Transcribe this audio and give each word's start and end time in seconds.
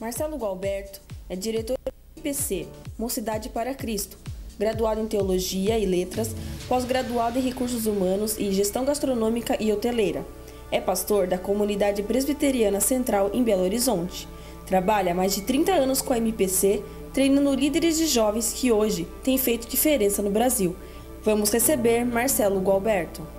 Marcelo 0.00 0.36
Gualberto 0.36 1.00
é 1.28 1.34
diretor 1.34 1.76
do 1.84 2.20
IPC, 2.20 2.68
Mocidade 2.96 3.48
para 3.48 3.74
Cristo, 3.74 4.16
graduado 4.56 5.00
em 5.00 5.08
Teologia 5.08 5.76
e 5.76 5.84
Letras, 5.84 6.36
pós-graduado 6.68 7.36
em 7.36 7.42
Recursos 7.42 7.84
Humanos 7.86 8.36
e 8.38 8.52
Gestão 8.52 8.84
Gastronômica 8.84 9.60
e 9.60 9.72
Hoteleira. 9.72 10.24
É 10.70 10.80
pastor 10.80 11.26
da 11.26 11.36
Comunidade 11.36 12.04
Presbiteriana 12.04 12.78
Central 12.78 13.30
em 13.34 13.42
Belo 13.42 13.64
Horizonte. 13.64 14.28
Trabalha 14.66 15.10
há 15.10 15.14
mais 15.16 15.34
de 15.34 15.42
30 15.42 15.72
anos 15.72 16.00
com 16.00 16.12
a 16.12 16.18
MPC, 16.18 16.80
treinando 17.12 17.54
líderes 17.54 17.98
de 17.98 18.06
jovens 18.06 18.52
que 18.52 18.70
hoje 18.70 19.08
têm 19.24 19.36
feito 19.36 19.68
diferença 19.68 20.22
no 20.22 20.30
Brasil. 20.30 20.76
Vamos 21.24 21.50
receber 21.50 22.04
Marcelo 22.04 22.60
Gualberto. 22.60 23.37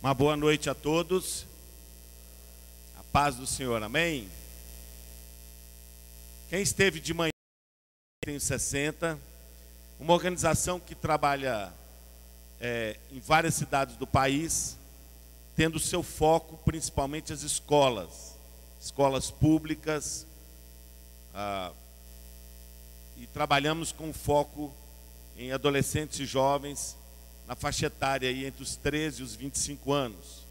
Uma 0.00 0.14
boa 0.14 0.36
noite 0.36 0.70
a 0.70 0.74
todos. 0.76 1.44
A 2.96 3.02
paz 3.12 3.34
do 3.34 3.48
Senhor, 3.48 3.82
amém? 3.82 4.30
Quem 6.48 6.62
esteve 6.62 7.00
de 7.00 7.12
manhã, 7.12 7.32
tenho 8.24 8.40
60, 8.40 9.18
uma 9.98 10.14
organização 10.14 10.78
que 10.78 10.94
trabalha 10.94 11.72
é, 12.60 12.96
em 13.10 13.18
várias 13.18 13.54
cidades 13.54 13.96
do 13.96 14.06
país, 14.06 14.76
tendo 15.56 15.80
seu 15.80 16.04
foco 16.04 16.56
principalmente 16.58 17.32
as 17.32 17.42
escolas, 17.42 18.36
escolas 18.80 19.32
públicas, 19.32 20.24
ah, 21.34 21.72
e 23.16 23.26
trabalhamos 23.26 23.90
com 23.90 24.12
foco 24.12 24.72
em 25.36 25.50
adolescentes 25.50 26.20
e 26.20 26.24
jovens 26.24 26.96
na 27.48 27.56
faixa 27.56 27.86
etária 27.86 28.28
aí 28.28 28.44
entre 28.44 28.62
os 28.62 28.76
13 28.76 29.22
e 29.22 29.24
os 29.24 29.34
25 29.34 29.90
anos. 29.90 30.46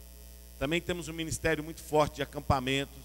Também 0.58 0.82
temos 0.82 1.08
um 1.08 1.14
ministério 1.14 1.64
muito 1.64 1.80
forte 1.84 2.16
de 2.16 2.24
acampamentos. 2.24 2.98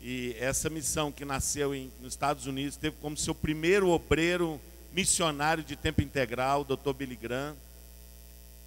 E 0.00 0.34
essa 0.40 0.70
missão 0.70 1.12
que 1.12 1.22
nasceu 1.22 1.74
em, 1.74 1.92
nos 2.00 2.14
Estados 2.14 2.46
Unidos 2.46 2.76
teve 2.76 2.96
como 2.96 3.14
seu 3.14 3.34
primeiro 3.34 3.90
obreiro 3.90 4.58
missionário 4.90 5.62
de 5.62 5.76
tempo 5.76 6.00
integral, 6.00 6.62
o 6.62 6.76
Dr. 6.76 6.94
Billy 6.94 7.14
Graham. 7.14 7.54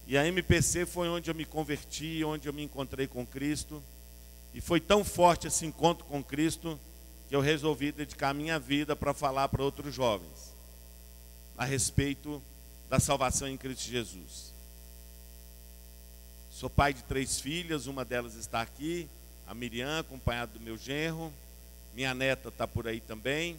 E 0.06 0.16
a 0.16 0.28
MPC 0.28 0.86
foi 0.86 1.09
onde 1.09 1.31
eu 1.31 1.36
me 1.36 1.44
converti, 1.44 2.23
onde 2.23 2.48
eu 2.48 2.53
me 2.53 2.61
encontrei 2.61 3.08
com 3.08 3.26
Cristo. 3.26 3.81
E 4.53 4.61
foi 4.61 4.80
tão 4.80 5.03
forte 5.03 5.48
esse 5.48 5.66
encontro 5.66 6.06
com 6.06 6.23
Cristo 6.23 6.80
que 7.28 7.36
eu 7.36 7.42
resolvi 7.42 7.92
dedicar 7.92 8.36
minha 8.36 8.59
vida 8.59 8.95
para 8.95 9.16
falar 9.16 9.50
para 9.50 9.64
outros 9.64 9.95
jovens 9.95 10.53
a 11.58 11.64
respeito 11.64 12.42
da 12.89 13.00
salvação 13.00 13.47
em 13.47 13.58
Cristo 13.58 13.89
Jesus. 13.89 14.53
Sou 16.52 16.69
pai 16.69 16.94
de 16.94 17.03
três 17.03 17.39
filhas, 17.39 17.86
uma 17.86 18.05
delas 18.05 18.36
está 18.36 18.61
aqui, 18.61 19.09
a 19.45 19.53
Miriam, 19.53 20.00
acompanhada 20.00 20.53
do 20.53 20.59
meu 20.59 20.77
genro. 20.77 21.33
Minha 21.94 22.14
neta 22.14 22.50
está 22.50 22.67
por 22.67 22.88
aí 22.88 23.00
também. 23.00 23.58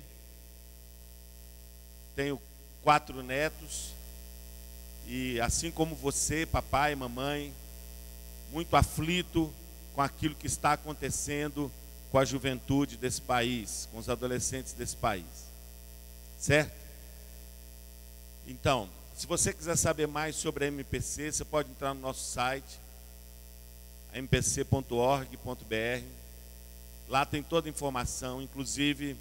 Tenho 2.14 2.40
quatro 2.82 3.22
netos. 3.22 3.92
E 5.06 5.40
assim 5.40 5.70
como 5.70 5.94
você, 5.94 6.46
papai 6.46 6.94
mamãe, 6.94 7.52
muito 8.50 8.74
aflito 8.76 9.52
com 9.94 10.02
aquilo 10.02 10.34
que 10.34 10.46
está 10.46 10.72
acontecendo 10.72 11.70
com 12.10 12.18
a 12.18 12.24
juventude 12.24 12.96
desse 12.96 13.20
país, 13.20 13.88
com 13.92 13.98
os 13.98 14.08
adolescentes 14.08 14.72
desse 14.72 14.96
país. 14.96 15.26
Certo? 16.38 16.74
Então, 18.46 18.88
se 19.16 19.26
você 19.26 19.50
quiser 19.50 19.76
saber 19.76 20.06
mais 20.06 20.36
sobre 20.36 20.66
a 20.66 20.68
MPC, 20.68 21.32
você 21.32 21.42
pode 21.42 21.70
entrar 21.70 21.94
no 21.94 22.00
nosso 22.02 22.30
site, 22.30 22.78
mpc.org.br. 24.12 26.04
Lá 27.08 27.24
tem 27.24 27.42
toda 27.42 27.66
a 27.66 27.70
informação, 27.70 28.42
inclusive 28.42 29.16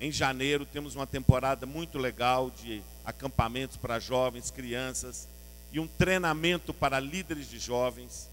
em 0.00 0.10
janeiro 0.10 0.66
temos 0.66 0.96
uma 0.96 1.06
temporada 1.06 1.64
muito 1.64 1.96
legal 1.96 2.50
de 2.50 2.82
acampamentos 3.04 3.76
para 3.76 4.00
jovens, 4.00 4.50
crianças 4.50 5.28
e 5.70 5.78
um 5.78 5.86
treinamento 5.86 6.74
para 6.74 6.98
líderes 6.98 7.48
de 7.48 7.60
jovens, 7.60 8.28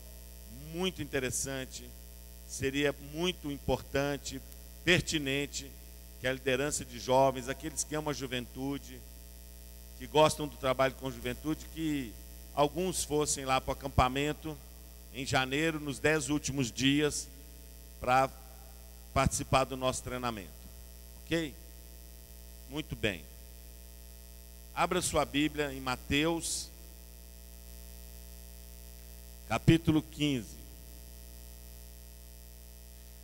muito 0.73 1.03
interessante. 1.03 1.87
Seria 2.47 2.95
muito 3.13 3.51
importante, 3.51 4.41
pertinente 4.83 5.69
que 6.19 6.25
a 6.25 6.33
liderança 6.33 6.83
de 6.83 6.97
jovens, 6.97 7.49
aqueles 7.49 7.83
que 7.83 7.95
amam 7.95 8.09
a 8.09 8.13
juventude, 8.13 8.99
que 9.97 10.05
gostam 10.05 10.47
do 10.47 10.55
trabalho 10.55 10.93
com 10.95 11.11
juventude, 11.11 11.65
que 11.73 12.13
alguns 12.53 13.03
fossem 13.03 13.45
lá 13.45 13.59
para 13.59 13.71
o 13.71 13.73
acampamento 13.73 14.57
em 15.13 15.25
janeiro, 15.25 15.79
nos 15.79 15.99
dez 15.99 16.29
últimos 16.29 16.71
dias, 16.71 17.27
para 17.99 18.29
participar 19.13 19.63
do 19.63 19.75
nosso 19.75 20.03
treinamento. 20.03 20.51
Ok? 21.23 21.53
Muito 22.69 22.95
bem. 22.95 23.23
Abra 24.75 25.01
sua 25.01 25.25
Bíblia 25.25 25.73
em 25.73 25.81
Mateus, 25.81 26.69
capítulo 29.49 30.03
15. 30.03 30.55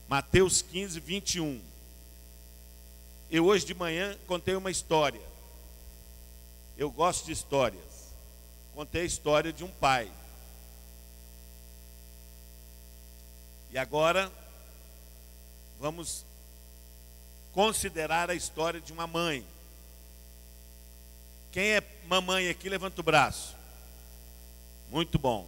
Mateus 0.08 0.64
15, 0.64 1.00
21. 1.00 1.62
Eu 3.30 3.46
hoje 3.46 3.66
de 3.66 3.74
manhã 3.74 4.18
contei 4.26 4.56
uma 4.56 4.72
história 4.72 5.33
eu 6.84 6.92
gosto 6.92 7.26
de 7.26 7.32
histórias. 7.32 8.14
Contei 8.76 9.04
a 9.04 9.06
história 9.06 9.54
de 9.54 9.64
um 9.64 9.70
pai. 9.70 10.12
E 13.72 13.78
agora 13.78 14.32
vamos 15.80 16.26
considerar 17.54 18.30
a 18.30 18.36
história 18.36 18.82
de 18.82 18.92
uma 18.92 19.08
mãe. 19.08 19.46
Quem 21.52 21.72
é 21.72 21.84
mamãe 22.06 22.50
aqui, 22.50 22.68
levanta 22.68 23.00
o 23.00 23.04
braço. 23.04 23.56
Muito 24.92 25.18
bom. 25.18 25.48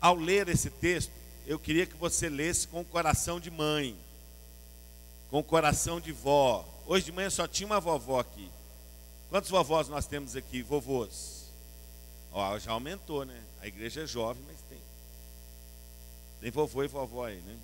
Ao 0.00 0.14
ler 0.14 0.48
esse 0.48 0.70
texto, 0.70 1.10
eu 1.46 1.58
queria 1.58 1.84
que 1.84 1.96
você 1.96 2.28
lesse 2.28 2.68
com 2.68 2.82
o 2.82 2.84
coração 2.84 3.40
de 3.40 3.50
mãe, 3.50 3.96
com 5.30 5.40
o 5.40 5.44
coração 5.44 6.00
de 6.00 6.12
vó, 6.12 6.73
Hoje 6.86 7.06
de 7.06 7.12
manhã 7.12 7.30
só 7.30 7.46
tinha 7.48 7.66
uma 7.66 7.80
vovó 7.80 8.20
aqui. 8.20 8.50
Quantos 9.30 9.48
vovós 9.50 9.88
nós 9.88 10.06
temos 10.06 10.36
aqui? 10.36 10.62
Vovôs. 10.62 11.44
Ó, 12.30 12.58
já 12.58 12.72
aumentou, 12.72 13.24
né? 13.24 13.40
A 13.60 13.66
igreja 13.66 14.02
é 14.02 14.06
jovem, 14.06 14.42
mas 14.46 14.58
tem. 14.68 14.78
Tem 16.42 16.50
vovô 16.50 16.84
e 16.84 16.88
vovó 16.88 17.24
aí, 17.24 17.40
né? 17.40 17.56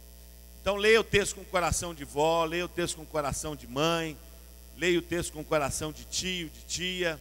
Então 0.62 0.76
leia 0.76 1.00
o 1.00 1.04
texto 1.04 1.34
com 1.34 1.42
o 1.42 1.46
coração 1.46 1.94
de 1.94 2.04
vó, 2.04 2.44
leia 2.44 2.64
o 2.64 2.68
texto 2.68 2.96
com 2.96 3.02
o 3.02 3.06
coração 3.06 3.54
de 3.54 3.66
mãe, 3.66 4.16
leia 4.76 4.98
o 4.98 5.02
texto 5.02 5.32
com 5.32 5.40
o 5.40 5.44
coração 5.44 5.92
de 5.92 6.04
tio, 6.04 6.48
de 6.48 6.62
tia. 6.62 7.20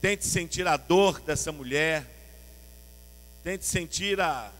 Tente 0.00 0.24
sentir 0.24 0.66
a 0.68 0.76
dor 0.76 1.20
dessa 1.20 1.50
mulher. 1.50 2.06
Tente 3.42 3.64
sentir 3.64 4.20
a, 4.20 4.52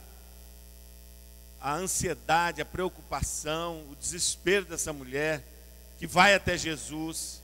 a 1.61 1.75
ansiedade, 1.75 2.61
a 2.61 2.65
preocupação, 2.65 3.84
o 3.91 3.97
desespero 3.97 4.65
dessa 4.65 4.93
mulher 4.93 5.44
que 6.00 6.06
vai 6.06 6.34
até 6.34 6.56
Jesus, 6.56 7.43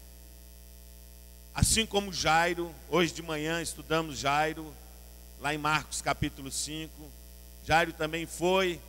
assim 1.55 1.85
como 1.85 2.11
Jairo, 2.11 2.75
hoje 2.89 3.13
de 3.13 3.21
manhã 3.21 3.61
estudamos 3.61 4.19
Jairo, 4.19 4.75
lá 5.39 5.53
em 5.53 5.59
Marcos 5.59 6.01
capítulo 6.01 6.51
5. 6.51 6.91
Jairo 7.67 7.93
também 7.93 8.25
foi 8.25 8.81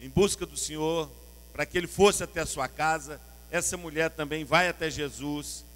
em 0.00 0.08
busca 0.08 0.46
do 0.46 0.56
Senhor, 0.56 1.10
para 1.52 1.66
que 1.66 1.76
ele 1.76 1.86
fosse 1.86 2.24
até 2.24 2.40
a 2.40 2.46
sua 2.46 2.66
casa. 2.66 3.20
Essa 3.50 3.76
mulher 3.76 4.08
também 4.08 4.42
vai 4.42 4.68
até 4.68 4.90
Jesus, 4.90 5.66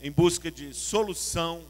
em 0.00 0.10
busca 0.10 0.50
de 0.50 0.72
solução 0.72 1.62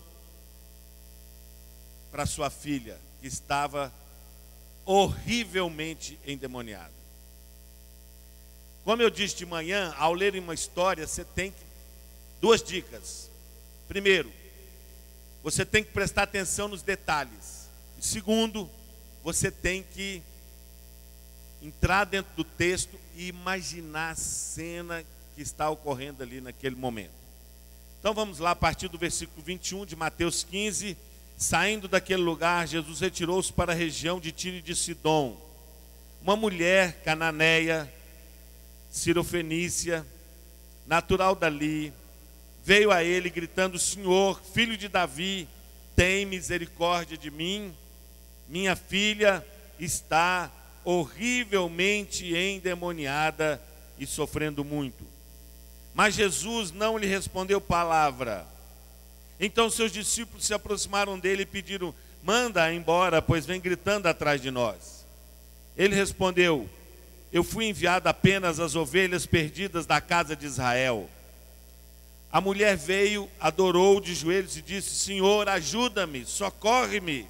para 2.13 2.27
sua 2.27 2.49
filha, 2.49 2.97
que 3.21 3.27
estava 3.27 3.93
horrivelmente 4.85 6.17
endemoniada. 6.25 7.00
Como 8.91 9.03
eu 9.03 9.09
disse 9.09 9.37
de 9.37 9.47
manhã, 9.47 9.95
ao 9.99 10.13
ler 10.13 10.35
uma 10.35 10.53
história, 10.53 11.07
você 11.07 11.23
tem 11.23 11.53
que, 11.53 11.65
duas 12.41 12.61
dicas. 12.61 13.31
Primeiro, 13.87 14.33
você 15.45 15.65
tem 15.65 15.85
que 15.85 15.93
prestar 15.93 16.25
atenção 16.25 16.67
nos 16.67 16.83
detalhes. 16.83 17.69
Segundo, 18.01 18.69
você 19.23 19.49
tem 19.49 19.85
que 19.85 20.21
entrar 21.63 22.03
dentro 22.03 22.33
do 22.35 22.43
texto 22.43 22.99
e 23.15 23.29
imaginar 23.29 24.11
a 24.11 24.17
cena 24.17 25.05
que 25.37 25.41
está 25.41 25.71
ocorrendo 25.71 26.25
ali 26.25 26.41
naquele 26.41 26.75
momento. 26.75 27.15
Então 28.01 28.13
vamos 28.13 28.41
lá, 28.41 28.51
a 28.51 28.57
partir 28.57 28.89
do 28.89 28.99
versículo 28.99 29.41
21 29.41 29.87
de 29.87 29.95
Mateus 29.95 30.43
15. 30.43 30.97
Saindo 31.39 31.87
daquele 31.87 32.23
lugar, 32.23 32.67
Jesus 32.67 32.99
retirou-se 32.99 33.53
para 33.53 33.71
a 33.71 33.77
região 33.77 34.19
de 34.19 34.33
Tiro 34.33 34.57
e 34.57 34.63
de 34.63 34.75
Sidom. 34.75 35.41
Uma 36.21 36.35
mulher 36.35 37.05
cananeia 37.05 37.89
Cirofenícia, 38.91 40.05
natural 40.87 41.37
dali, 41.37 41.93
veio 42.65 42.91
a 42.91 43.05
ele 43.05 43.31
gritando: 43.31 43.79
Senhor, 43.79 44.41
filho 44.53 44.77
de 44.77 44.89
Davi, 44.89 45.49
tem 45.95 46.27
misericórdia 46.27 47.17
de 47.17 47.31
mim. 47.31 47.75
Minha 48.49 48.75
filha 48.75 49.47
está 49.79 50.51
horrivelmente 50.85 52.35
endemoniada 52.35 53.61
e 53.99 54.07
sofrendo 54.07 54.65
muito. 54.65 55.05
Mas 55.95 56.15
Jesus 56.15 56.73
não 56.73 56.99
lhe 56.99 57.07
respondeu 57.07 57.61
palavra. 57.61 58.47
Então 59.39 59.71
seus 59.71 59.93
discípulos 59.93 60.45
se 60.45 60.55
aproximaram 60.55 61.19
dele 61.19 61.43
e 61.43 61.47
pediram: 61.47 61.95
Manda 62.23 62.73
embora, 62.73 63.23
pois 63.23 63.47
vem 63.47 63.61
gritando 63.61 64.07
atrás 64.07 64.41
de 64.41 64.51
nós. 64.51 65.07
Ele 65.77 65.95
respondeu: 65.95 66.69
Eu 67.33 67.45
fui 67.45 67.67
enviado 67.67 68.09
apenas 68.09 68.59
às 68.59 68.75
ovelhas 68.75 69.25
perdidas 69.25 69.87
da 69.87 70.01
casa 70.01 70.35
de 70.35 70.47
Israel. 70.47 71.09
A 72.33 72.41
mulher 72.41 72.77
veio, 72.77 73.29
adorou 73.41 74.01
de 74.01 74.15
joelhos 74.15 74.57
e 74.57 74.63
disse: 74.63 74.95
Senhor, 74.95 75.49
ajuda-me, 75.49 76.25
socorre-me. 76.25 77.27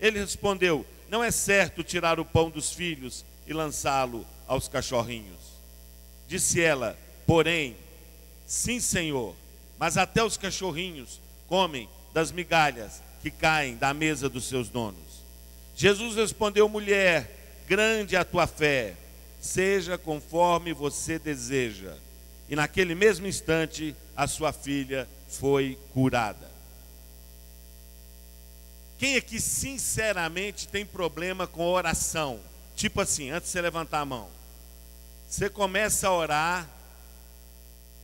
Ele 0.00 0.20
respondeu: 0.20 0.86
Não 1.08 1.22
é 1.22 1.30
certo 1.30 1.82
tirar 1.82 2.18
o 2.20 2.24
pão 2.24 2.50
dos 2.50 2.72
filhos 2.72 3.24
e 3.46 3.52
lançá-lo 3.52 4.26
aos 4.46 4.68
cachorrinhos. 4.68 5.54
Disse 6.28 6.60
ela: 6.60 6.98
Porém, 7.26 7.76
sim, 8.46 8.80
Senhor, 8.80 9.34
mas 9.78 9.96
até 9.96 10.22
os 10.22 10.36
cachorrinhos 10.36 11.20
comem 11.48 11.88
das 12.12 12.30
migalhas 12.30 13.02
que 13.22 13.30
caem 13.30 13.76
da 13.76 13.92
mesa 13.94 14.28
dos 14.28 14.48
seus 14.48 14.68
donos. 14.68 15.24
Jesus 15.74 16.14
respondeu: 16.14 16.68
Mulher, 16.68 17.64
grande 17.66 18.14
é 18.14 18.18
a 18.18 18.24
tua 18.24 18.46
fé, 18.46 18.94
seja 19.44 19.98
conforme 19.98 20.72
você 20.72 21.18
deseja. 21.18 21.94
E 22.48 22.56
naquele 22.56 22.94
mesmo 22.94 23.26
instante, 23.26 23.94
a 24.16 24.26
sua 24.26 24.54
filha 24.54 25.06
foi 25.28 25.78
curada. 25.92 26.50
Quem 28.96 29.16
aqui 29.16 29.38
sinceramente 29.38 30.66
tem 30.66 30.86
problema 30.86 31.46
com 31.46 31.66
oração? 31.66 32.40
Tipo 32.74 33.02
assim, 33.02 33.30
antes 33.30 33.48
de 33.48 33.52
você 33.52 33.60
levantar 33.60 34.00
a 34.00 34.04
mão. 34.06 34.30
Você 35.28 35.50
começa 35.50 36.08
a 36.08 36.12
orar 36.12 36.68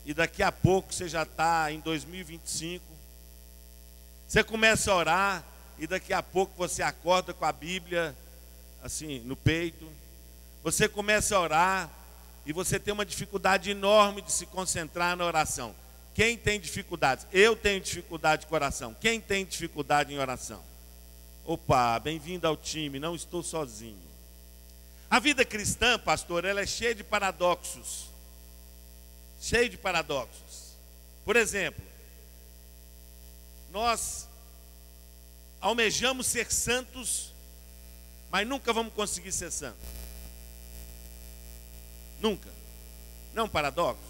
e 0.05 0.13
daqui 0.13 0.43
a 0.43 0.53
pouco 0.53 0.93
você 0.93 1.09
já 1.09 1.23
está 1.23 1.73
em 1.73 1.81
2025. 1.81 2.85
Você 4.29 4.45
começa 4.45 4.93
a 4.93 4.97
orar 4.97 5.45
e 5.79 5.87
daqui 5.87 6.13
a 6.13 6.23
pouco 6.23 6.53
você 6.57 6.83
acorda 6.83 7.33
com 7.33 7.47
a 7.47 7.53
Bíblia 7.53 8.15
assim 8.83 9.21
no 9.21 9.37
peito. 9.37 10.00
Você 10.63 10.89
começa 10.89 11.37
a 11.37 11.41
orar 11.41 11.91
e 12.45 12.53
você 12.53 12.79
tem 12.79 12.93
uma 12.93 13.05
dificuldade 13.05 13.71
enorme 13.71 14.21
de 14.21 14.33
se 14.33 14.47
concentrar 14.47 15.17
na 15.17 15.25
oração. 15.25 15.75
Quem 16.15 16.37
tem 16.37 16.61
dificuldades? 16.61 17.27
Eu 17.33 17.57
tenho 17.57 17.81
dificuldade 17.81 18.43
de 18.43 18.49
coração. 18.49 18.95
Quem 19.01 19.21
tem 19.21 19.45
dificuldade 19.45 20.13
em 20.13 20.19
oração? 20.19 20.63
Opa, 21.45 21.99
bem-vindo 21.99 22.47
ao 22.47 22.57
time, 22.57 22.99
não 22.99 23.15
estou 23.15 23.43
sozinho. 23.43 24.11
A 25.09 25.19
vida 25.19 25.45
cristã, 25.45 25.99
pastor, 25.99 26.45
ela 26.45 26.61
é 26.61 26.67
cheia 26.67 26.95
de 26.95 27.03
paradoxos. 27.03 28.07
Cheia 29.41 29.69
de 29.69 29.79
paradoxos. 29.79 30.75
Por 31.25 31.37
exemplo, 31.37 31.83
nós 33.71 34.29
almejamos 35.61 36.27
ser 36.27 36.53
santos, 36.53 37.33
mas 38.31 38.47
nunca 38.47 38.73
vamos 38.73 38.93
conseguir 38.93 39.33
ser 39.33 39.51
santos. 39.51 40.00
Nunca. 42.21 42.49
Não 43.35 43.43
é 43.43 43.47
um 43.47 43.49
paradoxo? 43.49 44.03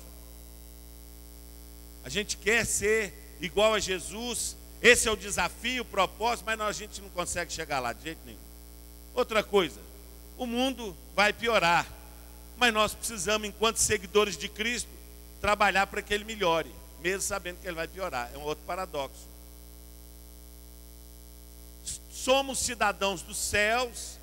A 2.05 2.09
gente 2.09 2.37
quer 2.37 2.65
ser 2.65 3.13
igual 3.41 3.75
a 3.75 3.79
Jesus, 3.79 4.57
esse 4.83 5.09
é 5.09 5.11
o 5.11 5.17
desafio, 5.17 5.83
o 5.83 5.87
propósito, 5.87 6.47
mas 6.47 6.61
a 6.61 6.73
gente 6.73 7.01
não 7.01 7.11
consegue 7.11 7.53
chegar 7.53 7.81
lá 7.81 7.93
de 7.93 8.03
jeito 8.03 8.21
nenhum. 8.25 8.39
Outra 9.15 9.43
coisa, 9.43 9.81
o 10.39 10.47
mundo 10.47 10.97
vai 11.15 11.33
piorar. 11.33 11.87
Mas 12.57 12.75
nós 12.75 12.95
precisamos, 12.95 13.49
enquanto 13.49 13.77
seguidores 13.77 14.37
de 14.37 14.49
Cristo, 14.49 14.91
trabalhar 15.41 15.87
para 15.87 16.03
que 16.03 16.13
ele 16.13 16.25
melhore, 16.25 16.71
mesmo 17.01 17.23
sabendo 17.23 17.59
que 17.59 17.67
ele 17.67 17.77
vai 17.77 17.89
piorar. 17.89 18.31
É 18.35 18.39
um 18.39 18.43
outro 18.43 18.65
paradoxo. 18.67 19.29
Somos 22.11 22.59
cidadãos 22.59 23.23
dos 23.23 23.39
céus, 23.39 24.19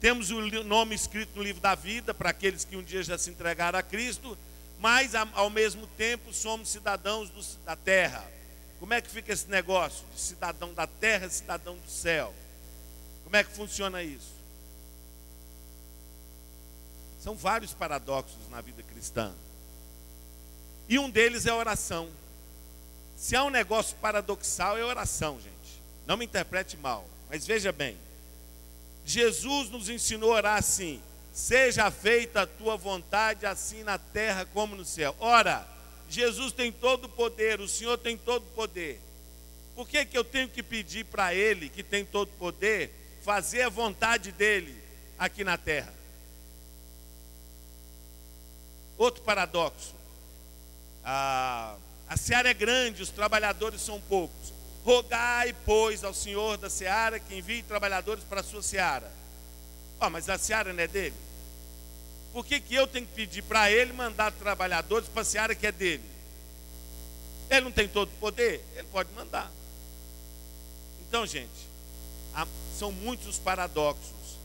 temos 0.00 0.30
o 0.30 0.64
nome 0.64 0.94
escrito 0.94 1.36
no 1.36 1.42
livro 1.42 1.60
da 1.60 1.74
vida 1.74 2.14
para 2.14 2.30
aqueles 2.30 2.64
que 2.64 2.76
um 2.76 2.82
dia 2.82 3.02
já 3.02 3.18
se 3.18 3.28
entregaram 3.28 3.78
a 3.78 3.82
Cristo, 3.82 4.36
mas 4.78 5.14
ao 5.14 5.50
mesmo 5.50 5.86
tempo 5.86 6.32
somos 6.32 6.70
cidadãos 6.70 7.28
do, 7.28 7.42
da 7.64 7.76
terra. 7.76 8.26
Como 8.78 8.94
é 8.94 9.00
que 9.02 9.10
fica 9.10 9.30
esse 9.30 9.46
negócio 9.48 10.06
de 10.14 10.20
cidadão 10.20 10.72
da 10.72 10.86
terra 10.86 11.28
cidadão 11.28 11.76
do 11.76 11.90
céu? 11.90 12.34
Como 13.24 13.36
é 13.36 13.44
que 13.44 13.50
funciona 13.50 14.02
isso? 14.02 14.32
São 17.22 17.36
vários 17.36 17.74
paradoxos 17.74 18.48
na 18.48 18.62
vida 18.62 18.82
cristã. 18.82 19.34
E 20.88 20.98
um 20.98 21.10
deles 21.10 21.44
é 21.44 21.50
a 21.50 21.56
oração. 21.56 22.08
Se 23.16 23.36
há 23.36 23.44
um 23.44 23.50
negócio 23.50 23.94
paradoxal, 23.98 24.78
é 24.78 24.82
oração, 24.82 25.38
gente. 25.38 25.82
Não 26.06 26.16
me 26.16 26.24
interprete 26.24 26.78
mal, 26.78 27.06
mas 27.28 27.46
veja 27.46 27.70
bem. 27.70 27.98
Jesus 29.04 29.70
nos 29.70 29.88
ensinou 29.88 30.32
a 30.32 30.36
orar 30.36 30.58
assim: 30.58 31.02
Seja 31.32 31.90
feita 31.90 32.42
a 32.42 32.46
tua 32.46 32.76
vontade, 32.76 33.46
assim 33.46 33.82
na 33.82 33.98
terra 33.98 34.44
como 34.52 34.76
no 34.76 34.84
céu. 34.84 35.14
Ora, 35.20 35.66
Jesus 36.08 36.52
tem 36.52 36.72
todo 36.72 37.04
o 37.04 37.08
poder, 37.08 37.60
o 37.60 37.68
Senhor 37.68 37.96
tem 37.96 38.16
todo 38.16 38.42
o 38.42 38.54
poder. 38.54 39.00
Por 39.74 39.88
que, 39.88 40.04
que 40.04 40.18
eu 40.18 40.24
tenho 40.24 40.48
que 40.48 40.62
pedir 40.62 41.04
para 41.04 41.34
Ele, 41.34 41.68
que 41.68 41.82
tem 41.82 42.04
todo 42.04 42.28
o 42.28 42.38
poder, 42.38 42.92
fazer 43.22 43.62
a 43.62 43.68
vontade 43.68 44.32
dEle 44.32 44.76
aqui 45.18 45.44
na 45.44 45.56
terra? 45.56 45.94
Outro 48.98 49.22
paradoxo. 49.22 49.94
A, 51.04 51.76
a 52.08 52.16
seara 52.16 52.50
é 52.50 52.54
grande, 52.54 53.02
os 53.02 53.08
trabalhadores 53.08 53.80
são 53.80 54.00
poucos. 54.00 54.52
Rogai, 54.84 55.54
pois, 55.64 56.02
ao 56.04 56.14
Senhor 56.14 56.56
da 56.56 56.70
seara 56.70 57.20
que 57.20 57.34
envie 57.34 57.62
trabalhadores 57.62 58.24
para 58.24 58.40
a 58.40 58.44
sua 58.44 58.62
seara. 58.62 59.12
Oh, 60.00 60.08
mas 60.08 60.28
a 60.28 60.38
seara 60.38 60.72
não 60.72 60.82
é 60.82 60.88
dele? 60.88 61.14
Por 62.32 62.46
que, 62.46 62.60
que 62.60 62.74
eu 62.74 62.86
tenho 62.86 63.06
que 63.06 63.12
pedir 63.12 63.42
para 63.42 63.70
ele 63.70 63.92
mandar 63.92 64.32
trabalhadores 64.32 65.08
para 65.08 65.22
a 65.22 65.24
seara 65.24 65.54
que 65.54 65.66
é 65.66 65.72
dele? 65.72 66.04
Ele 67.50 67.62
não 67.62 67.72
tem 67.72 67.88
todo 67.88 68.08
o 68.08 68.20
poder? 68.20 68.64
Ele 68.76 68.86
pode 68.90 69.12
mandar. 69.12 69.50
Então, 71.06 71.26
gente, 71.26 71.68
há, 72.32 72.46
são 72.78 72.92
muitos 72.92 73.26
os 73.26 73.38
paradoxos. 73.38 74.38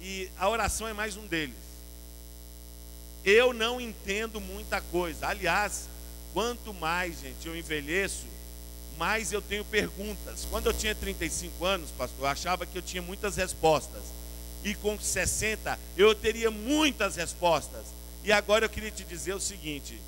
E 0.00 0.30
a 0.38 0.48
oração 0.48 0.88
é 0.88 0.92
mais 0.92 1.16
um 1.16 1.26
deles. 1.26 1.54
Eu 3.24 3.52
não 3.52 3.80
entendo 3.80 4.40
muita 4.40 4.80
coisa. 4.80 5.26
Aliás, 5.28 5.88
quanto 6.32 6.72
mais, 6.72 7.20
gente, 7.20 7.46
eu 7.46 7.54
envelheço, 7.54 8.24
mais 8.98 9.32
eu 9.32 9.40
tenho 9.40 9.64
perguntas. 9.64 10.46
Quando 10.50 10.66
eu 10.66 10.74
tinha 10.74 10.94
35 10.94 11.64
anos, 11.64 11.90
pastor, 11.90 12.24
eu 12.24 12.26
achava 12.26 12.66
que 12.66 12.76
eu 12.76 12.82
tinha 12.82 13.00
muitas 13.00 13.36
respostas. 13.36 14.02
E 14.64 14.74
com 14.74 14.98
60, 14.98 15.78
eu 15.96 16.14
teria 16.14 16.50
muitas 16.50 17.16
respostas. 17.16 17.86
E 18.24 18.32
agora 18.32 18.64
eu 18.64 18.68
queria 18.68 18.90
te 18.90 19.04
dizer 19.04 19.32
o 19.34 19.40
seguinte: 19.40 20.00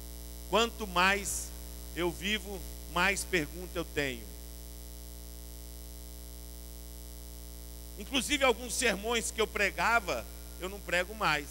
quanto 0.50 0.86
mais 0.86 1.46
eu 1.94 2.10
vivo, 2.10 2.60
mais 2.92 3.22
perguntas 3.22 3.76
eu 3.76 3.84
tenho. 3.84 4.28
Inclusive 7.98 8.42
alguns 8.44 8.74
sermões 8.74 9.30
que 9.30 9.40
eu 9.40 9.46
pregava, 9.46 10.26
eu 10.60 10.68
não 10.68 10.80
prego 10.80 11.14
mais. 11.14 11.46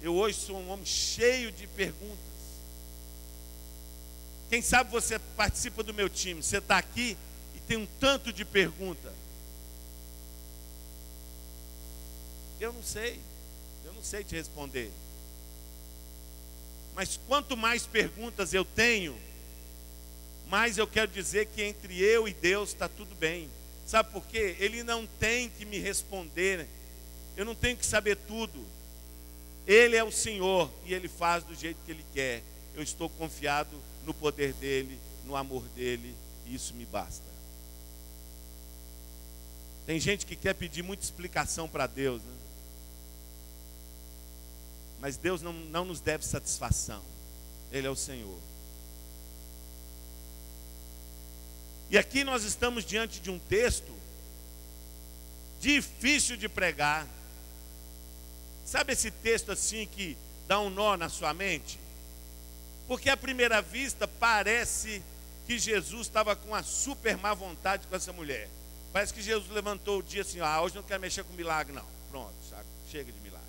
Eu 0.00 0.14
hoje 0.14 0.38
sou 0.38 0.56
um 0.56 0.70
homem 0.70 0.86
cheio 0.86 1.50
de 1.50 1.66
perguntas. 1.66 2.35
Quem 4.48 4.62
sabe 4.62 4.90
você 4.90 5.18
participa 5.18 5.82
do 5.82 5.92
meu 5.92 6.08
time, 6.08 6.42
você 6.42 6.58
está 6.58 6.78
aqui 6.78 7.16
e 7.54 7.60
tem 7.60 7.76
um 7.76 7.86
tanto 7.98 8.32
de 8.32 8.44
pergunta. 8.44 9.12
Eu 12.60 12.72
não 12.72 12.82
sei, 12.82 13.20
eu 13.84 13.92
não 13.92 14.02
sei 14.02 14.22
te 14.22 14.34
responder. 14.34 14.90
Mas 16.94 17.18
quanto 17.26 17.56
mais 17.56 17.86
perguntas 17.86 18.54
eu 18.54 18.64
tenho, 18.64 19.18
mais 20.48 20.78
eu 20.78 20.86
quero 20.86 21.10
dizer 21.10 21.46
que 21.46 21.62
entre 21.62 22.00
eu 22.00 22.26
e 22.26 22.32
Deus 22.32 22.70
está 22.70 22.88
tudo 22.88 23.14
bem. 23.16 23.50
Sabe 23.84 24.10
por 24.12 24.24
quê? 24.26 24.56
Ele 24.58 24.82
não 24.82 25.06
tem 25.06 25.50
que 25.50 25.64
me 25.64 25.78
responder, 25.78 26.66
eu 27.36 27.44
não 27.44 27.54
tenho 27.54 27.76
que 27.76 27.84
saber 27.84 28.16
tudo. 28.16 28.64
Ele 29.66 29.96
é 29.96 30.04
o 30.04 30.12
Senhor 30.12 30.70
e 30.84 30.94
Ele 30.94 31.08
faz 31.08 31.42
do 31.42 31.54
jeito 31.54 31.78
que 31.84 31.90
Ele 31.90 32.04
quer. 32.14 32.42
Eu 32.74 32.82
estou 32.82 33.10
confiado 33.10 33.76
no 34.06 34.14
poder 34.14 34.52
dEle, 34.54 34.98
no 35.26 35.36
amor 35.36 35.64
dEle, 35.74 36.14
e 36.46 36.54
isso 36.54 36.72
me 36.74 36.86
basta. 36.86 37.24
Tem 39.84 40.00
gente 40.00 40.24
que 40.24 40.36
quer 40.36 40.54
pedir 40.54 40.82
muita 40.82 41.04
explicação 41.04 41.68
para 41.68 41.86
Deus, 41.86 42.22
né? 42.22 42.36
mas 45.00 45.16
Deus 45.16 45.42
não, 45.42 45.52
não 45.52 45.84
nos 45.84 46.00
deve 46.00 46.24
satisfação. 46.24 47.02
Ele 47.70 47.86
é 47.86 47.90
o 47.90 47.96
Senhor. 47.96 48.38
E 51.90 51.98
aqui 51.98 52.24
nós 52.24 52.44
estamos 52.44 52.84
diante 52.84 53.20
de 53.20 53.30
um 53.30 53.38
texto 53.38 53.92
difícil 55.60 56.36
de 56.36 56.48
pregar. 56.48 57.06
Sabe 58.64 58.92
esse 58.92 59.10
texto 59.10 59.52
assim 59.52 59.86
que 59.86 60.16
dá 60.48 60.60
um 60.60 60.70
nó 60.70 60.96
na 60.96 61.08
sua 61.08 61.32
mente? 61.32 61.78
Porque 62.86 63.10
à 63.10 63.16
primeira 63.16 63.60
vista 63.60 64.06
parece 64.06 65.02
que 65.46 65.58
Jesus 65.58 66.06
estava 66.06 66.36
com 66.36 66.48
uma 66.48 66.62
super 66.62 67.16
má 67.16 67.34
vontade 67.34 67.86
com 67.86 67.96
essa 67.96 68.12
mulher. 68.12 68.48
Parece 68.92 69.12
que 69.12 69.22
Jesus 69.22 69.50
levantou 69.50 69.98
o 69.98 70.02
dia 70.02 70.22
assim: 70.22 70.40
ah, 70.40 70.60
hoje 70.62 70.74
não 70.74 70.82
quero 70.82 71.00
mexer 71.00 71.24
com 71.24 71.32
milagre, 71.34 71.72
não. 71.72 71.86
Pronto, 72.10 72.34
chega 72.90 73.12
de 73.12 73.20
milagre. 73.20 73.46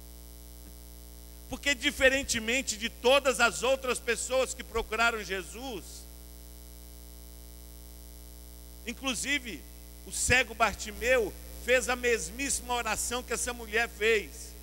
Porque, 1.49 1.73
diferentemente 1.73 2.77
de 2.77 2.89
todas 2.89 3.39
as 3.39 3.63
outras 3.63 3.99
pessoas 3.99 4.53
que 4.53 4.63
procuraram 4.63 5.23
Jesus, 5.23 5.83
inclusive 8.85 9.61
o 10.05 10.11
cego 10.11 10.53
Bartimeu 10.53 11.33
fez 11.63 11.89
a 11.89 11.95
mesmíssima 11.95 12.73
oração 12.73 13.23
que 13.23 13.33
essa 13.33 13.53
mulher 13.53 13.89
fez. 13.89 14.53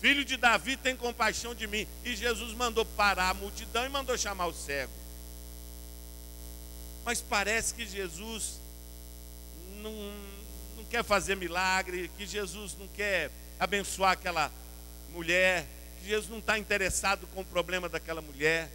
Filho 0.00 0.24
de 0.24 0.36
Davi, 0.36 0.76
tem 0.76 0.96
compaixão 0.96 1.54
de 1.54 1.66
mim. 1.66 1.86
E 2.04 2.14
Jesus 2.14 2.52
mandou 2.54 2.84
parar 2.84 3.30
a 3.30 3.34
multidão 3.34 3.84
e 3.84 3.88
mandou 3.88 4.16
chamar 4.16 4.46
o 4.46 4.54
cego. 4.54 4.92
Mas 7.04 7.20
parece 7.20 7.74
que 7.74 7.86
Jesus 7.86 8.60
não, 9.82 9.92
não 10.76 10.84
quer 10.84 11.02
fazer 11.02 11.34
milagre, 11.36 12.10
que 12.16 12.26
Jesus 12.26 12.76
não 12.78 12.86
quer 12.88 13.30
abençoar 13.58 14.12
aquela 14.12 14.52
mulher, 15.12 15.66
que 16.00 16.08
Jesus 16.08 16.30
não 16.30 16.38
está 16.38 16.58
interessado 16.58 17.26
com 17.28 17.40
o 17.40 17.44
problema 17.44 17.88
daquela 17.88 18.22
mulher. 18.22 18.70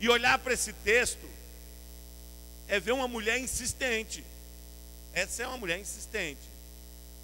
E 0.00 0.08
olhar 0.08 0.38
para 0.38 0.52
esse 0.52 0.72
texto 0.72 1.26
é 2.66 2.78
ver 2.78 2.92
uma 2.92 3.08
mulher 3.08 3.38
insistente. 3.38 4.24
Essa 5.14 5.44
é 5.44 5.46
uma 5.46 5.56
mulher 5.56 5.80
insistente. 5.80 6.57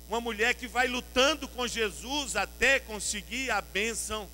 Uma 0.09 0.21
mulher 0.21 0.55
que 0.55 0.69
vai 0.69 0.87
lutando 0.87 1.49
com 1.49 1.67
Jesus 1.67 2.37
até 2.37 2.79
conseguir 2.79 3.51
a 3.51 3.61
bênção 3.61 4.29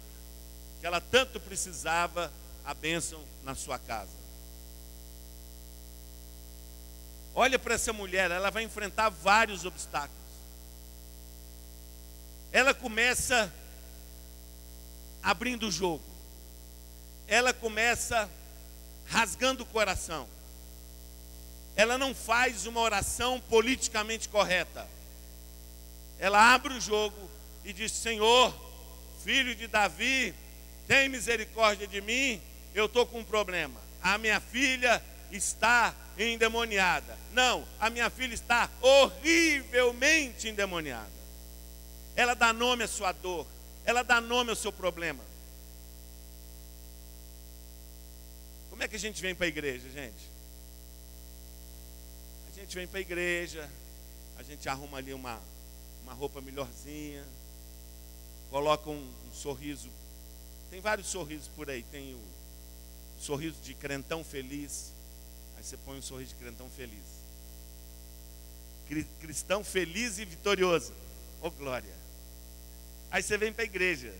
que 0.80 0.86
ela 0.86 1.00
tanto 1.00 1.38
precisava, 1.38 2.32
a 2.64 2.74
bênção 2.74 3.22
na 3.44 3.54
sua 3.54 3.78
casa. 3.78 4.18
Olha 7.34 7.58
para 7.58 7.74
essa 7.74 7.92
mulher, 7.92 8.30
ela 8.30 8.50
vai 8.50 8.64
enfrentar 8.64 9.08
vários 9.08 9.64
obstáculos. 9.64 10.18
Ela 12.50 12.74
começa 12.74 13.52
abrindo 15.22 15.68
o 15.68 15.70
jogo. 15.70 16.02
Ela 17.28 17.52
começa 17.52 18.28
rasgando 19.06 19.62
o 19.62 19.66
coração. 19.66 20.26
Ela 21.76 21.96
não 21.96 22.14
faz 22.14 22.66
uma 22.66 22.80
oração 22.80 23.40
politicamente 23.48 24.28
correta. 24.28 24.86
Ela 26.20 26.54
abre 26.54 26.74
o 26.74 26.80
jogo 26.80 27.30
e 27.64 27.72
diz: 27.72 27.90
Senhor, 27.90 28.54
filho 29.24 29.54
de 29.56 29.66
Davi, 29.66 30.34
tem 30.86 31.08
misericórdia 31.08 31.86
de 31.86 32.00
mim, 32.00 32.40
eu 32.74 32.86
estou 32.86 33.06
com 33.06 33.20
um 33.20 33.24
problema. 33.24 33.80
A 34.02 34.18
minha 34.18 34.38
filha 34.38 35.02
está 35.32 35.94
endemoniada. 36.18 37.16
Não, 37.32 37.66
a 37.78 37.88
minha 37.88 38.10
filha 38.10 38.34
está 38.34 38.68
horrivelmente 38.80 40.48
endemoniada. 40.48 41.10
Ela 42.14 42.34
dá 42.34 42.52
nome 42.52 42.84
à 42.84 42.88
sua 42.88 43.12
dor, 43.12 43.46
ela 43.84 44.02
dá 44.02 44.20
nome 44.20 44.50
ao 44.50 44.56
seu 44.56 44.72
problema. 44.72 45.24
Como 48.68 48.82
é 48.82 48.88
que 48.88 48.96
a 48.96 48.98
gente 48.98 49.22
vem 49.22 49.34
para 49.34 49.46
a 49.46 49.48
igreja, 49.48 49.88
gente? 49.90 50.30
A 52.52 52.58
gente 52.60 52.74
vem 52.74 52.86
para 52.86 52.98
a 52.98 53.00
igreja, 53.00 53.68
a 54.38 54.42
gente 54.42 54.68
arruma 54.68 54.98
ali 54.98 55.14
uma, 55.14 55.40
uma 56.11 56.17
roupa 56.17 56.40
melhorzinha, 56.40 57.25
coloca 58.50 58.90
um, 58.90 59.14
um 59.29 59.33
sorriso. 59.33 59.88
Tem 60.69 60.81
vários 60.81 61.07
sorrisos 61.07 61.49
por 61.55 61.71
aí. 61.71 61.85
Tem 61.85 62.14
o, 62.14 62.19
o 62.19 63.23
sorriso 63.23 63.61
de 63.62 63.75
crentão 63.75 64.25
feliz, 64.25 64.93
Aí 65.61 65.64
você 65.64 65.76
põe 65.76 65.99
um 65.99 66.02
sorriso 66.02 66.31
de 66.31 66.43
crentão 66.43 66.71
feliz. 66.71 67.05
Cristão 69.21 69.62
feliz 69.62 70.19
e 70.19 70.25
vitorioso. 70.25 70.90
Oh 71.43 71.50
glória. 71.50 71.95
Aí 73.11 73.23
você 73.23 73.37
vem 73.37 73.52
para 73.52 73.62
a 73.62 73.67
igreja. 73.67 74.11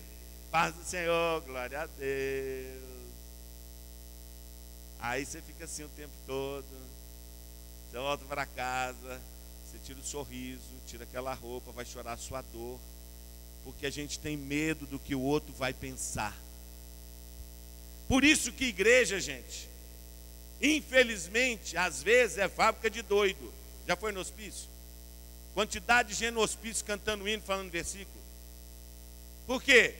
Paz 0.51 0.75
do 0.75 0.83
Senhor, 0.83 1.41
glória 1.41 1.81
a 1.81 1.87
Deus. 1.87 2.83
Aí 4.99 5.25
você 5.25 5.41
fica 5.41 5.65
assim 5.65 5.83
o 5.83 5.89
tempo 5.89 6.13
todo. 6.27 6.63
Você 7.89 7.97
volta 7.97 8.23
para 8.25 8.45
casa, 8.45 9.19
tira 9.83 9.99
o 9.99 10.03
sorriso, 10.03 10.61
tira 10.87 11.03
aquela 11.03 11.33
roupa, 11.33 11.71
vai 11.71 11.85
chorar 11.85 12.13
a 12.13 12.17
sua 12.17 12.41
dor. 12.41 12.79
Porque 13.63 13.85
a 13.85 13.91
gente 13.91 14.17
tem 14.19 14.35
medo 14.35 14.85
do 14.85 14.97
que 14.97 15.13
o 15.13 15.21
outro 15.21 15.53
vai 15.53 15.73
pensar. 15.73 16.35
Por 18.07 18.23
isso 18.23 18.51
que 18.51 18.65
igreja, 18.65 19.19
gente, 19.19 19.71
Infelizmente, 20.61 21.75
às 21.75 22.03
vezes 22.03 22.37
é 22.37 22.47
fábrica 22.47 22.89
de 22.89 23.01
doido. 23.01 23.51
Já 23.87 23.95
foi 23.95 24.11
no 24.11 24.19
hospício? 24.19 24.69
Quantidade 25.55 26.09
de 26.09 26.15
gente 26.15 26.33
no 26.33 26.41
hospício 26.41 26.85
cantando 26.85 27.27
hino, 27.27 27.41
falando 27.41 27.71
versículo. 27.71 28.21
Por 29.47 29.61
quê? 29.61 29.95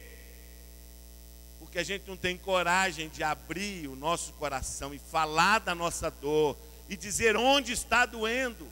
Porque 1.58 1.80
a 1.80 1.82
gente 1.82 2.04
não 2.06 2.16
tem 2.16 2.38
coragem 2.38 3.08
de 3.08 3.24
abrir 3.24 3.88
o 3.88 3.96
nosso 3.96 4.32
coração 4.34 4.94
e 4.94 4.98
falar 4.98 5.58
da 5.58 5.74
nossa 5.74 6.10
dor 6.10 6.56
e 6.88 6.96
dizer 6.96 7.36
onde 7.36 7.72
está 7.72 8.06
doendo. 8.06 8.66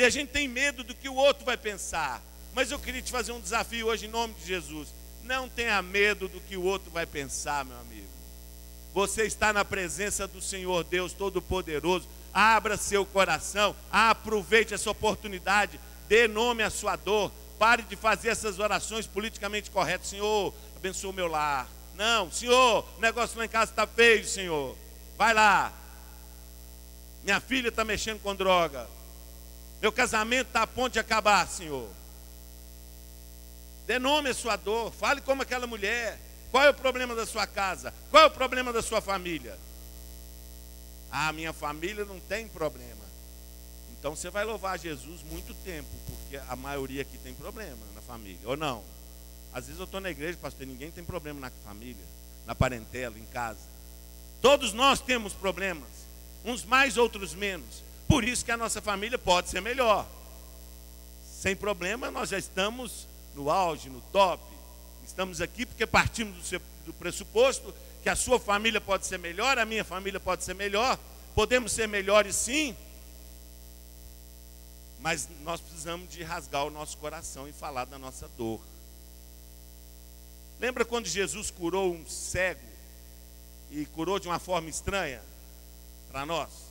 E 0.00 0.04
a 0.04 0.08
gente 0.08 0.30
tem 0.30 0.48
medo 0.48 0.82
do 0.82 0.94
que 0.94 1.10
o 1.10 1.14
outro 1.14 1.44
vai 1.44 1.58
pensar. 1.58 2.22
Mas 2.54 2.70
eu 2.70 2.78
queria 2.78 3.02
te 3.02 3.12
fazer 3.12 3.32
um 3.32 3.40
desafio 3.40 3.86
hoje 3.86 4.06
em 4.06 4.08
nome 4.08 4.32
de 4.32 4.46
Jesus. 4.46 4.88
Não 5.24 5.46
tenha 5.46 5.82
medo 5.82 6.26
do 6.26 6.40
que 6.40 6.56
o 6.56 6.62
outro 6.62 6.90
vai 6.90 7.04
pensar, 7.04 7.66
meu 7.66 7.78
amigo. 7.78 8.08
Você 8.94 9.24
está 9.24 9.52
na 9.52 9.62
presença 9.62 10.26
do 10.26 10.40
Senhor 10.40 10.84
Deus 10.84 11.12
Todo-Poderoso. 11.12 12.08
Abra 12.32 12.78
seu 12.78 13.04
coração, 13.04 13.76
aproveite 13.92 14.72
essa 14.72 14.90
oportunidade, 14.90 15.78
dê 16.08 16.26
nome 16.26 16.62
à 16.62 16.70
sua 16.70 16.96
dor. 16.96 17.30
Pare 17.58 17.82
de 17.82 17.94
fazer 17.94 18.30
essas 18.30 18.58
orações 18.58 19.06
politicamente 19.06 19.70
corretas. 19.70 20.08
Senhor, 20.08 20.54
abençoa 20.78 21.10
o 21.10 21.14
meu 21.14 21.26
lar. 21.26 21.68
Não, 21.94 22.32
Senhor, 22.32 22.86
o 22.96 23.00
negócio 23.02 23.36
lá 23.36 23.44
em 23.44 23.50
casa 23.50 23.70
está 23.70 23.86
feio, 23.86 24.26
Senhor. 24.26 24.74
Vai 25.18 25.34
lá. 25.34 25.70
Minha 27.22 27.38
filha 27.38 27.68
está 27.68 27.84
mexendo 27.84 28.18
com 28.22 28.34
droga. 28.34 28.88
Meu 29.80 29.90
casamento 29.90 30.48
está 30.48 30.62
a 30.62 30.66
ponto 30.66 30.92
de 30.92 30.98
acabar, 30.98 31.48
Senhor. 31.48 31.88
Dê 33.86 33.98
nome 33.98 34.30
à 34.30 34.34
sua 34.34 34.56
dor. 34.56 34.92
Fale 34.92 35.20
como 35.20 35.42
aquela 35.42 35.66
mulher. 35.66 36.18
Qual 36.50 36.64
é 36.64 36.70
o 36.70 36.74
problema 36.74 37.14
da 37.14 37.24
sua 37.24 37.46
casa? 37.46 37.94
Qual 38.10 38.22
é 38.22 38.26
o 38.26 38.30
problema 38.30 38.72
da 38.72 38.82
sua 38.82 39.00
família? 39.00 39.58
Ah, 41.10 41.32
minha 41.32 41.52
família 41.52 42.04
não 42.04 42.20
tem 42.20 42.46
problema. 42.46 43.00
Então 43.98 44.16
você 44.16 44.30
vai 44.30 44.44
louvar 44.44 44.78
Jesus 44.78 45.22
muito 45.30 45.54
tempo, 45.62 45.88
porque 46.06 46.38
a 46.48 46.56
maioria 46.56 47.02
aqui 47.02 47.18
tem 47.18 47.34
problema 47.34 47.78
na 47.94 48.00
família, 48.00 48.40
ou 48.44 48.56
não? 48.56 48.82
Às 49.52 49.66
vezes 49.66 49.78
eu 49.78 49.84
estou 49.84 50.00
na 50.00 50.10
igreja, 50.10 50.38
pastor, 50.40 50.66
ninguém 50.66 50.90
tem 50.90 51.04
problema 51.04 51.38
na 51.40 51.50
família, 51.64 52.04
na 52.46 52.54
parentela, 52.54 53.18
em 53.18 53.26
casa. 53.26 53.58
Todos 54.40 54.72
nós 54.72 55.00
temos 55.00 55.34
problemas, 55.34 55.88
uns 56.44 56.64
mais, 56.64 56.96
outros 56.96 57.34
menos. 57.34 57.82
Por 58.10 58.24
isso 58.24 58.44
que 58.44 58.50
a 58.50 58.56
nossa 58.56 58.82
família 58.82 59.16
pode 59.16 59.48
ser 59.48 59.62
melhor. 59.62 60.04
Sem 61.40 61.54
problema, 61.54 62.10
nós 62.10 62.30
já 62.30 62.38
estamos 62.38 63.06
no 63.36 63.48
auge, 63.48 63.88
no 63.88 64.00
top. 64.12 64.42
Estamos 65.06 65.40
aqui 65.40 65.64
porque 65.64 65.86
partimos 65.86 66.36
do, 66.36 66.42
seu, 66.42 66.60
do 66.84 66.92
pressuposto 66.92 67.72
que 68.02 68.08
a 68.08 68.16
sua 68.16 68.40
família 68.40 68.80
pode 68.80 69.06
ser 69.06 69.16
melhor, 69.16 69.58
a 69.58 69.64
minha 69.64 69.84
família 69.84 70.18
pode 70.18 70.42
ser 70.42 70.54
melhor, 70.54 70.98
podemos 71.36 71.70
ser 71.70 71.86
melhores 71.86 72.34
sim, 72.34 72.74
mas 74.98 75.28
nós 75.44 75.60
precisamos 75.60 76.10
de 76.10 76.24
rasgar 76.24 76.66
o 76.66 76.70
nosso 76.70 76.96
coração 76.96 77.46
e 77.46 77.52
falar 77.52 77.84
da 77.84 77.96
nossa 77.98 78.26
dor. 78.36 78.60
Lembra 80.58 80.84
quando 80.84 81.06
Jesus 81.06 81.48
curou 81.48 81.94
um 81.94 82.04
cego 82.08 82.60
e 83.70 83.86
curou 83.86 84.18
de 84.18 84.26
uma 84.26 84.40
forma 84.40 84.68
estranha 84.68 85.22
para 86.10 86.26
nós? 86.26 86.69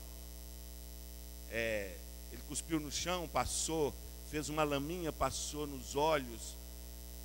É, 1.51 1.95
ele 2.31 2.41
cuspiu 2.47 2.79
no 2.79 2.91
chão, 2.91 3.27
passou, 3.27 3.93
fez 4.29 4.49
uma 4.49 4.63
laminha, 4.63 5.11
passou 5.11 5.65
nos 5.65 5.95
olhos, 5.95 6.55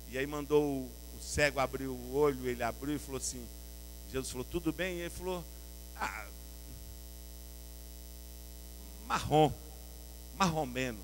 e 0.09 0.17
aí 0.17 0.25
mandou 0.25 0.63
o 0.63 1.21
cego 1.21 1.59
abriu 1.59 1.91
o 1.91 2.15
olho, 2.15 2.47
ele 2.47 2.63
abriu 2.63 2.95
e 2.95 2.99
falou 2.99 3.17
assim: 3.17 3.45
Jesus 4.11 4.31
falou, 4.31 4.45
tudo 4.45 4.71
bem? 4.71 4.97
E 4.97 5.01
ele 5.01 5.09
falou, 5.09 5.43
ah, 5.97 6.27
marrom, 9.07 9.51
marromeno. 10.37 10.99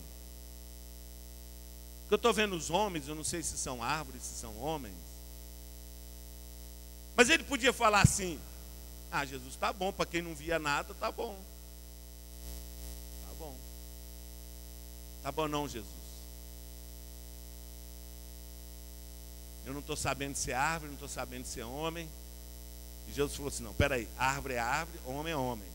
Eu 2.09 2.17
estou 2.17 2.33
vendo 2.33 2.55
os 2.55 2.69
homens, 2.69 3.07
eu 3.07 3.15
não 3.15 3.23
sei 3.23 3.41
se 3.41 3.57
são 3.57 3.81
árvores, 3.81 4.21
se 4.21 4.39
são 4.39 4.57
homens. 4.61 4.93
Mas 7.15 7.29
ele 7.29 7.43
podia 7.43 7.71
falar 7.71 8.01
assim: 8.01 8.39
Ah, 9.11 9.25
Jesus, 9.25 9.55
tá 9.55 9.71
bom, 9.71 9.93
para 9.93 10.05
quem 10.05 10.21
não 10.21 10.35
via 10.35 10.59
nada, 10.59 10.93
tá 10.93 11.11
bom. 11.11 11.37
Tá 13.27 13.33
bom. 13.39 13.55
Tá 15.23 15.31
bom 15.31 15.47
não, 15.47 15.67
Jesus. 15.67 16.01
Eu 19.65 19.73
não 19.73 19.79
estou 19.79 19.95
sabendo 19.95 20.35
se 20.35 20.51
é 20.51 20.55
árvore, 20.55 20.87
não 20.87 20.95
estou 20.95 21.09
sabendo 21.09 21.45
se 21.45 21.59
é 21.59 21.65
homem. 21.65 22.09
E 23.07 23.13
Jesus 23.13 23.35
falou 23.35 23.49
assim: 23.49 23.63
não, 23.63 23.73
peraí, 23.73 24.07
árvore 24.17 24.55
é 24.55 24.59
árvore, 24.59 24.99
homem 25.05 25.33
é 25.33 25.35
homem. 25.35 25.67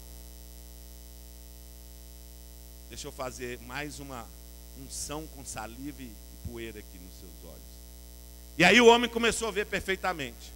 Deixa 2.89 3.07
eu 3.07 3.13
fazer 3.13 3.61
mais 3.61 3.99
uma 3.99 4.27
unção 4.79 5.27
com 5.29 5.45
saliva 5.45 6.03
e 6.03 6.13
poeira 6.49 6.79
aqui 6.79 6.99
nos 6.99 7.19
seus 7.19 7.53
olhos. 7.53 7.63
E 8.59 8.65
aí 8.65 8.81
o 8.81 8.87
homem 8.87 9.09
começou 9.09 9.49
a 9.49 9.53
ver 9.53 9.67
perfeitamente. 9.67 10.53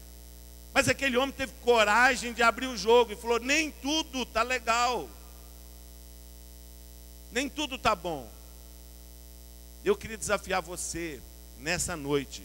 Mas 0.73 0.89
aquele 0.89 1.17
homem 1.17 1.33
teve 1.33 1.53
coragem 1.63 2.33
de 2.33 2.43
abrir 2.43 2.67
o 2.67 2.77
jogo 2.77 3.13
e 3.13 3.17
falou: 3.17 3.39
nem 3.39 3.71
tudo 3.71 4.23
está 4.23 4.43
legal. 4.43 5.09
Nem 7.33 7.49
tudo 7.49 7.77
está 7.77 7.95
bom. 7.95 8.29
Eu 9.85 9.97
queria 9.97 10.17
desafiar 10.17 10.61
você 10.61 11.21
nessa 11.59 11.97
noite 11.97 12.43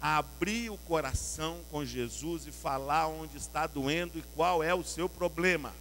a 0.00 0.16
abrir 0.16 0.70
o 0.70 0.78
coração 0.78 1.60
com 1.70 1.84
Jesus 1.84 2.46
e 2.46 2.52
falar 2.52 3.06
onde 3.08 3.36
está 3.36 3.66
doendo 3.66 4.18
e 4.18 4.22
qual 4.34 4.62
é 4.62 4.74
o 4.74 4.82
seu 4.82 5.08
problema. 5.08 5.74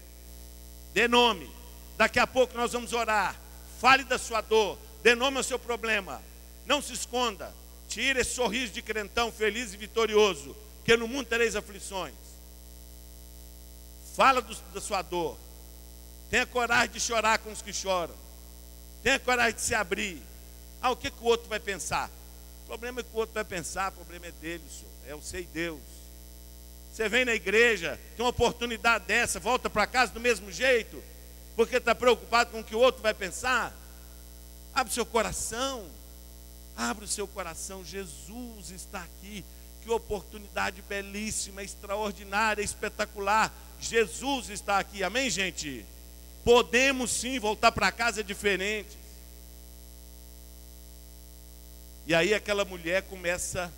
Dê 0.94 1.08
nome. 1.08 1.50
Daqui 1.98 2.20
a 2.20 2.28
pouco 2.28 2.58
nós 2.58 2.74
vamos 2.74 2.92
orar. 2.92 3.40
Fale 3.80 4.04
da 4.04 4.18
sua 4.18 4.42
dor. 4.42 4.78
Dê 5.02 5.16
nome 5.16 5.38
ao 5.38 5.44
seu 5.44 5.58
problema. 5.58 6.22
Não 6.66 6.82
se 6.82 6.94
esconda. 6.94 7.54
Tire 7.88 8.20
esse 8.20 8.36
sorriso 8.36 8.74
de 8.74 8.82
crentão 8.82 9.32
feliz 9.32 9.74
e 9.74 9.78
vitorioso. 9.78 10.56
Que 10.84 10.98
no 10.98 11.08
mundo 11.08 11.28
tereis 11.28 11.56
aflições. 11.56 12.14
Fala 14.16 14.42
do, 14.42 14.54
da 14.74 14.82
sua 14.82 15.02
dor. 15.02 15.38
Tenha 16.30 16.46
coragem 16.46 16.92
de 16.92 17.00
chorar 17.00 17.40
com 17.40 17.52
os 17.52 17.62
que 17.62 17.72
choram. 17.72 18.16
Tenha 19.02 19.18
coragem 19.18 19.56
de 19.56 19.62
se 19.62 19.74
abrir. 19.74 20.29
Ah, 20.82 20.92
o 20.92 20.96
que, 20.96 21.12
que 21.12 21.22
o 21.22 21.26
outro 21.26 21.48
vai 21.50 21.60
pensar? 21.60 22.10
problema 22.70 23.00
é 23.00 23.04
que 23.04 23.10
o 23.12 23.18
outro 23.18 23.34
vai 23.34 23.44
pensar, 23.44 23.90
o 23.90 23.94
problema 23.94 24.28
é 24.28 24.32
dele, 24.32 24.64
senhor. 24.70 24.92
É 25.08 25.16
o 25.16 25.22
sei 25.24 25.48
Deus. 25.52 25.82
Você 26.94 27.10
vem 27.10 27.26
na 27.26 27.34
igreja, 27.34 28.00
tem 28.16 28.24
uma 28.24 28.30
oportunidade 28.30 29.06
dessa, 29.06 29.40
volta 29.40 29.70
para 29.72 29.88
casa 29.88 30.14
do 30.14 30.20
mesmo 30.20 30.52
jeito, 30.52 31.02
porque 31.56 31.78
está 31.78 31.96
preocupado 31.96 32.52
com 32.52 32.60
o 32.60 32.64
que 32.64 32.76
o 32.76 32.80
outro 32.80 33.02
vai 33.02 33.14
pensar. 33.14 33.76
Abre 34.72 34.92
o 34.92 34.94
seu 34.94 35.06
coração, 35.06 35.88
abre 36.78 37.06
o 37.06 37.08
seu 37.08 37.28
coração. 37.28 37.84
Jesus 37.84 38.70
está 38.70 39.02
aqui. 39.02 39.44
Que 39.82 39.90
oportunidade 39.90 40.84
belíssima, 40.84 41.64
extraordinária, 41.64 42.62
espetacular. 42.62 43.52
Jesus 43.80 44.50
está 44.50 44.78
aqui, 44.78 45.04
amém, 45.04 45.30
gente? 45.30 45.84
Podemos 46.44 47.10
sim 47.10 47.40
voltar 47.40 47.72
para 47.72 47.92
casa 47.92 48.24
diferente. 48.24 48.99
E 52.10 52.16
aí 52.16 52.34
aquela 52.34 52.66
mulher 52.66 53.04
começa 53.04 53.72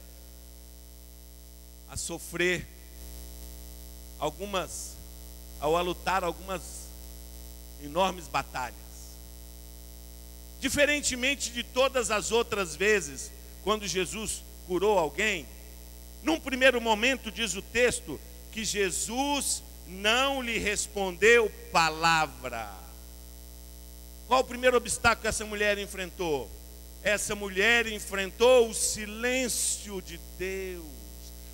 a 1.89 1.97
sofrer 1.97 2.65
algumas, 4.17 4.95
ao 5.59 5.75
a 5.75 5.81
lutar 5.81 6.23
algumas 6.23 6.61
enormes 7.83 8.29
batalhas. 8.29 8.77
Diferentemente 10.61 11.51
de 11.51 11.61
todas 11.61 12.09
as 12.09 12.31
outras 12.31 12.73
vezes, 12.73 13.29
quando 13.65 13.85
Jesus 13.85 14.41
curou 14.65 14.97
alguém, 14.97 15.45
num 16.23 16.39
primeiro 16.39 16.79
momento 16.79 17.29
diz 17.29 17.55
o 17.55 17.61
texto 17.61 18.17
que 18.53 18.63
Jesus 18.63 19.61
não 19.85 20.41
lhe 20.41 20.57
respondeu 20.57 21.51
palavra. 21.69 22.71
Qual 24.25 24.39
o 24.39 24.45
primeiro 24.45 24.77
obstáculo 24.77 25.23
que 25.23 25.27
essa 25.27 25.45
mulher 25.45 25.77
enfrentou? 25.77 26.49
Essa 27.03 27.35
mulher 27.35 27.87
enfrentou 27.87 28.69
o 28.69 28.73
silêncio 28.73 30.01
de 30.01 30.19
Deus, 30.37 30.85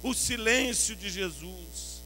o 0.03 0.13
silêncio 0.13 0.95
de 0.95 1.10
Jesus. 1.10 2.01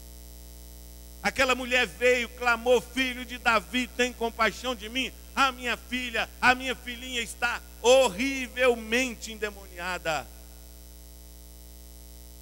Aquela 1.24 1.56
mulher 1.56 1.88
veio, 1.88 2.30
clamou: 2.30 2.82
Filho 2.82 3.26
de 3.26 3.38
Davi, 3.38 3.88
tem 3.88 4.14
compaixão 4.14 4.76
de 4.76 4.90
mim. 4.90 5.12
A 5.36 5.52
minha 5.52 5.78
filha, 5.78 6.30
a 6.42 6.54
minha 6.54 6.76
filhinha 6.76 7.22
está 7.22 7.62
horrivelmente 7.82 9.32
endemoniada. 9.32 10.28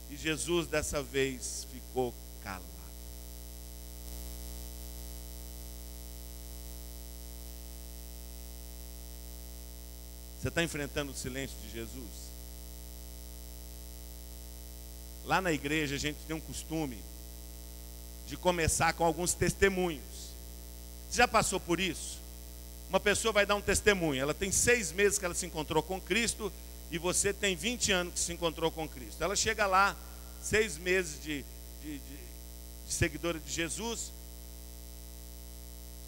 E 0.09 0.17
Jesus 0.17 0.67
dessa 0.67 1.03
vez 1.03 1.67
ficou 1.71 2.13
Você 10.39 10.47
está 10.47 10.63
enfrentando 10.63 11.11
o 11.11 11.15
silêncio 11.15 11.57
de 11.61 11.69
Jesus? 11.69 12.29
Lá 15.25 15.41
na 15.41 15.51
igreja 15.51 15.95
a 15.95 15.99
gente 15.99 16.17
tem 16.25 16.35
um 16.35 16.39
costume 16.39 16.97
de 18.25 18.37
começar 18.37 18.93
com 18.93 19.03
alguns 19.03 19.33
testemunhos. 19.33 20.29
Você 21.09 21.17
já 21.17 21.27
passou 21.27 21.59
por 21.59 21.79
isso? 21.79 22.19
Uma 22.87 23.01
pessoa 23.01 23.33
vai 23.33 23.45
dar 23.45 23.55
um 23.55 23.61
testemunho. 23.61 24.21
Ela 24.21 24.33
tem 24.33 24.51
seis 24.51 24.93
meses 24.93 25.19
que 25.19 25.25
ela 25.25 25.33
se 25.33 25.45
encontrou 25.45 25.83
com 25.83 25.99
Cristo 25.99 26.51
e 26.89 26.97
você 26.97 27.33
tem 27.33 27.55
20 27.55 27.91
anos 27.91 28.13
que 28.13 28.19
se 28.19 28.31
encontrou 28.31 28.71
com 28.71 28.87
Cristo. 28.87 29.21
Ela 29.21 29.35
chega 29.35 29.67
lá, 29.67 29.95
seis 30.41 30.77
meses 30.77 31.21
de, 31.21 31.43
de, 31.83 31.99
de, 31.99 32.17
de 32.87 32.93
seguidora 32.93 33.39
de 33.39 33.51
Jesus. 33.51 34.13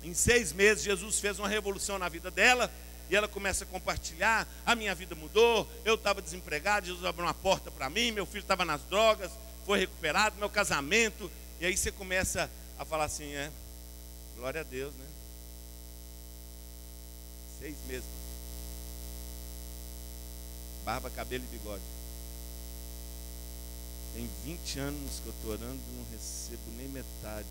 Em 0.03 0.13
seis 0.13 0.53
meses, 0.53 0.83
Jesus 0.83 1.19
fez 1.19 1.37
uma 1.37 1.49
revolução 1.49 1.99
na 1.99 2.07
vida 2.07 2.31
dela 2.31 2.71
e 3.11 3.15
ela 3.15 3.27
começa 3.27 3.65
a 3.65 3.67
compartilhar: 3.67 4.47
a 4.65 4.73
minha 4.73 4.95
vida 4.95 5.13
mudou, 5.13 5.69
eu 5.83 5.95
estava 5.95 6.21
desempregado, 6.21 6.85
Jesus 6.85 7.05
abriu 7.05 7.25
uma 7.25 7.33
porta 7.33 7.69
para 7.69 7.89
mim, 7.89 8.11
meu 8.11 8.25
filho 8.25 8.41
estava 8.41 8.63
nas 8.63 8.81
drogas, 8.83 9.29
foi 9.65 9.79
recuperado, 9.79 10.37
meu 10.37 10.49
casamento. 10.49 11.29
E 11.59 11.65
aí 11.65 11.75
você 11.75 11.91
começa 11.91 12.49
a 12.79 12.85
falar 12.85 13.03
assim: 13.03 13.33
é, 13.33 13.51
glória 14.37 14.61
a 14.61 14.63
Deus, 14.63 14.93
né? 14.93 15.05
Seis 17.59 17.75
meses. 17.85 18.09
Barba, 20.85 21.09
cabelo 21.09 21.43
e 21.43 21.57
bigode. 21.57 21.83
Tem 24.15 24.29
20 24.45 24.79
anos 24.79 25.19
que 25.19 25.27
eu 25.27 25.33
estou 25.33 25.51
orando 25.51 25.79
e 25.89 25.97
não 25.97 26.05
recebo 26.11 26.63
nem 26.77 26.87
metade. 26.87 27.47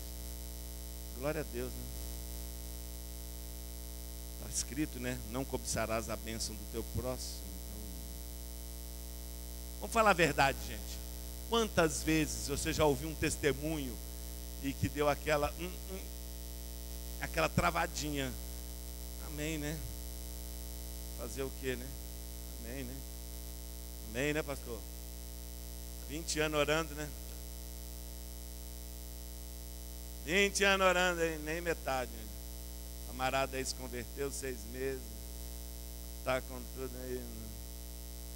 Glória 1.19 1.41
a 1.41 1.45
Deus, 1.53 1.71
né? 1.71 2.00
Escrito, 4.49 4.99
né? 4.99 5.17
Não 5.31 5.43
cobiçarás 5.43 6.09
a 6.09 6.15
bênção 6.15 6.55
do 6.55 6.71
teu 6.71 6.83
próximo. 6.95 7.41
Então... 7.45 7.81
Vamos 9.81 9.93
falar 9.93 10.11
a 10.11 10.13
verdade, 10.13 10.57
gente. 10.67 10.99
Quantas 11.49 12.03
vezes 12.03 12.47
você 12.47 12.71
já 12.71 12.85
ouviu 12.85 13.09
um 13.09 13.15
testemunho 13.15 13.95
e 14.63 14.73
que 14.73 14.87
deu 14.87 15.09
aquela, 15.09 15.53
hum, 15.59 15.71
hum, 15.91 15.99
aquela 17.19 17.49
travadinha? 17.49 18.31
Amém, 19.27 19.57
né? 19.57 19.77
Fazer 21.17 21.43
o 21.43 21.51
quê, 21.61 21.75
né? 21.75 21.87
Amém, 22.59 22.83
né? 22.83 22.95
Amém, 24.09 24.33
né, 24.33 24.43
pastor? 24.43 24.79
20 26.09 26.39
anos 26.39 26.59
orando, 26.59 26.93
né? 26.95 27.09
20 30.25 30.63
anos 30.63 30.87
orando, 30.87 31.21
nem 31.43 31.61
metade. 31.61 32.11
Né? 32.11 32.30
Camarada 33.11 33.57
aí 33.57 33.65
se 33.65 33.75
converteu 33.75 34.31
seis 34.31 34.57
meses. 34.71 35.01
Está 36.19 36.41
com 36.41 36.59
tudo 36.75 36.91
aí. 37.03 37.15
Né? 37.15 37.49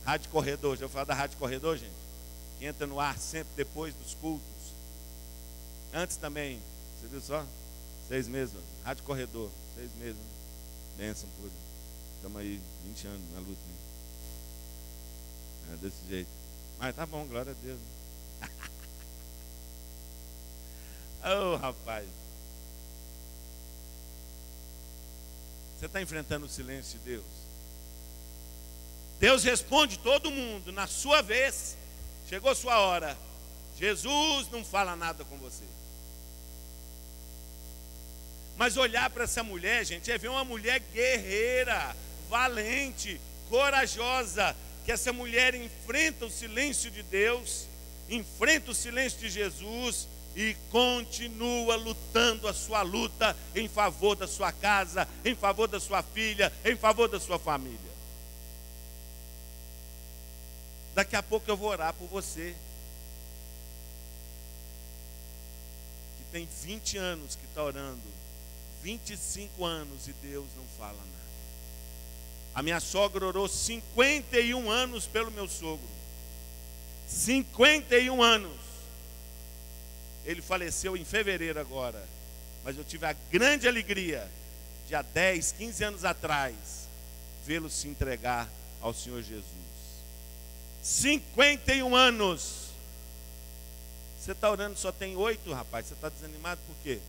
Rádio 0.04 0.30
Corredor, 0.30 0.78
já 0.78 0.90
falar 0.90 1.06
da 1.06 1.14
Rádio 1.14 1.38
Corredor, 1.38 1.78
gente? 1.78 1.96
Que 2.60 2.66
entra 2.66 2.86
no 2.86 3.00
ar 3.00 3.18
sempre 3.18 3.54
depois 3.56 3.94
dos 3.96 4.14
cultos. 4.16 4.46
Antes 5.94 6.18
também, 6.18 6.60
você 7.00 7.08
viu 7.08 7.22
só? 7.22 7.46
Seis 8.08 8.28
meses, 8.28 8.54
Rádio 8.84 9.04
Corredor, 9.04 9.50
seis 9.76 9.90
meses. 9.96 10.18
Né? 10.18 10.26
Bênção 10.98 11.28
por. 11.40 11.50
Estamos 12.18 12.38
aí 12.40 12.62
20 12.86 13.08
anos 13.08 13.34
na 13.34 13.40
luta. 13.40 13.62
Né? 13.68 13.76
É 15.74 15.78
desse 15.78 16.08
jeito. 16.08 16.30
Mas 16.78 16.96
tá 16.96 17.06
bom, 17.06 17.26
glória 17.26 17.52
a 17.52 17.56
Deus. 17.66 17.80
oh, 21.54 21.56
rapaz. 21.56 22.08
Você 25.78 25.86
está 25.86 26.02
enfrentando 26.02 26.46
o 26.46 26.50
silêncio 26.50 27.00
de 27.00 27.06
Deus? 27.06 27.26
Deus 29.20 29.44
responde 29.44 30.00
todo 30.00 30.32
mundo 30.32 30.72
na 30.72 30.88
sua 30.88 31.22
vez. 31.22 31.78
Chegou 32.30 32.54
sua 32.56 32.80
hora. 32.80 33.18
Jesus 33.78 34.50
não 34.52 34.64
fala 34.64 34.96
nada 34.96 35.24
com 35.26 35.38
você. 35.38 35.64
Mas 38.58 38.78
olhar 38.78 39.10
para 39.10 39.26
essa 39.26 39.44
mulher, 39.44 39.86
gente, 39.86 40.10
é 40.10 40.18
ver 40.18 40.30
uma 40.30 40.46
mulher 40.46 40.80
guerreira, 40.94 41.96
valente, 42.30 43.20
corajosa, 43.50 44.56
que 44.86 44.92
essa 44.92 45.12
mulher 45.12 45.54
enfrenta 45.56 46.26
o 46.26 46.32
silêncio 46.32 46.90
de 46.90 47.04
Deus 47.04 47.68
enfrenta 48.10 48.72
o 48.72 48.76
silêncio 48.76 49.20
de 49.20 49.30
Jesus 49.30 50.08
e 50.36 50.56
continua 50.70 51.76
lutando 51.78 52.48
a 52.48 52.54
sua 52.54 52.82
luta 52.82 53.36
em 53.56 53.70
favor 53.70 54.16
da 54.16 54.28
sua 54.28 54.52
casa, 54.52 55.08
em 55.24 55.34
favor 55.34 55.68
da 55.68 55.80
sua 55.80 56.04
filha, 56.04 56.52
em 56.66 56.76
favor 56.76 57.08
da 57.08 57.20
sua 57.20 57.40
família. 57.40 57.96
Daqui 60.94 61.16
a 61.16 61.24
pouco 61.24 61.50
eu 61.50 61.58
vou 61.58 61.70
orar 61.70 61.94
por 61.94 62.08
você. 62.08 62.56
Que 66.18 66.24
tem 66.32 66.48
20 66.64 66.98
anos 66.98 67.36
que 67.36 67.46
está 67.46 67.64
orando, 67.64 68.02
25 68.84 69.66
anos 69.66 70.08
e 70.08 70.14
Deus 70.14 70.48
não 70.56 70.66
fala 70.78 70.98
nada. 70.98 71.16
A 72.54 72.62
minha 72.62 72.80
sogra 72.80 73.26
orou 73.26 73.48
51 73.48 74.70
anos 74.70 75.06
pelo 75.06 75.32
meu 75.32 75.48
sogro. 75.48 75.88
51 77.08 78.22
anos. 78.22 78.65
Ele 80.26 80.42
faleceu 80.42 80.98
em 80.98 81.06
fevereiro 81.06 81.60
agora. 81.60 82.04
Mas 82.64 82.78
eu 82.78 82.84
tive 82.84 83.06
a 83.06 83.14
grande 83.32 83.68
alegria 83.68 84.28
de 84.88 84.96
há 84.96 85.02
10, 85.02 85.52
15 85.54 85.84
anos 85.84 86.06
atrás 86.06 86.86
vê-lo 87.46 87.70
se 87.70 87.88
entregar 87.88 88.50
ao 88.82 88.94
Senhor 88.94 89.22
Jesus. 89.22 89.46
51 90.82 91.96
anos. 91.96 92.66
Você 94.20 94.32
está 94.32 94.50
orando 94.50 94.78
só 94.78 94.92
tem 94.92 95.16
oito, 95.16 95.54
rapaz. 95.54 95.86
Você 95.86 95.94
está 95.94 96.10
desanimado 96.10 96.60
por 96.66 96.76
quê? 96.84 97.00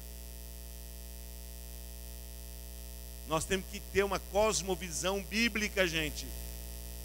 Nós 3.28 3.44
temos 3.44 3.66
que 3.72 3.80
ter 3.80 4.04
uma 4.04 4.18
cosmovisão 4.18 5.22
bíblica, 5.22 5.86
gente. 5.86 6.26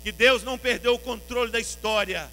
Que 0.04 0.12
Deus 0.12 0.43
não 0.43 0.58
perdeu 0.58 0.95
o 0.95 1.00
controle 1.00 1.52
da 1.52 1.60
história. 1.60 2.30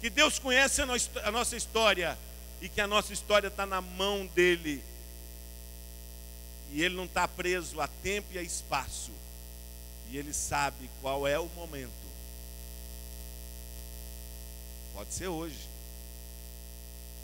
Que 0.00 0.10
Deus 0.10 0.38
conhece 0.38 0.82
a 0.82 1.30
nossa 1.30 1.56
história 1.56 2.18
e 2.64 2.68
que 2.70 2.80
a 2.80 2.86
nossa 2.86 3.12
história 3.12 3.48
está 3.48 3.66
na 3.66 3.82
mão 3.82 4.24
dele. 4.28 4.82
E 6.72 6.82
ele 6.82 6.94
não 6.94 7.04
está 7.04 7.28
preso 7.28 7.78
a 7.78 7.86
tempo 7.86 8.28
e 8.32 8.38
a 8.38 8.42
espaço. 8.42 9.12
E 10.10 10.16
ele 10.16 10.32
sabe 10.32 10.88
qual 11.02 11.28
é 11.28 11.38
o 11.38 11.44
momento. 11.48 11.92
Pode 14.94 15.12
ser 15.12 15.28
hoje. 15.28 15.58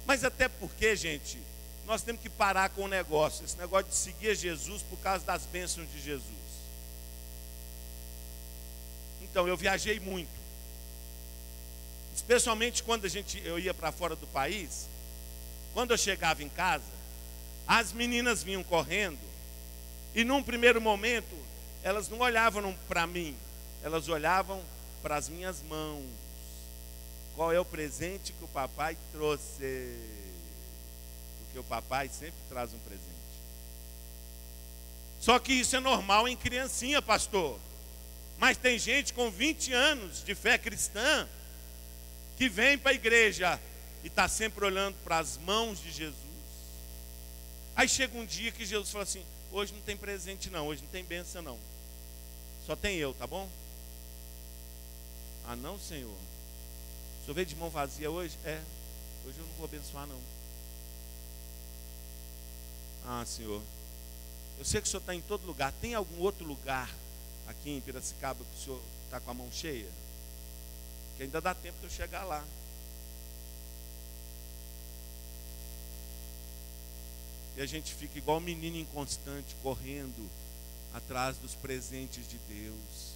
Mas 0.05 0.25
até 0.25 0.47
porque, 0.47 0.95
gente, 0.95 1.39
nós 1.87 2.03
temos 2.03 2.21
que 2.21 2.29
parar 2.29 2.69
com 2.69 2.83
o 2.83 2.89
negócio. 2.89 3.43
Esse 3.43 3.57
negócio 3.57 3.89
de 3.89 3.97
seguir 3.97 4.37
Jesus 4.37 4.83
por 4.83 4.99
causa 4.99 5.25
das 5.25 5.47
bênçãos 5.47 5.91
de 5.91 6.03
Jesus. 6.03 6.23
Então, 9.23 9.49
eu 9.49 9.57
viajei 9.57 9.99
muito. 9.99 10.29
Especialmente 12.15 12.83
quando 12.83 13.07
a 13.07 13.09
gente, 13.09 13.41
eu 13.43 13.59
ia 13.59 13.73
para 13.73 13.91
fora 13.91 14.15
do 14.15 14.27
país. 14.27 14.91
Quando 15.73 15.93
eu 15.93 15.99
chegava 15.99 16.43
em 16.43 16.49
casa, 16.49 16.85
as 17.67 17.93
meninas 17.93 18.43
vinham 18.43 18.65
correndo, 18.65 19.19
e 20.15 20.25
num 20.25 20.43
primeiro 20.43 20.81
momento, 20.81 21.37
elas 21.83 22.09
não 22.09 22.19
olhavam 22.19 22.77
para 22.89 23.07
mim, 23.07 23.37
elas 23.83 24.09
olhavam 24.09 24.63
para 25.03 25.17
as 25.17 25.29
minhas 25.29 25.63
mãos. 25.63 26.05
Qual 27.37 27.53
é 27.53 27.61
o 27.61 27.65
presente 27.65 28.33
que 28.33 28.45
o 28.45 28.49
papai 28.49 28.97
trouxe? 29.13 29.97
Porque 31.39 31.59
o 31.59 31.65
papai 31.65 32.09
sempre 32.09 32.39
traz 32.49 32.75
um 32.75 32.79
presente. 32.81 33.09
Só 35.21 35.39
que 35.39 35.53
isso 35.53 35.77
é 35.77 35.81
normal 35.81 36.27
em 36.27 36.37
criancinha, 36.37 37.01
pastor. 37.01 37.59
Mas 38.39 38.57
tem 38.57 38.79
gente 38.79 39.13
com 39.13 39.31
20 39.31 39.73
anos 39.73 40.25
de 40.25 40.35
fé 40.35 40.59
cristã 40.59 41.29
que 42.37 42.49
vem 42.49 42.79
para 42.79 42.91
a 42.91 42.95
igreja 42.95 43.61
e 44.03 44.07
está 44.07 44.29
sempre 44.29 44.65
olhando 44.65 44.97
para 45.05 45.19
as 45.19 45.37
mãos 45.39 45.81
de 45.81 45.91
Jesus. 45.91 46.15
Aí 47.77 47.89
chega 47.89 48.17
um 48.17 48.27
dia 48.27 48.53
que 48.53 48.65
Jesus 48.65 48.91
fala 48.91 49.05
assim: 49.05 49.25
hoje 49.53 49.73
não 49.73 49.81
tem 49.81 49.97
presente, 49.97 50.51
não, 50.51 50.67
hoje 50.67 50.83
não 50.83 50.89
tem 50.91 51.05
benção, 51.05 51.43
não. 51.43 51.59
Só 52.67 52.77
tem 52.77 52.97
eu, 52.97 53.15
tá 53.15 53.27
bom? 53.27 53.49
Ah, 55.47 55.57
não, 55.57 55.79
Senhor. 55.79 56.11
O 56.11 57.25
senhor 57.25 57.35
veio 57.35 57.47
de 57.47 57.57
mão 57.57 57.71
vazia 57.71 58.11
hoje? 58.11 58.37
É. 58.45 58.63
Hoje 59.27 59.39
eu 59.39 59.47
não 59.47 59.55
vou 59.55 59.65
abençoar, 59.65 60.07
não. 60.07 60.21
Ah, 63.07 63.25
Senhor. 63.27 63.63
Eu 64.59 64.65
sei 64.65 64.81
que 64.81 64.87
o 64.87 64.91
senhor 64.91 65.01
está 65.01 65.15
em 65.15 65.23
todo 65.23 65.47
lugar. 65.47 65.73
Tem 65.81 65.95
algum 65.95 66.21
outro 66.21 66.45
lugar 66.45 66.91
aqui 67.49 67.71
em 67.71 67.81
Piracicaba 67.81 68.45
que 68.45 68.61
o 68.61 68.63
senhor 68.63 68.83
está 69.07 69.19
com 69.19 69.31
a 69.31 69.35
mão 69.35 69.51
cheia? 69.51 69.89
Que 71.17 71.25
ainda 71.25 71.41
dá 71.41 71.55
tempo 71.55 71.79
de 71.79 71.87
eu 71.87 71.91
chegar 71.91 72.25
lá. 72.25 72.45
E 77.61 77.63
a 77.63 77.67
gente 77.67 77.93
fica 77.93 78.17
igual 78.17 78.39
um 78.39 78.41
menino 78.41 78.79
inconstante, 78.79 79.55
correndo 79.63 80.31
atrás 80.95 81.37
dos 81.37 81.55
presentes 81.55 82.27
de 82.27 82.39
Deus. 82.49 83.13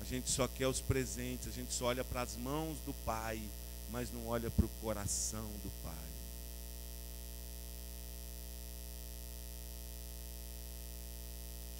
A 0.00 0.04
gente 0.04 0.30
só 0.30 0.48
quer 0.48 0.68
os 0.68 0.80
presentes, 0.80 1.48
a 1.48 1.50
gente 1.50 1.70
só 1.70 1.84
olha 1.84 2.02
para 2.02 2.22
as 2.22 2.34
mãos 2.36 2.78
do 2.86 2.94
Pai, 3.04 3.42
mas 3.90 4.10
não 4.10 4.26
olha 4.26 4.50
para 4.50 4.64
o 4.64 4.70
coração 4.80 5.44
do 5.62 5.70
Pai. 5.84 6.08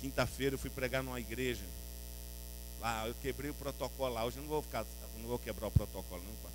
Quinta-feira 0.03 0.57
eu 0.57 0.59
fui 0.59 0.68
pregar 0.68 1.03
numa 1.03 1.18
igreja. 1.18 1.64
Lá, 2.83 3.09
eu 3.09 3.14
quebrei 3.14 3.51
o 3.51 3.55
protocolo 3.55 4.12
lá. 4.12 4.27
Hoje 4.27 4.37
eu 4.37 4.42
não 4.42 4.51
vou 4.51 4.61
ficar, 4.61 4.85
não 5.16 5.27
vou 5.27 5.38
quebrar 5.38 5.68
o 5.68 5.71
protocolo, 5.71 6.23
não, 6.23 6.35
pastor. 6.35 6.53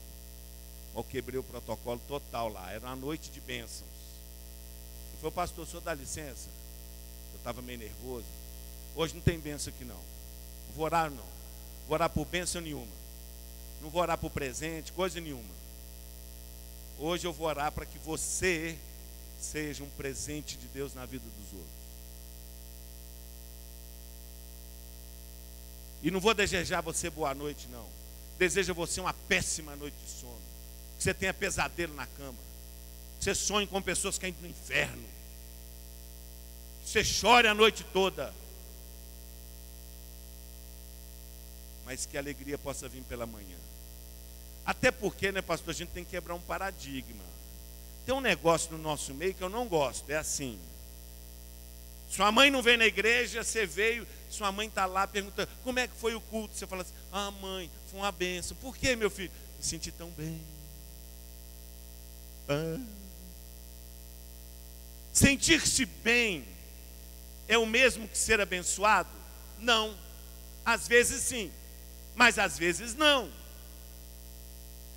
Eu 0.95 1.03
quebrei 1.03 1.39
o 1.39 1.43
protocolo 1.43 1.99
total 2.07 2.49
lá. 2.49 2.71
Era 2.71 2.85
uma 2.85 2.95
noite 2.95 3.31
de 3.31 3.41
bênçãos. 3.41 4.02
Foi 5.23 5.31
pastor, 5.31 5.63
o 5.63 5.65
senhor 5.65 5.79
dá 5.79 5.93
licença? 5.93 6.49
Eu 7.31 7.37
estava 7.37 7.61
meio 7.61 7.79
nervoso. 7.79 8.25
Hoje 8.93 9.13
não 9.13 9.21
tem 9.21 9.39
benção 9.39 9.73
aqui 9.73 9.85
não. 9.85 9.99
Vou 10.75 10.83
orar 10.83 11.09
não. 11.09 11.23
Vou 11.87 11.93
orar 11.93 12.09
por 12.09 12.25
benção 12.25 12.59
nenhuma. 12.61 12.91
Não 13.81 13.89
vou 13.89 14.01
orar 14.01 14.17
por 14.17 14.29
presente, 14.29 14.91
coisa 14.91 15.21
nenhuma. 15.21 15.55
Hoje 16.99 17.25
eu 17.25 17.31
vou 17.31 17.47
orar 17.47 17.71
para 17.71 17.85
que 17.85 17.97
você 17.99 18.77
seja 19.39 19.81
um 19.81 19.89
presente 19.91 20.57
de 20.57 20.67
Deus 20.67 20.93
na 20.93 21.05
vida 21.05 21.23
dos 21.23 21.53
outros. 21.53 21.83
E 26.01 26.11
não 26.11 26.19
vou 26.19 26.33
desejar 26.33 26.81
você 26.81 27.09
boa 27.09 27.33
noite, 27.33 27.69
não. 27.69 27.87
Desejo 28.37 28.73
você 28.73 28.99
uma 28.99 29.13
péssima 29.13 29.73
noite 29.77 29.95
de 30.05 30.11
sono. 30.19 30.35
Que 30.97 31.03
você 31.03 31.13
tenha 31.13 31.33
pesadelo 31.33 31.93
na 31.95 32.07
cama. 32.07 32.52
Você 33.23 33.33
sonhe 33.33 33.65
com 33.65 33.81
pessoas 33.81 34.17
caindo 34.17 34.41
no 34.41 34.47
inferno 34.47 35.13
você 36.93 37.03
chore 37.03 37.47
a 37.47 37.53
noite 37.53 37.83
toda. 37.91 38.33
Mas 41.85 42.05
que 42.05 42.17
a 42.17 42.19
alegria 42.19 42.57
possa 42.57 42.87
vir 42.87 43.01
pela 43.03 43.25
manhã. 43.25 43.57
Até 44.65 44.91
porque, 44.91 45.31
né, 45.31 45.41
pastor, 45.41 45.71
a 45.71 45.73
gente 45.73 45.89
tem 45.89 46.03
que 46.03 46.11
quebrar 46.11 46.35
um 46.35 46.41
paradigma. 46.41 47.23
Tem 48.05 48.13
um 48.13 48.21
negócio 48.21 48.71
no 48.71 48.77
nosso 48.77 49.13
meio 49.13 49.33
que 49.33 49.41
eu 49.41 49.49
não 49.49 49.67
gosto, 49.67 50.09
é 50.09 50.17
assim. 50.17 50.59
Sua 52.09 52.31
mãe 52.31 52.51
não 52.51 52.61
vem 52.61 52.77
na 52.77 52.85
igreja, 52.85 53.43
você 53.43 53.65
veio, 53.65 54.07
sua 54.29 54.51
mãe 54.51 54.67
está 54.67 54.85
lá 54.85 55.07
perguntando 55.07 55.49
como 55.63 55.79
é 55.79 55.87
que 55.87 55.95
foi 55.95 56.13
o 56.13 56.21
culto. 56.21 56.55
Você 56.55 56.67
fala 56.67 56.83
assim, 56.83 56.93
ah 57.11 57.31
mãe, 57.31 57.71
foi 57.89 57.99
uma 58.01 58.11
benção. 58.11 58.55
Por 58.57 58.77
que, 58.77 58.95
meu 58.95 59.09
filho? 59.09 59.31
Me 59.57 59.65
senti 59.65 59.91
tão 59.91 60.09
bem. 60.11 60.39
Ah. 62.47 63.02
Sentir-se 65.13 65.85
bem 65.85 66.43
é 67.47 67.55
o 67.55 67.67
mesmo 67.67 68.07
que 68.07 68.17
ser 68.17 68.41
abençoado? 68.41 69.09
Não. 69.59 69.95
Às 70.65 70.87
vezes 70.87 71.21
sim, 71.21 71.51
mas 72.15 72.39
às 72.39 72.57
vezes 72.57 72.95
não. 72.95 73.31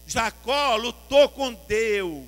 Jacó 0.06 0.76
lutou 0.76 1.28
com 1.28 1.52
Deus. 1.52 2.26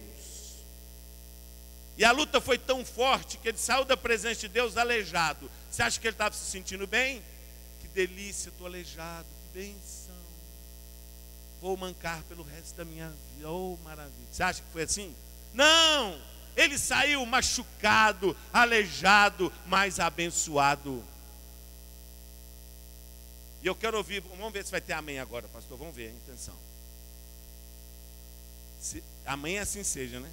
E 1.97 2.05
a 2.05 2.13
luta 2.13 2.41
foi 2.41 2.59
tão 2.59 2.85
forte 2.85 3.39
que 3.39 3.49
ele 3.49 3.59
saiu 3.59 3.85
da 3.85 3.97
presença 3.97 4.41
de 4.41 4.49
Deus 4.49 4.77
aleijado. 4.77 5.51
Você 5.71 5.83
acha 5.83 5.99
que 5.99 6.07
ele 6.07 6.15
estava 6.15 6.35
se 6.35 6.51
sentindo 6.51 6.87
bem? 6.87 7.23
Que 7.81 7.89
delícia, 7.89 8.51
estou 8.51 8.67
aleijado, 8.67 9.27
que 9.27 9.59
benção. 9.59 10.15
Vou 11.61 11.77
mancar 11.77 12.23
pelo 12.25 12.43
resto 12.43 12.77
da 12.77 12.85
minha 12.85 13.09
vida. 13.09 13.49
Oh, 13.49 13.79
maravilha. 13.83 14.29
Você 14.31 14.43
acha 14.43 14.61
que 14.61 14.73
foi 14.73 14.83
assim? 14.83 15.15
Não! 15.55 16.21
Ele 16.59 16.77
saiu 16.77 17.25
machucado, 17.25 18.37
aleijado, 18.53 19.53
mas 19.65 20.01
abençoado. 20.01 21.05
E 23.63 23.67
eu 23.69 23.77
quero 23.77 23.97
ouvir, 23.97 24.21
vamos 24.21 24.53
ver 24.53 24.65
se 24.65 24.73
vai 24.73 24.81
ter 24.81 24.93
amém 24.93 25.21
agora, 25.21 25.47
pastor. 25.49 25.79
Vamos 25.79 25.95
ver 25.95 26.11
intenção. 26.11 26.57
Se, 28.81 29.05
amém 29.25 29.61
assim 29.61 29.85
seja, 29.85 30.19
né? 30.19 30.31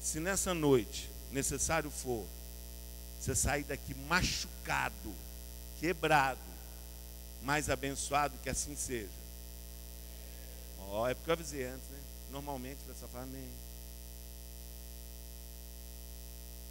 Se 0.00 0.20
nessa 0.20 0.54
noite 0.54 1.10
necessário 1.32 1.90
for, 1.90 2.24
você 3.20 3.34
sair 3.34 3.64
daqui 3.64 3.94
machucado, 3.94 5.12
quebrado, 5.80 6.38
mas 7.42 7.68
abençoado, 7.68 8.38
que 8.44 8.48
assim 8.48 8.76
seja. 8.76 9.10
Ó, 10.78 11.02
oh, 11.02 11.08
é 11.08 11.14
porque 11.14 11.30
eu 11.30 11.34
avisei 11.34 11.64
antes, 11.64 11.88
né? 11.88 11.98
Normalmente 12.30 12.78
a 12.84 12.92
pessoa 12.92 13.10
fala 13.10 13.24
amém. 13.24 13.67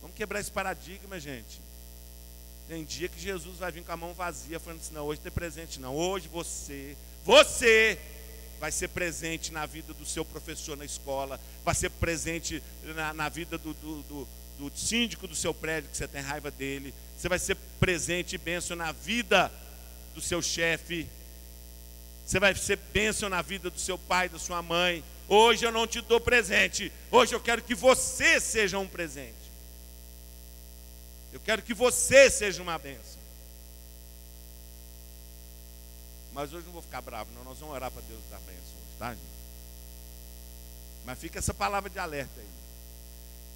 Vamos 0.01 0.15
quebrar 0.15 0.39
esse 0.39 0.51
paradigma, 0.51 1.19
gente. 1.19 1.61
Tem 2.67 2.83
dia 2.83 3.07
que 3.07 3.19
Jesus 3.19 3.59
vai 3.59 3.71
vir 3.71 3.83
com 3.83 3.91
a 3.91 3.97
mão 3.97 4.13
vazia, 4.13 4.59
falando 4.59 4.81
assim: 4.81 4.93
não, 4.93 5.05
hoje 5.05 5.21
tem 5.21 5.31
presente, 5.31 5.79
não. 5.79 5.95
Hoje 5.95 6.27
você, 6.27 6.97
você 7.23 7.97
vai 8.59 8.71
ser 8.71 8.89
presente 8.89 9.51
na 9.51 9.65
vida 9.65 9.93
do 9.93 10.05
seu 10.05 10.25
professor 10.25 10.75
na 10.75 10.85
escola, 10.85 11.39
vai 11.63 11.75
ser 11.75 11.89
presente 11.91 12.61
na, 12.83 13.13
na 13.13 13.29
vida 13.29 13.57
do, 13.57 13.73
do, 13.73 14.03
do, 14.03 14.27
do, 14.59 14.77
síndico 14.77 15.27
do 15.27 15.35
seu 15.35 15.53
prédio, 15.53 15.89
que 15.89 15.97
você 15.97 16.07
tem 16.07 16.21
raiva 16.21 16.49
dele, 16.51 16.93
você 17.17 17.29
vai 17.29 17.39
ser 17.39 17.55
presente 17.79 18.35
e 18.35 18.37
bênção 18.37 18.75
na 18.75 18.91
vida 18.91 19.51
do 20.13 20.21
seu 20.21 20.41
chefe, 20.41 21.07
você 22.25 22.39
vai 22.39 22.53
ser 22.55 22.77
bênção 22.91 23.29
na 23.29 23.41
vida 23.41 23.69
do 23.69 23.79
seu 23.79 23.97
pai, 23.97 24.27
da 24.27 24.39
sua 24.39 24.61
mãe. 24.61 25.03
Hoje 25.29 25.65
eu 25.65 25.71
não 25.71 25.85
te 25.85 26.01
dou 26.01 26.19
presente, 26.19 26.91
hoje 27.11 27.33
eu 27.33 27.39
quero 27.39 27.61
que 27.61 27.75
você 27.75 28.39
seja 28.39 28.79
um 28.79 28.87
presente. 28.87 29.46
Eu 31.33 31.39
quero 31.39 31.61
que 31.61 31.73
você 31.73 32.29
seja 32.29 32.61
uma 32.61 32.77
bênção. 32.77 33.17
Mas 36.33 36.53
hoje 36.53 36.65
não 36.65 36.73
vou 36.73 36.81
ficar 36.81 37.01
bravo, 37.01 37.31
não. 37.35 37.43
Nós 37.43 37.57
vamos 37.57 37.75
orar 37.75 37.89
para 37.91 38.01
Deus 38.03 38.19
dar 38.29 38.39
bênção 38.39 38.61
hoje, 38.61 38.97
tá, 38.99 39.09
gente? 39.09 39.37
Mas 41.05 41.19
fica 41.19 41.39
essa 41.39 41.53
palavra 41.53 41.89
de 41.89 41.97
alerta 41.97 42.39
aí. 42.39 42.47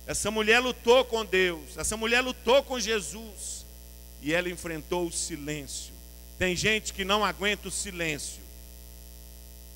Essa 0.07 0.31
mulher 0.31 0.59
lutou 0.59 1.05
com 1.05 1.23
Deus, 1.23 1.77
essa 1.77 1.95
mulher 1.95 2.21
lutou 2.21 2.63
com 2.63 2.79
Jesus 2.79 3.65
e 4.21 4.33
ela 4.33 4.49
enfrentou 4.49 5.05
o 5.05 5.11
silêncio. 5.11 5.93
Tem 6.39 6.55
gente 6.55 6.93
que 6.93 7.05
não 7.05 7.23
aguenta 7.23 7.67
o 7.67 7.71
silêncio. 7.71 8.41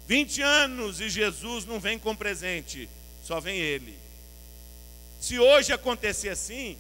20 0.07 0.41
anos 0.41 0.99
e 0.99 1.09
Jesus 1.09 1.65
não 1.65 1.79
vem 1.79 1.97
com 1.97 2.15
presente, 2.15 2.89
só 3.23 3.39
vem 3.39 3.57
Ele. 3.57 3.97
Se 5.19 5.39
hoje 5.39 5.73
acontecer 5.73 6.29
assim, 6.29 6.77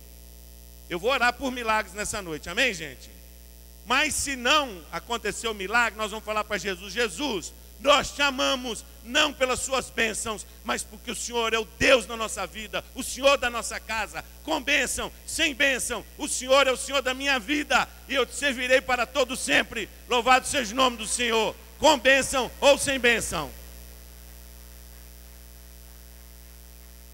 eu 0.89 0.99
vou 0.99 1.11
orar 1.11 1.33
por 1.33 1.51
milagres 1.51 1.93
nessa 1.93 2.21
noite, 2.21 2.49
amém, 2.49 2.73
gente? 2.73 3.09
Mas 3.85 4.13
se 4.15 4.35
não 4.35 4.81
acontecer 4.91 5.47
o 5.47 5.53
milagre, 5.53 5.97
nós 5.97 6.11
vamos 6.11 6.25
falar 6.25 6.43
para 6.43 6.57
Jesus: 6.57 6.93
Jesus, 6.93 7.53
nós 7.79 8.11
te 8.11 8.21
amamos 8.21 8.83
não 9.03 9.31
pelas 9.31 9.59
suas 9.59 9.89
bênçãos, 9.89 10.45
mas 10.63 10.83
porque 10.83 11.11
o 11.11 11.15
Senhor 11.15 11.53
é 11.53 11.59
o 11.59 11.67
Deus 11.77 12.05
da 12.05 12.17
nossa 12.17 12.47
vida, 12.47 12.83
o 12.95 13.03
Senhor 13.03 13.37
da 13.37 13.49
nossa 13.49 13.79
casa, 13.79 14.25
com 14.43 14.61
bênção, 14.61 15.11
sem 15.25 15.53
bênção, 15.53 16.03
o 16.17 16.27
Senhor 16.27 16.65
é 16.65 16.71
o 16.71 16.77
Senhor 16.77 17.01
da 17.01 17.13
minha 17.13 17.37
vida, 17.37 17.87
e 18.09 18.15
eu 18.15 18.25
te 18.25 18.35
servirei 18.35 18.81
para 18.81 19.05
todo 19.05 19.35
sempre. 19.35 19.87
Louvado 20.09 20.47
seja 20.47 20.73
o 20.73 20.75
nome 20.75 20.97
do 20.97 21.07
Senhor, 21.07 21.55
com 21.77 21.99
bênção 21.99 22.51
ou 22.59 22.77
sem 22.77 22.99
bênção. 22.99 23.51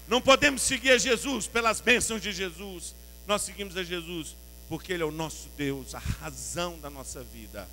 Não 0.08 0.20
podemos 0.20 0.62
seguir 0.62 0.92
a 0.92 0.98
Jesus 0.98 1.46
pelas 1.46 1.80
bênçãos 1.80 2.20
de 2.20 2.32
Jesus, 2.32 2.94
nós 3.26 3.42
seguimos 3.42 3.76
a 3.76 3.84
Jesus 3.84 4.36
porque 4.68 4.92
Ele 4.92 5.02
é 5.02 5.06
o 5.06 5.10
nosso 5.10 5.48
Deus, 5.56 5.94
a 5.94 5.98
razão 5.98 6.78
da 6.80 6.88
nossa 6.88 7.22
vida. 7.22 7.68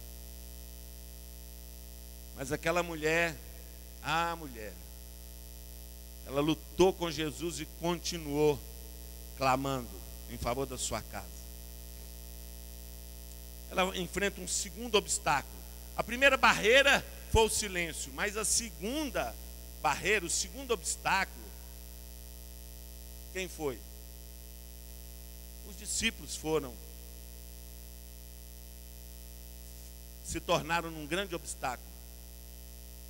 Mas 2.35 2.51
aquela 2.51 2.83
mulher, 2.83 3.35
a 4.03 4.35
mulher, 4.35 4.73
ela 6.25 6.41
lutou 6.41 6.93
com 6.93 7.09
Jesus 7.09 7.59
e 7.59 7.65
continuou 7.79 8.59
clamando 9.37 9.89
em 10.29 10.37
favor 10.37 10.65
da 10.65 10.77
sua 10.77 11.01
casa. 11.01 11.25
Ela 13.71 13.97
enfrenta 13.97 14.41
um 14.41 14.47
segundo 14.47 14.95
obstáculo. 14.95 15.59
A 15.95 16.03
primeira 16.03 16.37
barreira 16.37 17.05
foi 17.31 17.43
o 17.43 17.49
silêncio, 17.49 18.11
mas 18.13 18.37
a 18.37 18.45
segunda 18.45 19.35
barreira, 19.81 20.25
o 20.25 20.29
segundo 20.29 20.71
obstáculo, 20.71 21.45
quem 23.33 23.47
foi? 23.47 23.79
Os 25.69 25.77
discípulos 25.77 26.35
foram 26.35 26.73
se 30.23 30.39
tornaram 30.39 30.89
um 30.89 31.07
grande 31.07 31.33
obstáculo. 31.33 31.89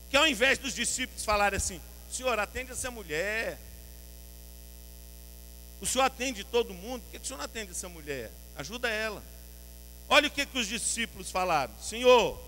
Que 0.10 0.18
ao 0.18 0.26
invés 0.28 0.58
dos 0.58 0.74
discípulos 0.74 1.24
falarem 1.24 1.58
assim: 1.58 1.82
Senhor, 2.12 2.38
atende 2.38 2.72
essa 2.72 2.90
mulher. 2.90 3.58
O 5.82 5.86
Senhor 5.86 6.04
atende 6.04 6.44
todo 6.44 6.74
mundo, 6.74 7.02
por 7.04 7.12
que 7.12 7.18
o 7.18 7.26
Senhor 7.26 7.38
não 7.38 7.46
atende 7.46 7.72
essa 7.72 7.88
mulher? 7.88 8.32
Ajuda 8.58 8.90
ela. 8.90 9.24
Olha 10.10 10.28
o 10.28 10.32
que, 10.32 10.46
que 10.46 10.58
os 10.58 10.68
discípulos 10.68 11.32
falaram: 11.32 11.74
Senhor, 11.82 12.40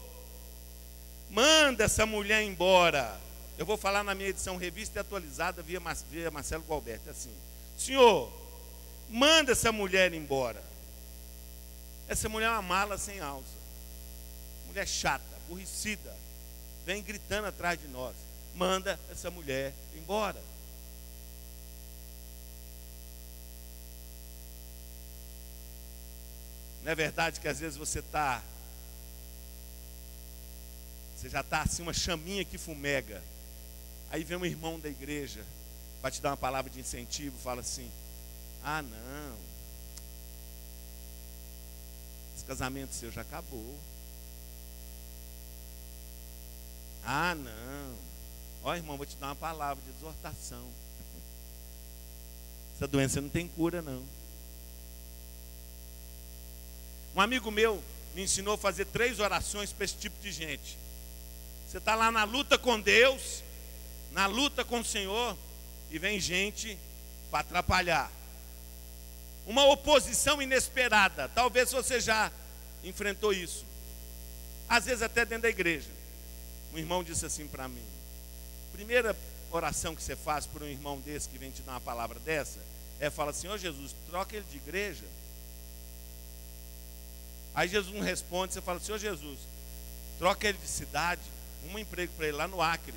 manda 1.29 1.83
essa 1.85 2.05
mulher 2.05 2.43
embora. 2.43 3.19
Eu 3.57 3.65
vou 3.65 3.77
falar 3.77 4.03
na 4.03 4.15
minha 4.15 4.29
edição 4.29 4.57
revista 4.57 4.99
e 4.99 5.01
atualizada 5.01 5.61
via, 5.61 5.79
Marcelo 5.79 6.63
Gualberto, 6.63 7.07
é 7.07 7.11
assim: 7.11 7.33
Senhor, 7.77 8.40
manda 9.11 9.51
essa 9.51 9.71
mulher 9.71 10.13
embora. 10.13 10.63
Essa 12.07 12.27
mulher 12.27 12.47
é 12.47 12.51
uma 12.51 12.61
mala 12.61 12.97
sem 12.97 13.19
alça 13.19 13.61
mulher 14.71 14.87
chata, 14.87 15.23
aborrecida, 15.45 16.15
vem 16.85 17.03
gritando 17.03 17.47
atrás 17.47 17.79
de 17.79 17.87
nós. 17.89 18.15
Manda 18.55 18.99
essa 19.11 19.29
mulher 19.29 19.73
embora. 19.95 20.41
Não 26.83 26.91
é 26.91 26.95
verdade 26.95 27.39
que 27.39 27.47
às 27.47 27.59
vezes 27.59 27.77
você 27.77 27.99
está. 27.99 28.41
Você 31.15 31.29
já 31.29 31.41
está 31.41 31.61
assim, 31.61 31.83
uma 31.83 31.93
chaminha 31.93 32.43
que 32.43 32.57
fumega. 32.57 33.21
Aí 34.09 34.23
vem 34.23 34.37
um 34.37 34.45
irmão 34.45 34.79
da 34.79 34.89
igreja, 34.89 35.45
para 36.01 36.11
te 36.11 36.21
dar 36.21 36.31
uma 36.31 36.37
palavra 36.37 36.71
de 36.71 36.79
incentivo, 36.79 37.37
fala 37.37 37.61
assim: 37.61 37.89
Ah, 38.63 38.81
não. 38.81 39.37
Esse 42.35 42.45
casamento 42.45 42.93
seu 42.93 43.11
já 43.11 43.21
acabou. 43.21 43.79
Ah, 47.03 47.35
não. 47.35 47.95
Ó, 48.63 48.75
irmão, 48.75 48.97
vou 48.97 49.05
te 49.05 49.15
dar 49.15 49.27
uma 49.27 49.35
palavra 49.35 49.83
de 49.83 49.89
exortação. 49.97 50.67
Essa 52.75 52.87
doença 52.87 53.21
não 53.21 53.29
tem 53.29 53.47
cura, 53.47 53.81
não. 53.81 54.03
Um 57.15 57.21
amigo 57.21 57.51
meu 57.51 57.83
me 58.15 58.23
ensinou 58.23 58.55
a 58.55 58.57
fazer 58.57 58.85
três 58.85 59.19
orações 59.19 59.71
para 59.71 59.85
esse 59.85 59.95
tipo 59.95 60.19
de 60.21 60.31
gente. 60.31 60.77
Você 61.67 61.77
está 61.77 61.95
lá 61.95 62.11
na 62.11 62.23
luta 62.23 62.57
com 62.57 62.79
Deus, 62.79 63.43
na 64.11 64.25
luta 64.25 64.63
com 64.63 64.79
o 64.79 64.85
Senhor, 64.85 65.37
e 65.89 65.97
vem 65.97 66.19
gente 66.19 66.77
para 67.29 67.39
atrapalhar. 67.39 68.11
Uma 69.45 69.65
oposição 69.65 70.41
inesperada. 70.41 71.29
Talvez 71.29 71.71
você 71.71 71.99
já 71.99 72.31
enfrentou 72.83 73.33
isso. 73.33 73.65
Às 74.69 74.85
vezes 74.85 75.01
até 75.01 75.25
dentro 75.25 75.43
da 75.43 75.49
igreja. 75.49 75.89
Um 76.73 76.77
irmão 76.77 77.03
disse 77.03 77.25
assim 77.25 77.47
para 77.47 77.67
mim: 77.67 77.83
primeira 78.71 79.15
oração 79.51 79.95
que 79.95 80.01
você 80.01 80.15
faz 80.15 80.45
por 80.45 80.63
um 80.63 80.67
irmão 80.67 80.99
desse 80.99 81.27
que 81.27 81.37
vem 81.37 81.51
te 81.51 81.61
dar 81.61 81.73
uma 81.73 81.81
palavra 81.81 82.19
dessa 82.19 82.59
é 82.99 83.09
falar 83.09 83.31
assim: 83.31 83.47
Ó 83.47 83.53
oh, 83.53 83.57
Jesus, 83.57 83.95
troca 84.09 84.35
ele 84.35 84.45
de 84.49 84.57
igreja. 84.57 85.03
Aí 87.53 87.67
Jesus 87.67 87.93
não 87.93 88.01
responde, 88.01 88.53
você 88.53 88.61
fala 88.61 88.77
assim: 88.77 88.91
Ó 88.91 88.95
oh, 88.95 88.99
Jesus, 88.99 89.39
troca 90.19 90.47
ele 90.47 90.57
de 90.57 90.67
cidade, 90.67 91.21
um 91.69 91.77
emprego 91.77 92.13
para 92.15 92.27
ele 92.27 92.37
lá 92.37 92.47
no 92.47 92.61
Acre. 92.61 92.93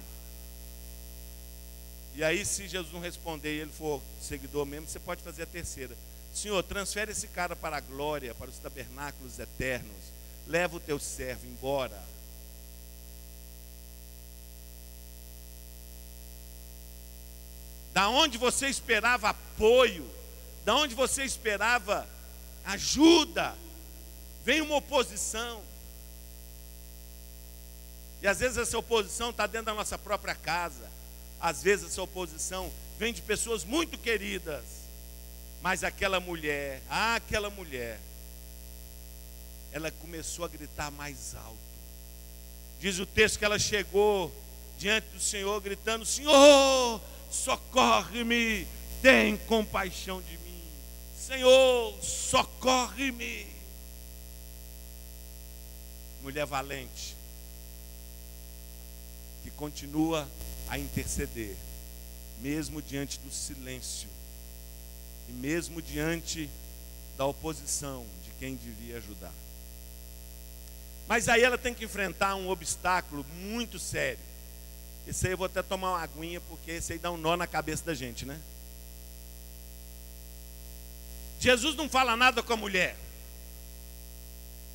E 2.15 2.23
aí, 2.23 2.45
se 2.45 2.69
Jesus 2.69 2.93
não 2.93 3.01
responder 3.01 3.57
e 3.57 3.61
ele 3.61 3.73
for 3.73 4.01
seguidor 4.23 4.65
mesmo, 4.65 4.87
você 4.87 5.01
pode 5.01 5.23
fazer 5.23 5.43
a 5.43 5.47
terceira. 5.47 5.97
Senhor, 6.35 6.63
transfere 6.63 7.13
esse 7.13 7.29
cara 7.29 7.55
para 7.55 7.77
a 7.77 7.81
glória, 7.81 8.35
para 8.35 8.51
os 8.51 8.59
tabernáculos 8.59 9.39
eternos. 9.39 10.13
Leva 10.47 10.77
o 10.77 10.81
teu 10.81 10.99
servo 10.99 11.47
embora. 11.47 12.15
da 17.95 18.09
onde 18.09 18.37
você 18.37 18.67
esperava 18.67 19.29
apoio, 19.29 20.05
da 20.65 20.75
onde 20.75 20.97
você 20.97 21.23
esperava 21.23 22.05
ajuda, 22.65 23.55
vem 24.45 24.61
uma 24.61 24.77
oposição. 24.77 25.63
E 28.21 28.27
às 28.27 28.41
vezes 28.41 28.59
essa 28.59 28.77
oposição 28.77 29.31
está 29.31 29.47
dentro 29.47 29.67
da 29.67 29.75
nossa 29.75 29.97
própria 29.97 30.35
casa, 30.35 30.91
às 31.41 31.63
vezes 31.63 31.93
essa 31.93 32.03
oposição 32.03 32.73
vem 32.99 33.13
de 33.13 33.23
pessoas 33.23 33.63
muito 33.63 33.97
queridas, 33.97 34.65
mas 35.65 35.83
aquela 35.83 36.21
mulher, 36.21 36.83
ah, 36.91 37.15
aquela 37.15 37.49
mulher, 37.49 37.99
ela 39.73 39.91
começou 39.91 40.45
a 40.45 40.49
gritar 40.49 40.91
mais 40.91 41.35
alto. 41.35 41.57
Diz 42.79 42.99
o 42.99 43.07
texto 43.07 43.39
que 43.39 43.47
ela 43.47 43.59
chegou 43.59 44.31
diante 44.79 45.07
do 45.15 45.19
Senhor, 45.19 45.59
gritando: 45.63 46.05
Senhor, 46.05 47.01
socorre-me, 47.31 48.69
tem 49.01 49.39
compaixão 49.39 50.21
de 50.21 50.37
mim. 50.37 50.63
Senhor, 51.19 51.99
socorre-me. 52.03 53.47
Mulher 56.23 56.45
valente, 56.45 57.17
que 59.43 59.51
continua 59.53 60.29
a 60.69 60.79
interceder, 60.79 61.57
mesmo 62.43 62.83
diante 62.83 63.19
do 63.21 63.33
silêncio 63.33 64.14
e 65.29 65.33
mesmo 65.33 65.81
diante 65.81 66.49
da 67.17 67.25
oposição 67.25 68.05
de 68.25 68.31
quem 68.39 68.57
devia 68.57 68.99
ajudar. 68.99 69.33
Mas 71.07 71.29
aí 71.29 71.43
ela 71.43 71.59
tem 71.59 71.75
que 71.75 71.85
enfrentar 71.85 72.35
um 72.35 72.49
obstáculo 72.49 73.25
muito 73.41 73.79
sério. 73.79 74.19
Esse 75.07 75.27
aí 75.27 75.33
eu 75.35 75.39
vou 75.39 75.47
até 75.47 75.63
tomar 75.63 75.91
uma 75.91 76.03
aguinha, 76.03 76.41
porque 76.43 76.73
esse 76.73 76.95
aí 76.95 76.99
dá 76.99 77.11
um 77.11 77.17
nó 77.17 77.37
na 77.37 77.47
cabeça 77.47 77.85
da 77.85 77.95
gente, 77.95 78.25
né? 78.25 78.41
Jesus 81.39 81.77
não 81.77 81.89
fala 81.91 82.17
nada 82.17 82.43
com 82.43 82.55
a 82.55 82.57
mulher. 82.57 82.97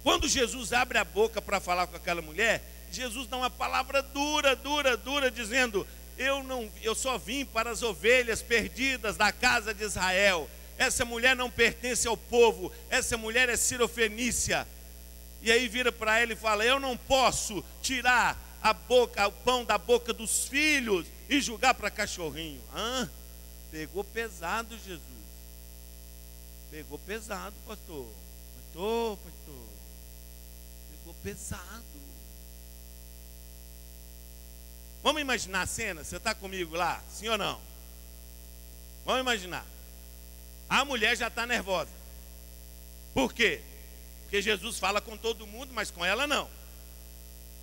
Quando 0.04 0.28
Jesus 0.28 0.72
abre 0.72 1.00
a 1.00 1.04
boca 1.04 1.42
para 1.42 1.60
falar 1.60 1.88
com 1.88 1.96
aquela 1.96 2.22
mulher, 2.22 2.62
Jesus 2.92 3.28
dá 3.28 3.38
uma 3.38 3.50
palavra 3.50 4.02
dura, 4.02 4.56
dura, 4.56 4.96
dura, 4.96 5.32
dizendo: 5.32 5.86
eu 6.20 6.44
não, 6.44 6.70
eu 6.84 6.94
só 6.94 7.18
vim 7.18 7.46
para 7.46 7.72
as 7.72 7.82
ovelhas 7.82 8.42
perdidas 8.42 9.16
da 9.16 9.32
casa 9.32 9.74
de 9.74 9.86
Israel. 9.86 10.50
Essa 10.78 11.06
mulher 11.06 11.34
não 11.34 11.50
pertence 11.50 12.06
ao 12.08 12.18
povo, 12.18 12.72
essa 12.90 13.18
mulher 13.18 13.48
é 13.48 13.56
cirofenícia. 13.56 14.68
E 15.42 15.50
aí 15.50 15.70
vira 15.70 15.94
para 15.94 16.20
ela 16.20 16.34
e 16.34 16.36
fala: 16.36 16.66
Eu 16.66 16.78
não 16.78 16.98
posso 16.98 17.64
tirar 17.82 18.38
a 18.62 18.74
boca, 18.74 19.26
o 19.28 19.32
pão 19.32 19.64
da 19.64 19.78
boca 19.78 20.12
dos 20.12 20.46
filhos 20.46 21.08
e 21.30 21.40
julgar 21.40 21.74
para 21.74 21.90
cachorrinho. 21.90 22.62
Hã? 22.76 23.10
Pegou 23.72 24.04
pesado, 24.04 24.78
Jesus. 24.78 25.02
Pegou 26.70 27.00
pesado, 27.00 27.56
pastor. 27.66 28.08
Pastor, 28.58 29.18
pastor. 29.18 29.66
Pegou 30.92 31.14
pesado. 31.24 32.09
Vamos 35.02 35.22
imaginar 35.22 35.62
a 35.62 35.68
cena? 35.68 36.04
Você 36.04 36.18
está 36.18 36.36
comigo 36.36 36.76
lá? 36.76 37.02
Sim 37.10 37.30
ou 37.30 37.38
não? 37.38 37.60
Vamos 39.06 39.22
imaginar. 39.22 39.66
A 40.70 40.84
mulher 40.86 41.16
já 41.16 41.28
está 41.28 41.46
nervosa. 41.46 41.90
Por 43.14 43.34
quê? 43.34 43.62
Porque 44.24 44.42
Jesus 44.42 44.78
fala 44.78 45.02
com 45.02 45.18
todo 45.18 45.48
mundo, 45.48 45.74
mas 45.74 45.90
com 45.90 46.06
ela 46.06 46.28
não. 46.28 46.50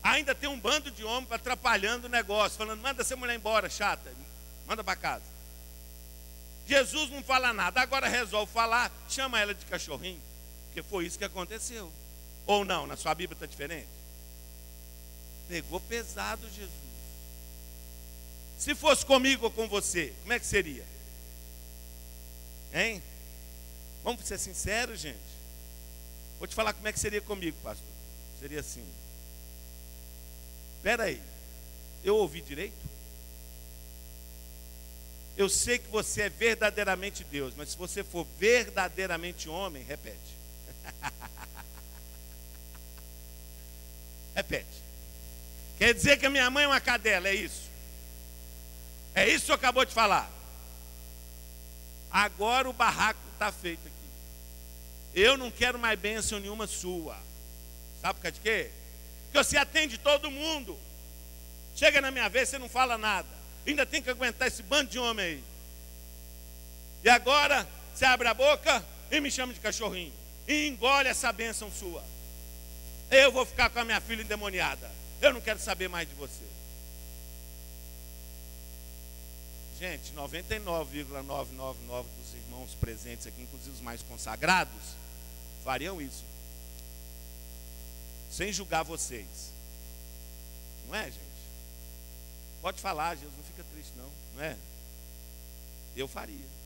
Ainda 0.03 0.35
tem 0.35 0.49
um 0.49 0.59
bando 0.59 0.91
de 0.91 1.05
homens 1.05 1.31
atrapalhando 1.31 2.07
o 2.07 2.11
negócio, 2.11 2.59
falando: 2.59 2.81
manda 2.81 3.03
essa 3.03 3.17
mulher 3.17 3.37
embora, 3.37 3.69
chata, 3.69 4.13
manda 4.67 4.83
para 4.83 4.97
casa. 4.97 5.25
Jesus 6.67 7.11
não 7.11 7.23
fala 7.23 7.53
nada, 7.53 7.81
agora 7.81 8.09
resolve 8.09 8.53
falar, 8.53 8.91
chama 9.09 9.39
ela 9.39 9.55
de 9.55 9.65
cachorrinho, 9.67 10.21
porque 10.67 10.83
foi 10.83 11.07
isso 11.07 11.19
que 11.19 11.25
aconteceu. 11.25 11.93
Ou 12.45 12.65
não, 12.65 12.87
na 12.87 12.97
sua 12.97 13.15
Bíblia 13.15 13.35
está 13.35 13.47
diferente? 13.47 13.89
Pegou 15.49 15.81
pesado 15.81 16.49
Jesus. 16.51 16.86
Se 18.59 18.75
fosse 18.75 19.05
comigo 19.05 19.45
ou 19.45 19.51
com 19.51 19.69
você, 19.69 20.13
como 20.23 20.33
é 20.33 20.39
que 20.39 20.47
seria? 20.47 20.85
Hein? 22.73 23.03
Vamos 24.03 24.27
ser 24.27 24.39
sinceros, 24.39 25.01
gente. 25.01 25.19
Vou 26.39 26.47
te 26.47 26.55
falar 26.55 26.73
como 26.73 26.87
é 26.87 26.93
que 26.93 27.01
seria 27.01 27.21
comigo, 27.21 27.57
pastor. 27.63 27.87
Seria 28.41 28.61
assim. 28.61 28.85
Espera 30.77 31.05
aí. 31.05 31.21
Eu 32.05 32.17
ouvi 32.17 32.41
direito? 32.41 32.75
Eu 35.37 35.49
sei 35.49 35.79
que 35.79 35.89
você 35.89 36.23
é 36.23 36.29
verdadeiramente 36.31 37.25
Deus, 37.25 37.53
mas 37.57 37.71
se 37.71 37.77
você 37.77 38.03
for 38.03 38.27
verdadeiramente 38.39 39.49
homem, 39.49 39.83
repete. 39.83 40.37
repete. 44.35 44.83
Quer 45.79 45.93
dizer 45.93 46.19
que 46.19 46.25
a 46.25 46.31
minha 46.31 46.49
mãe 46.49 46.65
é 46.65 46.69
uma 46.69 46.81
cadela, 46.81 47.29
é 47.29 47.35
isso? 47.35 47.66
É 49.17 49.27
isso 49.27 49.41
que 49.41 49.47
você 49.47 49.53
acabou 49.55 49.83
de 49.87 49.95
falar. 49.95 50.31
Agora 52.11 52.69
o 52.69 52.73
barraco 52.75 53.19
está 53.33 53.51
feito 53.51 53.81
aqui. 53.81 53.95
Eu 55.15 55.39
não 55.39 55.51
quero 55.51 55.79
mais 55.79 55.99
bênção 55.99 56.39
nenhuma 56.39 56.67
sua. 56.67 57.17
Sabe 58.03 58.15
por 58.15 58.23
causa 58.25 58.35
de 58.35 58.41
quê? 58.41 58.71
Porque 59.25 59.43
você 59.43 59.57
atende 59.57 59.97
todo 59.97 60.31
mundo. 60.31 60.79
Chega 61.75 62.03
na 62.03 62.11
minha 62.11 62.29
vez, 62.29 62.51
você 62.51 62.59
não 62.59 62.69
fala 62.69 62.99
nada. 62.99 63.29
Ainda 63.67 63.87
tem 63.87 64.03
que 64.03 64.11
aguentar 64.11 64.49
esse 64.49 64.63
bando 64.63 64.91
de 64.91 64.99
homem 64.99 65.25
aí. 65.25 65.45
E 67.03 67.09
agora, 67.09 67.67
você 67.95 68.05
abre 68.05 68.29
a 68.29 68.35
boca 68.35 68.85
e 69.11 69.19
me 69.19 69.31
chama 69.31 69.55
de 69.55 69.61
cachorrinho. 69.61 70.13
E 70.47 70.69
engole 70.69 71.09
essa 71.09 71.33
bênção 71.33 71.71
sua. 71.73 72.05
Eu 73.11 73.33
vou 73.33 73.47
ficar 73.47 73.71
com 73.71 73.79
a 73.79 73.85
minha 73.85 74.01
filha 74.01 74.21
endemoniada. 74.21 74.91
Eu 75.23 75.33
não 75.33 75.41
quero 75.41 75.59
saber 75.59 75.89
mais 75.89 76.07
de 76.07 76.15
você. 76.17 76.56
Gente, 79.79 80.13
99,999 80.15 82.09
dos 82.19 82.35
irmãos 82.35 82.75
presentes 82.81 83.27
aqui, 83.27 83.43
inclusive 83.43 83.77
os 83.77 83.83
mais 83.83 84.03
consagrados, 84.03 84.73
fariam 85.63 86.01
isso. 86.01 86.25
Sem 88.31 88.53
julgar 88.53 88.83
vocês. 88.83 89.53
Não 90.89 90.95
é, 90.95 91.05
gente? 91.05 91.21
Pode 92.63 92.81
falar, 92.81 93.15
Jesus, 93.17 93.33
não 93.37 93.45
fica 93.45 93.65
triste, 93.73 93.93
não. 93.97 94.11
Não 94.35 94.45
é? 94.45 94.57
Eu 95.95 96.09
faria. 96.09 96.57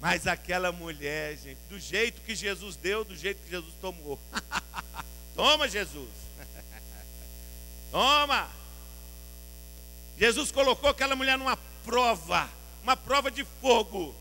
Mas 0.00 0.26
aquela 0.26 0.72
mulher, 0.72 1.36
gente, 1.36 1.58
do 1.68 1.78
jeito 1.78 2.20
que 2.22 2.34
Jesus 2.34 2.74
deu, 2.76 3.04
do 3.04 3.16
jeito 3.16 3.42
que 3.42 3.50
Jesus 3.50 3.74
tomou. 3.80 4.18
Toma, 5.34 5.68
Jesus. 5.68 6.10
Toma. 7.92 8.57
Jesus 10.18 10.50
colocou 10.50 10.90
aquela 10.90 11.14
mulher 11.14 11.38
numa 11.38 11.56
prova, 11.84 12.50
uma 12.82 12.96
prova 12.96 13.30
de 13.30 13.44
fogo. 13.60 14.14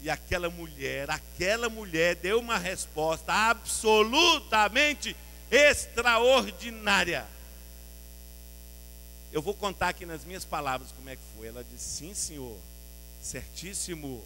E 0.00 0.10
aquela 0.10 0.50
mulher, 0.50 1.08
aquela 1.08 1.68
mulher 1.68 2.16
deu 2.16 2.40
uma 2.40 2.58
resposta 2.58 3.32
absolutamente 3.32 5.16
extraordinária. 5.48 7.24
Eu 9.32 9.40
vou 9.40 9.54
contar 9.54 9.90
aqui 9.90 10.04
nas 10.04 10.24
minhas 10.24 10.44
palavras 10.44 10.90
como 10.90 11.08
é 11.08 11.14
que 11.14 11.22
foi. 11.36 11.46
Ela 11.46 11.64
disse: 11.64 11.98
Sim, 11.98 12.14
senhor, 12.14 12.58
certíssimo. 13.22 14.24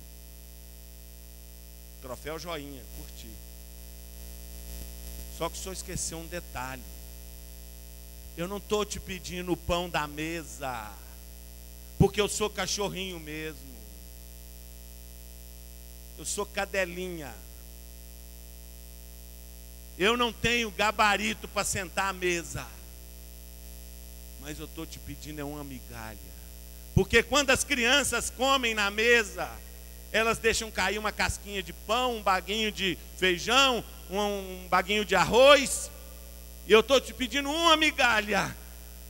Troféu 2.01 2.39
joinha, 2.39 2.83
curti. 2.97 3.31
Só 5.37 5.51
que 5.51 5.59
o 5.59 5.61
senhor 5.61 5.75
esqueceu 5.75 6.19
um 6.19 6.27
detalhe. 6.27 6.83
Eu 8.37 8.47
não 8.47 8.59
estou 8.59 8.85
te 8.85 9.01
pedindo 9.01 9.53
o 9.53 9.57
pão 9.57 9.89
da 9.89 10.07
mesa, 10.07 10.93
porque 11.99 12.21
eu 12.21 12.29
sou 12.29 12.51
cachorrinho 12.51 13.19
mesmo 13.19 13.77
eu 16.19 16.25
sou 16.25 16.47
cadelinha. 16.47 17.35
Eu 19.99 20.17
não 20.17 20.33
tenho 20.33 20.71
gabarito 20.71 21.47
para 21.49 21.65
sentar 21.65 22.09
à 22.09 22.13
mesa. 22.13 22.67
Mas 24.41 24.59
eu 24.59 24.67
estou 24.67 24.87
te 24.87 24.99
pedindo 24.99 25.41
é 25.41 25.45
uma 25.45 25.65
migalha. 25.65 26.19
Porque 26.95 27.23
quando 27.23 27.51
as 27.51 27.65
crianças 27.65 28.31
comem 28.31 28.75
na 28.75 28.91
mesa, 28.91 29.51
elas 30.13 30.39
deixam 30.39 30.71
cair 30.71 30.99
uma 30.99 31.13
casquinha 31.13 31.63
de 31.63 31.73
pão, 31.73 32.17
um 32.17 32.23
baguinho 32.23 32.73
de 32.73 32.97
feijão, 33.19 33.85
um 34.11 34.67
baguinho 34.69 35.05
de 35.05 35.15
arroz. 35.15 35.91
E 36.67 36.73
eu 36.73 36.81
estou 36.81 37.01
te 37.01 37.15
pedindo 37.15 37.51
uma 37.51 37.77
migalha. 37.77 38.57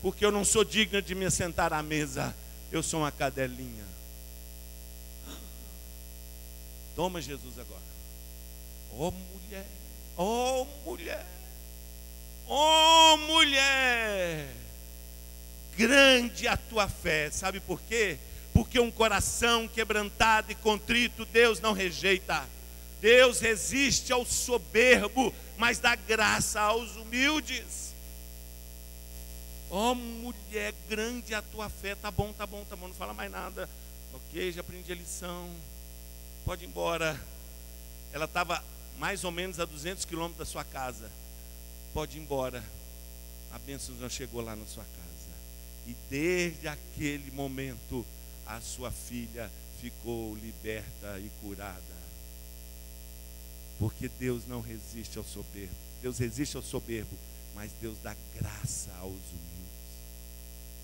Porque 0.03 0.25
eu 0.25 0.31
não 0.31 0.45
sou 0.45 0.64
digna 0.64 1.01
de 1.01 1.14
me 1.14 1.31
sentar 1.31 1.73
à 1.73 1.83
mesa. 1.83 2.35
Eu 2.71 2.83
sou 2.83 3.01
uma 3.01 3.11
cadelinha. 3.11 3.85
Toma 6.95 7.21
Jesus 7.21 7.59
agora. 7.59 7.83
Oh 8.99 9.11
mulher, 9.11 9.66
oh 10.16 10.66
mulher, 10.87 11.27
oh 12.46 13.17
mulher, 13.19 14.48
grande 15.77 16.48
a 16.48 16.57
tua 16.57 16.88
fé, 16.88 17.31
sabe 17.31 17.61
por 17.61 17.79
quê? 17.83 18.17
Porque 18.54 18.81
um 18.81 18.90
coração 18.90 19.69
quebrantado 19.69 20.50
e 20.50 20.54
contrito 20.54 21.27
Deus 21.27 21.61
não 21.61 21.75
rejeita. 21.75 22.48
Deus 23.01 23.40
resiste 23.40 24.13
ao 24.13 24.25
soberbo, 24.25 25.35
mas 25.57 25.79
dá 25.79 25.94
graça 25.94 26.61
aos 26.61 26.97
humildes. 26.97 27.94
Oh 29.71 29.94
mulher, 29.94 30.75
grande 30.88 31.35
a 31.35 31.42
tua 31.42 31.69
fé. 31.69 31.94
Tá 31.94 32.11
bom, 32.11 32.33
tá 32.33 32.47
bom, 32.47 32.65
tá 32.65 32.77
bom, 32.77 32.88
não 32.88 32.94
fala 32.94 33.13
mais 33.13 33.31
nada. 33.31 33.69
Ok, 34.15 34.53
já 34.53 34.61
aprendi 34.61 34.92
a 34.92 34.94
lição 34.94 35.51
pode 36.47 36.65
ir 36.65 36.69
embora. 36.69 37.21
Ela 38.13 38.25
estava 38.25 38.65
mais 38.99 39.25
ou 39.25 39.33
menos 39.33 39.59
a 39.59 39.65
200 39.65 40.05
quilômetros 40.05 40.38
da 40.38 40.44
sua 40.51 40.65
casa. 40.65 41.11
Pode 41.92 42.17
ir 42.17 42.21
embora. 42.21 42.65
A 43.53 43.59
bênção 43.59 43.99
já 43.99 44.09
chegou 44.09 44.40
lá 44.40 44.55
na 44.55 44.65
sua 44.65 44.85
casa. 44.85 45.37
E 45.88 45.97
desde 46.09 46.69
aquele 46.69 47.33
momento, 47.33 48.07
a 48.47 48.61
sua 48.61 48.92
filha 48.92 49.51
ficou 49.81 50.37
liberta 50.37 51.19
e 51.19 51.29
curada. 51.42 51.96
Porque 53.79 54.08
Deus 54.08 54.46
não 54.46 54.60
resiste 54.60 55.18
ao 55.18 55.24
soberbo. 55.24 55.74
Deus 56.02 56.18
resiste 56.18 56.56
ao 56.56 56.62
soberbo, 56.62 57.16
mas 57.54 57.70
Deus 57.81 57.96
dá 58.02 58.14
graça 58.35 58.90
aos 59.00 59.12
humildes. 59.12 59.56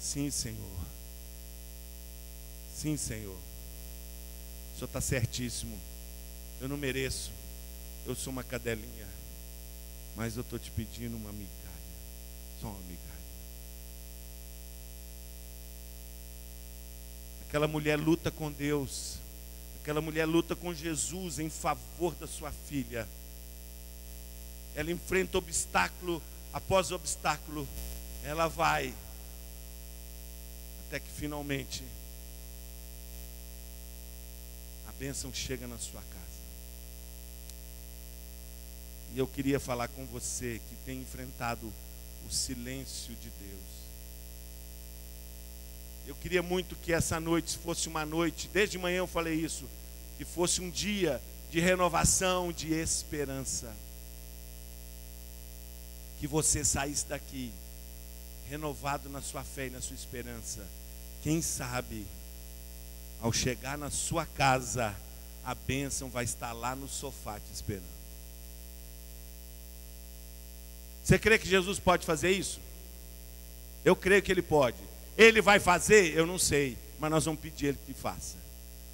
Sim, 0.00 0.30
Senhor. 0.30 0.80
Sim, 2.74 2.96
Senhor. 2.96 3.36
O 3.36 4.74
Senhor 4.74 4.86
está 4.86 5.00
certíssimo. 5.00 5.78
Eu 6.60 6.68
não 6.68 6.76
mereço. 6.76 7.30
Eu 8.04 8.14
sou 8.14 8.32
uma 8.32 8.42
cadelinha. 8.42 9.06
Mas 10.16 10.36
eu 10.36 10.42
estou 10.42 10.58
te 10.58 10.70
pedindo 10.70 11.16
uma 11.16 11.32
migalha. 11.32 11.48
Só 12.60 12.68
uma 12.68 12.80
migalha. 12.80 13.02
Aquela 17.48 17.68
mulher 17.68 17.96
luta 17.98 18.30
com 18.30 18.50
Deus. 18.50 19.21
Aquela 19.82 20.00
mulher 20.00 20.26
luta 20.26 20.54
com 20.54 20.72
Jesus 20.72 21.40
em 21.40 21.50
favor 21.50 22.14
da 22.14 22.28
sua 22.28 22.52
filha. 22.52 23.06
Ela 24.76 24.92
enfrenta 24.92 25.38
obstáculo 25.38 26.22
após 26.52 26.92
obstáculo. 26.92 27.66
Ela 28.22 28.46
vai. 28.46 28.94
Até 30.86 31.00
que 31.00 31.10
finalmente 31.10 31.82
a 34.88 34.92
bênção 34.92 35.34
chega 35.34 35.66
na 35.66 35.78
sua 35.78 36.00
casa. 36.00 36.22
E 39.12 39.18
eu 39.18 39.26
queria 39.26 39.58
falar 39.58 39.88
com 39.88 40.06
você 40.06 40.60
que 40.68 40.76
tem 40.86 41.00
enfrentado 41.00 41.72
o 42.24 42.30
silêncio 42.30 43.16
de 43.16 43.30
Deus. 43.30 43.71
Eu 46.06 46.14
queria 46.16 46.42
muito 46.42 46.74
que 46.76 46.92
essa 46.92 47.20
noite 47.20 47.56
fosse 47.58 47.88
uma 47.88 48.04
noite, 48.04 48.48
desde 48.52 48.78
manhã 48.78 48.98
eu 48.98 49.06
falei 49.06 49.34
isso, 49.34 49.64
que 50.18 50.24
fosse 50.24 50.60
um 50.60 50.70
dia 50.70 51.20
de 51.50 51.60
renovação, 51.60 52.52
de 52.52 52.72
esperança. 52.72 53.74
Que 56.18 56.26
você 56.26 56.64
saísse 56.64 57.06
daqui 57.06 57.52
renovado 58.48 59.08
na 59.08 59.22
sua 59.22 59.44
fé 59.44 59.66
e 59.66 59.70
na 59.70 59.80
sua 59.80 59.94
esperança. 59.94 60.66
Quem 61.22 61.40
sabe, 61.40 62.06
ao 63.20 63.32
chegar 63.32 63.78
na 63.78 63.90
sua 63.90 64.26
casa, 64.26 64.94
a 65.44 65.54
bênção 65.54 66.08
vai 66.08 66.24
estar 66.24 66.52
lá 66.52 66.74
no 66.74 66.88
sofá 66.88 67.38
te 67.38 67.52
esperando. 67.52 68.02
Você 71.04 71.18
crê 71.18 71.38
que 71.38 71.48
Jesus 71.48 71.78
pode 71.78 72.06
fazer 72.06 72.30
isso? 72.30 72.60
Eu 73.84 73.96
creio 73.96 74.22
que 74.22 74.30
Ele 74.30 74.42
pode. 74.42 74.91
Ele 75.16 75.40
vai 75.40 75.60
fazer? 75.60 76.16
Eu 76.16 76.26
não 76.26 76.38
sei, 76.38 76.76
mas 76.98 77.10
nós 77.10 77.24
vamos 77.24 77.40
pedir 77.40 77.66
Ele 77.66 77.78
que 77.86 77.94
faça. 77.94 78.36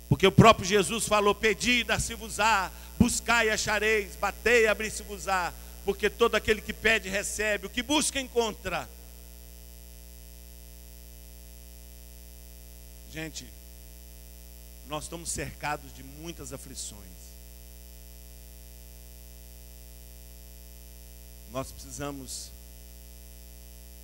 Porque 0.09 0.27
o 0.27 0.33
próprio 0.33 0.67
Jesus 0.67 1.07
falou: 1.07 1.35
Pedi, 1.35 1.85
dá-se-vos-á, 1.85 2.71
buscai 2.99 3.49
e 3.49 3.51
achareis, 3.51 4.17
batei, 4.17 4.67
abri-se-vos-á. 4.67 5.53
Porque 5.85 6.11
todo 6.11 6.35
aquele 6.35 6.61
que 6.61 6.73
pede, 6.73 7.09
recebe, 7.09 7.67
o 7.67 7.71
que 7.71 7.83
busca, 7.83 8.21
encontra. 8.21 8.89
Gente, 13.11 13.47
nós 14.89 15.05
estamos 15.05 15.31
cercados 15.31 15.95
de 15.95 16.03
muitas 16.03 16.53
aflições. 16.53 17.03
Nós 21.51 21.73
precisamos 21.73 22.51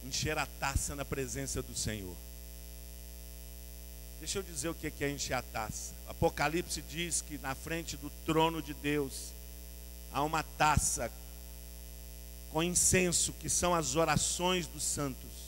encher 0.05 0.37
a 0.39 0.47
taça 0.47 0.95
na 0.95 1.05
presença 1.05 1.63
do 1.63 1.75
Senhor. 1.75 2.15
Deixa 4.19 4.39
eu 4.39 4.43
dizer 4.43 4.69
o 4.69 4.75
que 4.75 5.05
é 5.05 5.11
encher 5.11 5.35
a 5.35 5.43
taça. 5.43 5.93
Apocalipse 6.09 6.83
diz 6.83 7.23
que 7.23 7.39
na 7.39 7.55
frente 7.55 7.97
do 7.97 8.11
trono 8.25 8.63
de 8.63 8.73
Deus 8.73 9.33
há 10.13 10.23
uma 10.23 10.43
taça 10.43 11.11
com 12.53 12.63
incenso, 12.63 13.33
que 13.33 13.49
são 13.49 13.75
as 13.75 13.97
orações 13.97 14.67
dos 14.67 14.85
santos. 14.85 15.45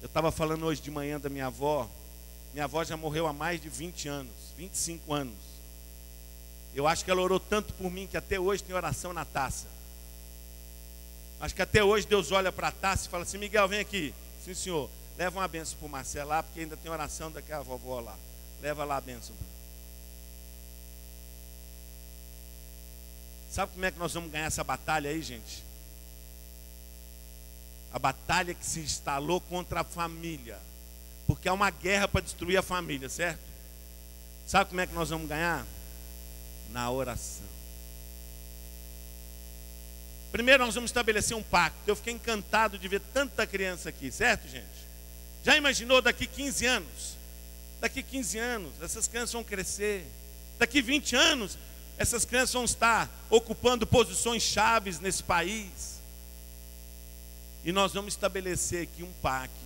Eu 0.00 0.06
estava 0.06 0.30
falando 0.30 0.64
hoje 0.64 0.80
de 0.80 0.90
manhã 0.90 1.18
da 1.18 1.28
minha 1.28 1.46
avó. 1.46 1.88
Minha 2.52 2.64
avó 2.64 2.84
já 2.84 2.96
morreu 2.96 3.26
há 3.26 3.32
mais 3.32 3.60
de 3.60 3.68
20 3.68 4.08
anos, 4.08 4.32
25 4.56 5.12
anos. 5.12 5.34
Eu 6.74 6.86
acho 6.86 7.04
que 7.04 7.10
ela 7.10 7.20
orou 7.20 7.40
tanto 7.40 7.74
por 7.74 7.90
mim 7.90 8.06
que 8.06 8.16
até 8.16 8.38
hoje 8.38 8.62
tem 8.62 8.74
oração 8.74 9.12
na 9.12 9.24
taça. 9.24 9.75
Acho 11.40 11.54
que 11.54 11.62
até 11.62 11.84
hoje 11.84 12.06
Deus 12.06 12.32
olha 12.32 12.50
para 12.50 12.68
a 12.68 12.72
taça 12.72 13.06
e 13.06 13.10
fala 13.10 13.24
assim: 13.24 13.38
Miguel, 13.38 13.68
vem 13.68 13.80
aqui. 13.80 14.14
Sim, 14.44 14.54
senhor. 14.54 14.90
Leva 15.18 15.38
uma 15.38 15.48
benção 15.48 15.78
para 15.78 15.86
o 15.86 15.90
Marcelo 15.90 16.28
lá, 16.28 16.42
porque 16.42 16.60
ainda 16.60 16.76
tem 16.76 16.90
oração 16.90 17.30
daquela 17.30 17.62
vovó 17.62 18.00
lá. 18.00 18.16
Leva 18.60 18.84
lá 18.84 18.96
a 18.96 19.00
benção. 19.00 19.34
Sabe 23.50 23.72
como 23.72 23.84
é 23.86 23.90
que 23.90 23.98
nós 23.98 24.12
vamos 24.12 24.30
ganhar 24.30 24.46
essa 24.46 24.62
batalha 24.62 25.08
aí, 25.08 25.22
gente? 25.22 25.64
A 27.92 27.98
batalha 27.98 28.52
que 28.52 28.66
se 28.66 28.80
instalou 28.80 29.40
contra 29.40 29.80
a 29.80 29.84
família. 29.84 30.58
Porque 31.26 31.48
é 31.48 31.52
uma 31.52 31.70
guerra 31.70 32.06
para 32.06 32.20
destruir 32.20 32.58
a 32.58 32.62
família, 32.62 33.08
certo? 33.08 33.40
Sabe 34.46 34.68
como 34.68 34.80
é 34.80 34.86
que 34.86 34.92
nós 34.92 35.08
vamos 35.08 35.28
ganhar? 35.28 35.66
Na 36.70 36.90
oração. 36.90 37.55
Primeiro 40.36 40.66
nós 40.66 40.74
vamos 40.74 40.90
estabelecer 40.90 41.34
um 41.34 41.42
pacto. 41.42 41.78
Eu 41.86 41.96
fiquei 41.96 42.12
encantado 42.12 42.76
de 42.76 42.86
ver 42.86 43.00
tanta 43.00 43.46
criança 43.46 43.88
aqui, 43.88 44.12
certo, 44.12 44.46
gente? 44.46 44.66
Já 45.42 45.56
imaginou 45.56 46.02
daqui 46.02 46.26
15 46.26 46.66
anos? 46.66 47.16
Daqui 47.80 48.02
15 48.02 48.38
anos, 48.38 48.72
essas 48.82 49.08
crianças 49.08 49.32
vão 49.32 49.42
crescer. 49.42 50.04
Daqui 50.58 50.82
20 50.82 51.16
anos, 51.16 51.56
essas 51.96 52.26
crianças 52.26 52.52
vão 52.52 52.66
estar 52.66 53.10
ocupando 53.30 53.86
posições 53.86 54.42
chaves 54.42 55.00
nesse 55.00 55.22
país. 55.22 56.02
E 57.64 57.72
nós 57.72 57.94
vamos 57.94 58.12
estabelecer 58.12 58.82
aqui 58.82 59.02
um 59.02 59.12
pacto. 59.22 59.56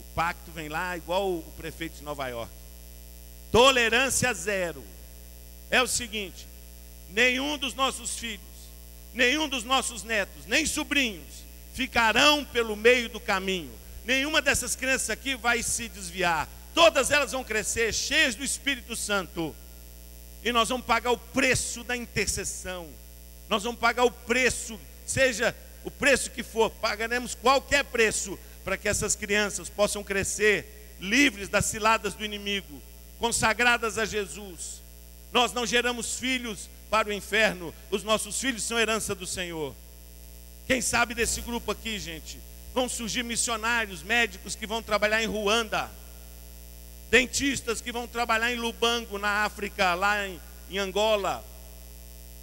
O 0.00 0.04
pacto 0.16 0.50
vem 0.50 0.68
lá 0.68 0.96
igual 0.96 1.30
o 1.30 1.52
prefeito 1.56 1.98
de 1.98 2.02
Nova 2.02 2.26
York. 2.26 2.50
Tolerância 3.52 4.34
zero. 4.34 4.84
É 5.70 5.80
o 5.80 5.86
seguinte: 5.86 6.52
nenhum 7.14 7.56
dos 7.56 7.74
nossos 7.74 8.18
filhos, 8.18 8.42
nenhum 9.14 9.48
dos 9.48 9.62
nossos 9.64 10.02
netos, 10.02 10.44
nem 10.46 10.66
sobrinhos 10.66 11.44
ficarão 11.72 12.44
pelo 12.44 12.76
meio 12.76 13.08
do 13.08 13.20
caminho. 13.20 13.72
Nenhuma 14.04 14.42
dessas 14.42 14.76
crianças 14.76 15.10
aqui 15.10 15.34
vai 15.34 15.62
se 15.62 15.88
desviar. 15.88 16.48
Todas 16.74 17.10
elas 17.10 17.32
vão 17.32 17.42
crescer 17.42 17.92
cheias 17.94 18.34
do 18.34 18.44
Espírito 18.44 18.94
Santo. 18.94 19.54
E 20.42 20.52
nós 20.52 20.68
vamos 20.68 20.84
pagar 20.86 21.10
o 21.10 21.16
preço 21.16 21.82
da 21.82 21.96
intercessão. 21.96 22.88
Nós 23.48 23.62
vamos 23.62 23.80
pagar 23.80 24.04
o 24.04 24.10
preço, 24.10 24.78
seja 25.06 25.54
o 25.84 25.90
preço 25.90 26.30
que 26.30 26.42
for, 26.42 26.70
pagaremos 26.70 27.34
qualquer 27.34 27.84
preço 27.84 28.38
para 28.64 28.76
que 28.76 28.88
essas 28.88 29.14
crianças 29.14 29.68
possam 29.68 30.02
crescer 30.02 30.96
livres 31.00 31.48
das 31.48 31.66
ciladas 31.66 32.14
do 32.14 32.24
inimigo, 32.24 32.80
consagradas 33.18 33.98
a 33.98 34.04
Jesus. 34.04 34.83
Nós 35.34 35.52
não 35.52 35.66
geramos 35.66 36.14
filhos 36.14 36.70
para 36.88 37.08
o 37.08 37.12
inferno, 37.12 37.74
os 37.90 38.04
nossos 38.04 38.40
filhos 38.40 38.62
são 38.62 38.78
herança 38.78 39.16
do 39.16 39.26
Senhor. 39.26 39.74
Quem 40.64 40.80
sabe 40.80 41.12
desse 41.12 41.40
grupo 41.40 41.72
aqui, 41.72 41.98
gente? 41.98 42.38
Vão 42.72 42.88
surgir 42.88 43.24
missionários, 43.24 44.00
médicos 44.00 44.54
que 44.54 44.64
vão 44.64 44.80
trabalhar 44.80 45.20
em 45.24 45.26
Ruanda, 45.26 45.90
dentistas 47.10 47.80
que 47.80 47.90
vão 47.90 48.06
trabalhar 48.06 48.52
em 48.52 48.56
Lubango, 48.56 49.18
na 49.18 49.44
África, 49.44 49.94
lá 49.94 50.24
em, 50.24 50.40
em 50.70 50.78
Angola. 50.78 51.44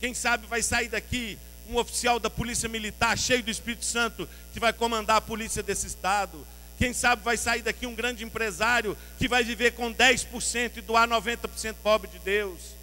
Quem 0.01 0.13
sabe 0.13 0.45
vai 0.47 0.61
sair 0.61 0.89
daqui 0.89 1.39
um 1.69 1.77
oficial 1.77 2.19
da 2.19 2.29
Polícia 2.29 2.67
Militar 2.67 3.17
cheio 3.17 3.41
do 3.41 3.49
Espírito 3.49 3.85
Santo 3.85 4.27
que 4.51 4.59
vai 4.59 4.73
comandar 4.73 5.15
a 5.15 5.21
polícia 5.21 5.63
desse 5.63 5.87
estado. 5.87 6.45
Quem 6.77 6.91
sabe 6.91 7.23
vai 7.23 7.37
sair 7.37 7.61
daqui 7.61 7.87
um 7.87 7.95
grande 7.95 8.25
empresário 8.25 8.97
que 9.17 9.29
vai 9.29 9.45
viver 9.45 9.71
com 9.75 9.93
10% 9.93 10.75
e 10.75 10.81
doar 10.81 11.07
90% 11.07 11.75
pobre 11.81 12.09
de 12.09 12.19
Deus. 12.19 12.80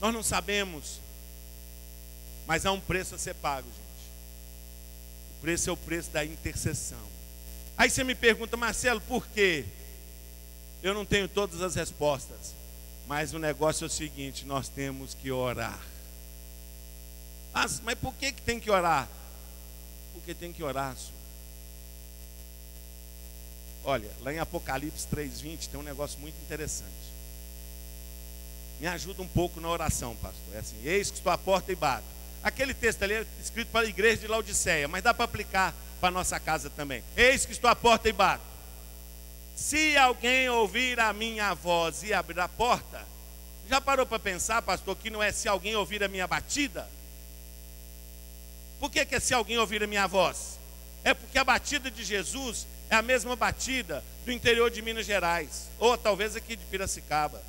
Nós 0.00 0.14
não 0.14 0.22
sabemos. 0.22 1.00
Mas 2.46 2.64
há 2.64 2.72
um 2.72 2.80
preço 2.80 3.14
a 3.14 3.18
ser 3.18 3.34
pago, 3.34 3.68
gente. 3.68 4.10
O 5.36 5.40
preço 5.40 5.68
é 5.68 5.72
o 5.72 5.76
preço 5.76 6.10
da 6.10 6.24
intercessão. 6.24 7.06
Aí 7.76 7.90
você 7.90 8.02
me 8.02 8.14
pergunta, 8.14 8.56
Marcelo, 8.56 9.00
por 9.02 9.26
quê? 9.28 9.64
Eu 10.82 10.94
não 10.94 11.04
tenho 11.04 11.28
todas 11.28 11.60
as 11.60 11.74
respostas. 11.74 12.54
Mas 13.06 13.32
o 13.32 13.38
negócio 13.38 13.84
é 13.84 13.86
o 13.86 13.90
seguinte: 13.90 14.44
nós 14.44 14.68
temos 14.68 15.14
que 15.14 15.30
orar. 15.30 15.80
Mas, 17.52 17.80
mas 17.80 17.98
por 17.98 18.14
que, 18.14 18.32
que 18.32 18.42
tem 18.42 18.60
que 18.60 18.70
orar? 18.70 19.08
Porque 20.12 20.34
tem 20.34 20.52
que 20.52 20.62
orar, 20.62 20.96
senhor. 20.96 21.12
Olha, 23.84 24.10
lá 24.20 24.32
em 24.32 24.38
Apocalipse 24.38 25.06
3,20 25.08 25.68
tem 25.68 25.80
um 25.80 25.82
negócio 25.82 26.18
muito 26.20 26.36
interessante. 26.42 27.07
Me 28.80 28.86
ajuda 28.86 29.22
um 29.22 29.28
pouco 29.28 29.60
na 29.60 29.68
oração, 29.68 30.14
pastor. 30.16 30.54
É 30.54 30.58
assim: 30.58 30.76
Eis 30.84 31.10
que 31.10 31.16
estou 31.18 31.32
à 31.32 31.38
porta 31.38 31.72
e 31.72 31.76
bato. 31.76 32.04
Aquele 32.42 32.72
texto 32.72 33.02
ali 33.02 33.14
é 33.14 33.26
escrito 33.42 33.68
para 33.68 33.86
a 33.86 33.88
igreja 33.88 34.18
de 34.18 34.28
Laodiceia, 34.28 34.86
mas 34.86 35.02
dá 35.02 35.12
para 35.12 35.24
aplicar 35.24 35.74
para 36.00 36.08
a 36.08 36.12
nossa 36.12 36.38
casa 36.38 36.70
também. 36.70 37.02
Eis 37.16 37.44
que 37.44 37.52
estou 37.52 37.68
à 37.68 37.74
porta 37.74 38.08
e 38.08 38.12
bato. 38.12 38.44
Se 39.56 39.96
alguém 39.96 40.48
ouvir 40.48 41.00
a 41.00 41.12
minha 41.12 41.52
voz 41.54 42.04
e 42.04 42.14
abrir 42.14 42.38
a 42.38 42.48
porta, 42.48 43.04
Já 43.68 43.82
parou 43.82 44.06
para 44.06 44.18
pensar, 44.18 44.62
pastor, 44.62 44.96
que 44.96 45.10
não 45.10 45.22
é 45.22 45.30
se 45.30 45.46
alguém 45.46 45.76
ouvir 45.76 46.02
a 46.02 46.08
minha 46.08 46.26
batida? 46.26 46.88
Por 48.80 48.90
que, 48.90 49.04
que 49.04 49.16
é 49.16 49.20
se 49.20 49.34
alguém 49.34 49.58
ouvir 49.58 49.82
a 49.82 49.86
minha 49.86 50.06
voz? 50.06 50.58
É 51.04 51.12
porque 51.12 51.38
a 51.38 51.44
batida 51.44 51.90
de 51.90 52.02
Jesus 52.02 52.66
é 52.88 52.96
a 52.96 53.02
mesma 53.02 53.36
batida 53.36 54.02
do 54.24 54.32
interior 54.32 54.70
de 54.70 54.80
Minas 54.80 55.04
Gerais, 55.04 55.68
ou 55.78 55.98
talvez 55.98 56.34
aqui 56.34 56.56
de 56.56 56.64
Piracicaba. 56.64 57.42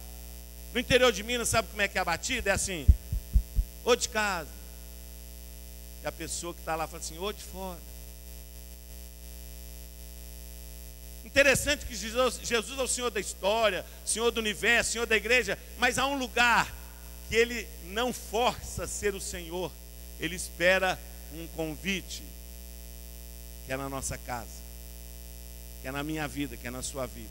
No 0.74 0.80
interior 0.80 1.12
de 1.12 1.24
Minas, 1.24 1.50
sabe 1.50 1.68
como 1.70 1.82
é 1.82 1.88
que 1.88 1.98
é 1.98 2.02
a 2.02 2.06
batida? 2.06 2.50
É 2.50 2.54
assim, 2.54 2.86
ou 3.84 3.96
de 3.96 4.08
casa. 4.10 4.50
E 6.04 6.08
a 6.08 6.12
pessoa 6.12 6.54
que 6.54 6.60
está 6.60 6.76
lá 6.76 6.88
fala 6.88 7.02
assim, 7.02 7.18
ou 7.18 7.34
de 7.34 7.44
fora. 7.44 7.80
Interessante 11.26 11.86
que 11.86 11.96
Jesus, 11.96 12.40
Jesus 12.42 12.80
é 12.80 12.82
o 12.82 12.88
Senhor 12.88 13.12
da 13.12 13.20
história, 13.20 13.86
Senhor 14.06 14.32
do 14.32 14.40
universo, 14.40 14.94
Senhor 14.94 15.06
da 15.06 15.16
igreja, 15.16 15.60
mas 15.78 15.98
há 15.98 16.06
um 16.06 16.18
lugar 16.18 16.74
que 17.28 17.36
Ele 17.36 17.68
não 17.86 18.14
força 18.14 18.86
a 18.86 18.88
ser 18.88 19.14
o 19.14 19.22
Senhor, 19.22 19.72
Ele 20.20 20.36
espera 20.36 21.00
um 21.34 21.46
convite, 21.56 22.24
que 23.66 23.74
é 23.74 23.78
na 23.78 23.90
nossa 23.90 24.18
casa, 24.18 24.48
que 25.82 25.88
é 25.88 25.92
na 25.92 26.04
minha 26.04 26.28
vida, 26.28 26.58
que 26.58 26.68
é 26.68 26.72
na 26.72 26.82
sua 26.82 27.06
vida. 27.06 27.30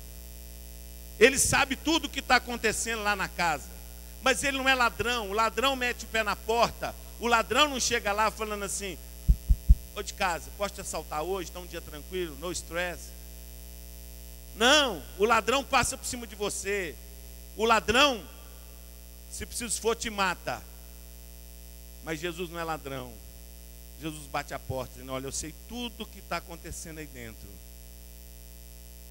Ele 1.18 1.38
sabe 1.38 1.76
tudo 1.76 2.06
o 2.06 2.08
que 2.08 2.20
está 2.20 2.36
acontecendo 2.36 3.02
lá 3.02 3.16
na 3.16 3.28
casa, 3.28 3.68
mas 4.22 4.44
ele 4.44 4.58
não 4.58 4.68
é 4.68 4.74
ladrão. 4.74 5.30
O 5.30 5.32
ladrão 5.32 5.74
mete 5.74 6.04
o 6.04 6.08
pé 6.08 6.22
na 6.22 6.36
porta, 6.36 6.94
o 7.18 7.26
ladrão 7.26 7.68
não 7.68 7.80
chega 7.80 8.12
lá 8.12 8.30
falando 8.30 8.64
assim: 8.64 8.96
Ô 9.94 10.02
de 10.02 10.14
casa, 10.14 10.48
posso 10.56 10.74
te 10.74 10.80
assaltar 10.80 11.22
hoje? 11.22 11.50
Está 11.50 11.58
um 11.58 11.66
dia 11.66 11.80
tranquilo, 11.80 12.36
no 12.38 12.52
stress. 12.52 13.10
Não, 14.56 15.02
o 15.18 15.24
ladrão 15.24 15.64
passa 15.64 15.96
por 15.96 16.06
cima 16.06 16.26
de 16.26 16.36
você. 16.36 16.94
O 17.56 17.64
ladrão, 17.64 18.24
se 19.30 19.44
preciso 19.44 19.80
for, 19.80 19.96
te 19.96 20.08
mata. 20.10 20.62
Mas 22.04 22.20
Jesus 22.20 22.48
não 22.48 22.58
é 22.58 22.64
ladrão. 22.64 23.12
Jesus 24.00 24.26
bate 24.26 24.54
a 24.54 24.58
porta 24.58 24.94
dizendo: 24.94 25.12
Olha, 25.12 25.26
eu 25.26 25.32
sei 25.32 25.52
tudo 25.68 26.04
o 26.04 26.06
que 26.06 26.20
está 26.20 26.36
acontecendo 26.36 26.98
aí 26.98 27.06
dentro. 27.06 27.48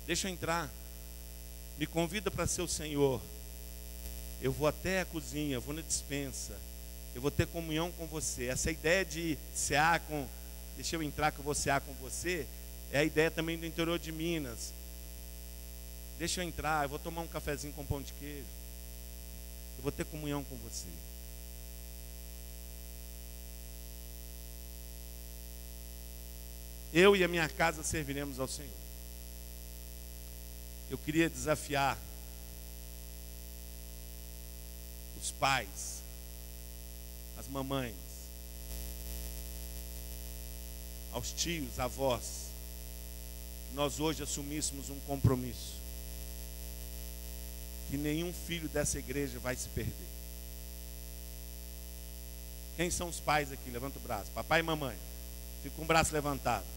Deixa 0.05 0.29
eu 0.29 0.31
entrar. 0.31 0.69
Me 1.77 1.85
convida 1.85 2.31
para 2.31 2.47
ser 2.47 2.61
o 2.61 2.67
Senhor. 2.67 3.21
Eu 4.41 4.51
vou 4.51 4.67
até 4.67 5.01
a 5.01 5.05
cozinha, 5.05 5.59
vou 5.59 5.73
na 5.73 5.81
dispensa. 5.81 6.53
Eu 7.13 7.21
vou 7.21 7.31
ter 7.31 7.47
comunhão 7.47 7.91
com 7.91 8.05
você. 8.05 8.45
Essa 8.45 8.71
ideia 8.71 9.03
de 9.03 9.37
cear 9.53 9.99
com. 10.01 10.27
Deixa 10.75 10.95
eu 10.95 11.03
entrar 11.03 11.31
que 11.31 11.39
eu 11.39 11.43
vou 11.43 11.55
cear 11.55 11.81
com 11.81 11.93
você. 11.93 12.45
É 12.91 12.99
a 12.99 13.03
ideia 13.03 13.29
também 13.29 13.57
do 13.57 13.65
interior 13.65 13.97
de 13.99 14.11
Minas. 14.11 14.71
Deixa 16.17 16.41
eu 16.41 16.47
entrar, 16.47 16.85
eu 16.85 16.89
vou 16.89 16.99
tomar 16.99 17.21
um 17.21 17.27
cafezinho 17.27 17.73
com 17.73 17.85
pão 17.85 18.01
de 18.01 18.11
queijo. 18.13 18.45
Eu 19.77 19.83
vou 19.83 19.91
ter 19.91 20.05
comunhão 20.05 20.43
com 20.43 20.55
você. 20.57 20.87
Eu 26.93 27.15
e 27.15 27.23
a 27.23 27.27
minha 27.27 27.47
casa 27.47 27.83
serviremos 27.83 28.39
ao 28.39 28.47
Senhor. 28.47 28.86
Eu 30.89 30.97
queria 30.97 31.29
desafiar 31.29 31.97
os 35.21 35.31
pais, 35.31 36.01
as 37.37 37.47
mamães, 37.47 37.93
aos 41.11 41.31
tios, 41.31 41.79
avós, 41.79 42.47
que 43.69 43.75
nós 43.75 43.99
hoje 43.99 44.23
assumíssemos 44.23 44.89
um 44.89 44.99
compromisso. 45.01 45.75
Que 47.89 47.97
nenhum 47.97 48.33
filho 48.33 48.69
dessa 48.69 48.99
igreja 48.99 49.39
vai 49.39 49.55
se 49.55 49.67
perder. 49.69 50.07
Quem 52.77 52.91
são 52.91 53.09
os 53.09 53.19
pais 53.19 53.51
aqui? 53.51 53.69
Levanta 53.69 53.97
o 53.97 54.01
braço. 54.01 54.29
Papai 54.31 54.59
e 54.59 54.63
mamãe. 54.63 54.95
Fica 55.63 55.75
com 55.75 55.81
o 55.81 55.85
braço 55.85 56.13
levantado 56.13 56.76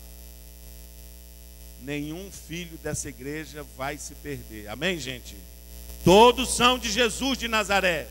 nenhum 1.82 2.30
filho 2.30 2.76
dessa 2.78 3.08
igreja 3.08 3.64
vai 3.76 3.96
se 3.98 4.14
perder. 4.16 4.68
Amém, 4.68 4.98
gente? 4.98 5.36
Todos 6.04 6.54
são 6.54 6.78
de 6.78 6.90
Jesus 6.90 7.38
de 7.38 7.48
Nazaré. 7.48 8.08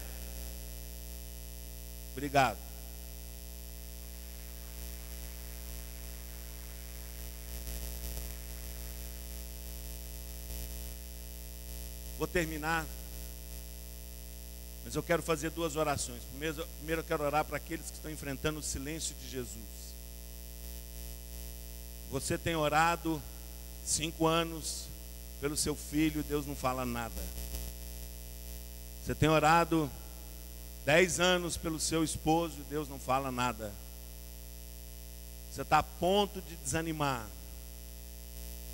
Obrigado. 2.13 2.57
Vou 12.17 12.27
terminar. 12.27 12.85
Mas 14.83 14.95
eu 14.95 15.01
quero 15.01 15.23
fazer 15.23 15.49
duas 15.51 15.75
orações. 15.75 16.21
Primeiro, 16.23 16.65
eu 17.01 17.03
quero 17.03 17.23
orar 17.23 17.45
para 17.45 17.57
aqueles 17.57 17.89
que 17.89 17.95
estão 17.95 18.11
enfrentando 18.11 18.59
o 18.59 18.63
silêncio 18.63 19.15
de 19.21 19.29
Jesus. 19.29 19.63
Você 22.11 22.37
tem 22.37 22.55
orado 22.55 23.21
Cinco 23.85 24.27
anos 24.27 24.85
pelo 25.41 25.55
seu 25.55 25.75
filho, 25.75 26.23
Deus 26.23 26.45
não 26.45 26.55
fala 26.55 26.85
nada. 26.85 27.21
Você 29.03 29.15
tem 29.15 29.29
orado 29.29 29.89
dez 30.85 31.19
anos 31.19 31.57
pelo 31.57 31.79
seu 31.79 32.03
esposo, 32.03 32.55
Deus 32.69 32.87
não 32.87 32.99
fala 32.99 33.31
nada. 33.31 33.73
Você 35.51 35.61
está 35.61 35.79
a 35.79 35.83
ponto 35.83 36.41
de 36.41 36.55
desanimar. 36.57 37.25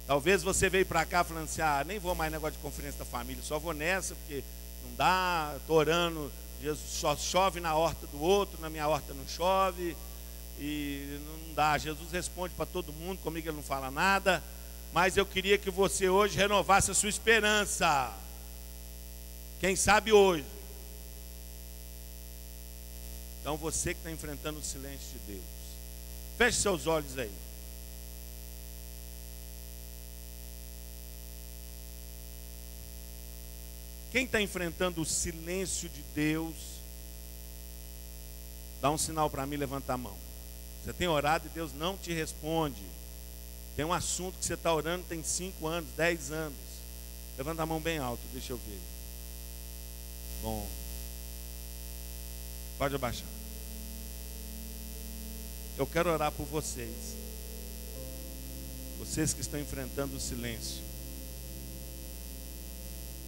Talvez 0.07 0.43
você 0.43 0.69
veio 0.69 0.85
para 0.85 1.05
cá 1.05 1.23
falando 1.23 1.45
assim: 1.45 1.61
ah, 1.61 1.83
nem 1.85 1.99
vou 1.99 2.13
mais 2.15 2.31
negócio 2.31 2.57
de 2.57 2.61
conferência 2.61 2.99
da 2.99 3.05
família, 3.05 3.41
só 3.43 3.57
vou 3.57 3.73
nessa 3.73 4.15
porque 4.15 4.43
não 4.83 4.95
dá, 4.95 5.53
estou 5.57 5.77
orando, 5.77 6.31
Jesus 6.61 6.89
só 6.91 7.15
chove 7.15 7.59
na 7.59 7.75
horta 7.75 8.05
do 8.07 8.21
outro, 8.21 8.59
na 8.59 8.69
minha 8.69 8.87
horta 8.87 9.13
não 9.13 9.27
chove, 9.27 9.95
e 10.59 11.19
não 11.25 11.53
dá. 11.53 11.77
Jesus 11.77 12.11
responde 12.11 12.53
para 12.55 12.65
todo 12.65 12.93
mundo, 12.93 13.19
comigo 13.19 13.47
ele 13.47 13.55
não 13.55 13.63
fala 13.63 13.89
nada 13.89 14.43
mas 14.95 15.17
eu 15.17 15.25
queria 15.25 15.57
que 15.57 15.69
você 15.69 16.07
hoje 16.07 16.37
renovasse 16.37 16.89
a 16.89 16.93
sua 16.93 17.09
esperança. 17.09 18.17
Quem 19.59 19.75
sabe 19.75 20.13
hoje. 20.13 20.45
Então 23.41 23.57
você 23.57 23.93
que 23.93 23.99
está 23.99 24.09
enfrentando 24.09 24.57
o 24.57 24.63
silêncio 24.63 25.09
de 25.11 25.33
Deus, 25.33 25.43
feche 26.37 26.61
seus 26.61 26.87
olhos 26.87 27.17
aí. 27.17 27.31
Quem 34.13 34.23
está 34.23 34.39
enfrentando 34.39 35.01
o 35.01 35.05
silêncio 35.05 35.89
de 35.89 36.03
Deus, 36.15 36.55
dá 38.81 38.89
um 38.89 38.97
sinal 38.97 39.29
para 39.29 39.45
mim, 39.45 39.57
levanta 39.57 39.91
a 39.91 39.97
mão. 39.97 40.15
Você 40.85 40.93
tem 40.93 41.09
orado 41.09 41.47
e 41.47 41.49
Deus 41.49 41.73
não 41.73 41.97
te 41.97 42.13
responde. 42.13 42.95
Tem 43.76 43.84
um 43.84 43.93
assunto 43.93 44.38
que 44.39 44.45
você 44.45 44.53
está 44.53 44.73
orando 44.73 45.05
tem 45.07 45.21
5 45.21 45.67
anos, 45.67 45.89
10 45.97 46.32
anos. 46.32 46.57
Levanta 47.38 47.63
a 47.63 47.65
mão 47.65 47.82
bem 47.82 47.97
alto, 47.97 48.21
deixa 48.32 48.53
eu 48.53 48.57
ver. 48.57 48.80
Bom. 50.41 50.67
Pode 52.78 52.95
abaixar. 52.95 53.28
Eu 55.78 55.86
quero 55.86 56.09
orar 56.09 56.32
por 56.32 56.45
vocês. 56.45 56.95
Vocês 58.99 59.34
que 59.34 59.41
estão 59.41 59.59
enfrentando 59.59 60.15
o 60.15 60.19
silêncio. 60.19 60.82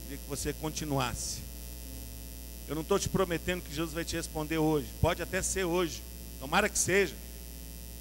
Queria 0.03 0.17
que 0.17 0.29
você 0.29 0.53
continuasse. 0.53 1.39
Eu 2.67 2.75
não 2.75 2.81
estou 2.81 2.97
te 2.97 3.09
prometendo 3.09 3.61
que 3.61 3.73
Jesus 3.73 3.93
vai 3.93 4.05
te 4.05 4.15
responder 4.15 4.57
hoje. 4.57 4.87
Pode 5.01 5.21
até 5.21 5.41
ser 5.41 5.65
hoje. 5.65 6.01
Tomara 6.39 6.69
que 6.69 6.79
seja. 6.79 7.15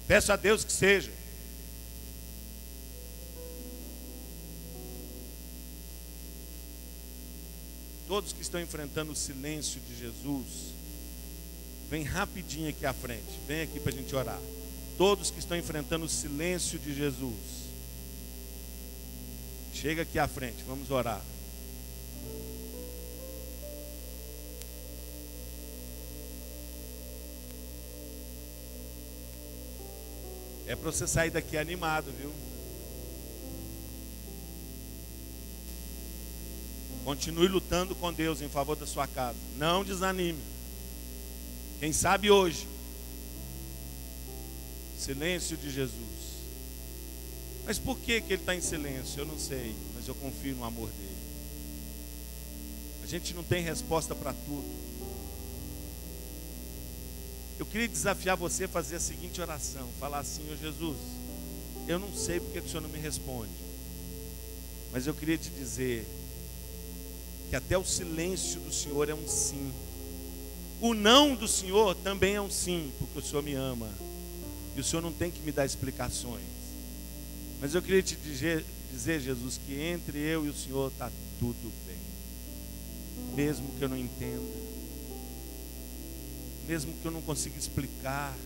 Peço 0.07 0.31
a 0.31 0.37
Deus 0.37 0.63
que 0.63 0.71
seja. 0.71 1.11
Todos 8.07 8.31
que 8.31 8.41
estão 8.41 8.61
enfrentando 8.61 9.11
o 9.11 9.15
silêncio 9.15 9.81
de 9.81 9.99
Jesus, 9.99 10.73
vem 11.89 12.03
rapidinho 12.03 12.69
aqui 12.69 12.85
à 12.85 12.93
frente. 12.93 13.39
Vem 13.45 13.61
aqui 13.61 13.79
para 13.79 13.91
a 13.91 13.95
gente 13.95 14.15
orar. 14.15 14.39
Todos 14.97 15.29
que 15.29 15.39
estão 15.39 15.57
enfrentando 15.57 16.05
o 16.05 16.09
silêncio 16.09 16.79
de 16.79 16.95
Jesus, 16.95 17.35
chega 19.73 20.03
aqui 20.03 20.17
à 20.17 20.27
frente. 20.27 20.63
Vamos 20.65 20.89
orar. 20.89 21.21
É 30.65 30.75
para 30.75 30.91
você 30.91 31.07
sair 31.07 31.29
daqui 31.29 31.57
animado, 31.57 32.11
viu? 32.17 32.31
Continue 37.07 37.47
lutando 37.47 37.95
com 37.95 38.11
Deus 38.11 38.41
em 38.41 38.49
favor 38.49 38.75
da 38.75 38.85
sua 38.85 39.07
casa. 39.07 39.37
Não 39.55 39.81
desanime. 39.81 40.43
Quem 41.79 41.93
sabe 41.93 42.29
hoje. 42.29 42.67
Silêncio 44.99 45.55
de 45.55 45.71
Jesus. 45.71 45.95
Mas 47.65 47.79
por 47.79 47.97
que, 47.97 48.19
que 48.19 48.33
ele 48.33 48.41
está 48.41 48.53
em 48.53 48.59
silêncio? 48.59 49.21
Eu 49.21 49.25
não 49.25 49.39
sei, 49.39 49.73
mas 49.95 50.05
eu 50.05 50.15
confio 50.15 50.53
no 50.57 50.65
amor 50.65 50.89
dele. 50.89 51.15
A 53.01 53.07
gente 53.07 53.33
não 53.33 53.41
tem 53.41 53.63
resposta 53.63 54.13
para 54.13 54.33
tudo. 54.33 54.67
Eu 57.57 57.65
queria 57.65 57.87
desafiar 57.87 58.35
você 58.35 58.65
a 58.65 58.67
fazer 58.67 58.97
a 58.97 58.99
seguinte 58.99 59.39
oração: 59.39 59.87
falar 59.97 60.19
assim, 60.19 60.43
ô 60.51 60.57
Jesus, 60.57 60.97
eu 61.87 61.99
não 61.99 62.13
sei 62.13 62.41
porque 62.41 62.59
o 62.59 62.67
Senhor 62.67 62.81
não 62.81 62.89
me 62.89 62.99
responde, 62.99 63.53
mas 64.91 65.07
eu 65.07 65.13
queria 65.13 65.37
te 65.37 65.49
dizer 65.49 66.05
que 67.49 67.55
até 67.55 67.77
o 67.77 67.85
silêncio 67.85 68.59
do 68.61 68.73
Senhor 68.73 69.09
é 69.09 69.13
um 69.13 69.27
sim. 69.27 69.71
O 70.81 70.93
não 70.93 71.35
do 71.35 71.47
Senhor 71.47 71.95
também 71.95 72.35
é 72.35 72.41
um 72.41 72.49
sim, 72.49 72.91
porque 72.99 73.19
o 73.19 73.21
Senhor 73.21 73.41
me 73.41 73.53
ama. 73.53 73.89
E 74.75 74.81
o 74.81 74.83
Senhor 74.83 75.01
não 75.01 75.11
tem 75.11 75.31
que 75.31 75.41
me 75.41 75.51
dar 75.51 75.65
explicações. 75.65 76.43
Mas 77.59 77.73
eu 77.73 77.81
queria 77.81 78.03
te 78.03 78.15
dizer, 78.15 78.63
dizer 78.91 79.19
Jesus, 79.19 79.59
que 79.65 79.73
entre 79.73 80.19
eu 80.19 80.45
e 80.45 80.49
o 80.49 80.53
Senhor 80.53 80.91
está 80.91 81.11
tudo 81.39 81.73
bem. 81.85 81.97
Mesmo 83.35 83.67
que 83.77 83.83
eu 83.83 83.89
não 83.89 83.97
entenda. 83.97 84.67
Mesmo 86.67 86.93
que 87.01 87.05
eu 87.05 87.11
não 87.11 87.21
consiga 87.21 87.57
explicar. 87.57 88.37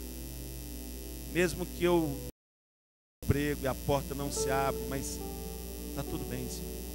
Mesmo 1.33 1.65
que 1.65 1.83
eu 1.83 2.17
emprego 3.23 3.61
e 3.63 3.67
a 3.67 3.75
porta 3.75 4.13
não 4.13 4.31
se 4.31 4.49
abre, 4.49 4.81
mas 4.89 5.17
está 5.89 6.03
tudo 6.03 6.23
bem, 6.29 6.47
Senhor. 6.49 6.90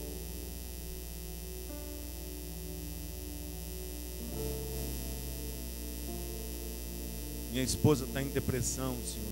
Minha 7.56 7.64
esposa 7.64 8.04
está 8.04 8.20
em 8.20 8.28
depressão, 8.28 8.94
Senhor. 9.02 9.24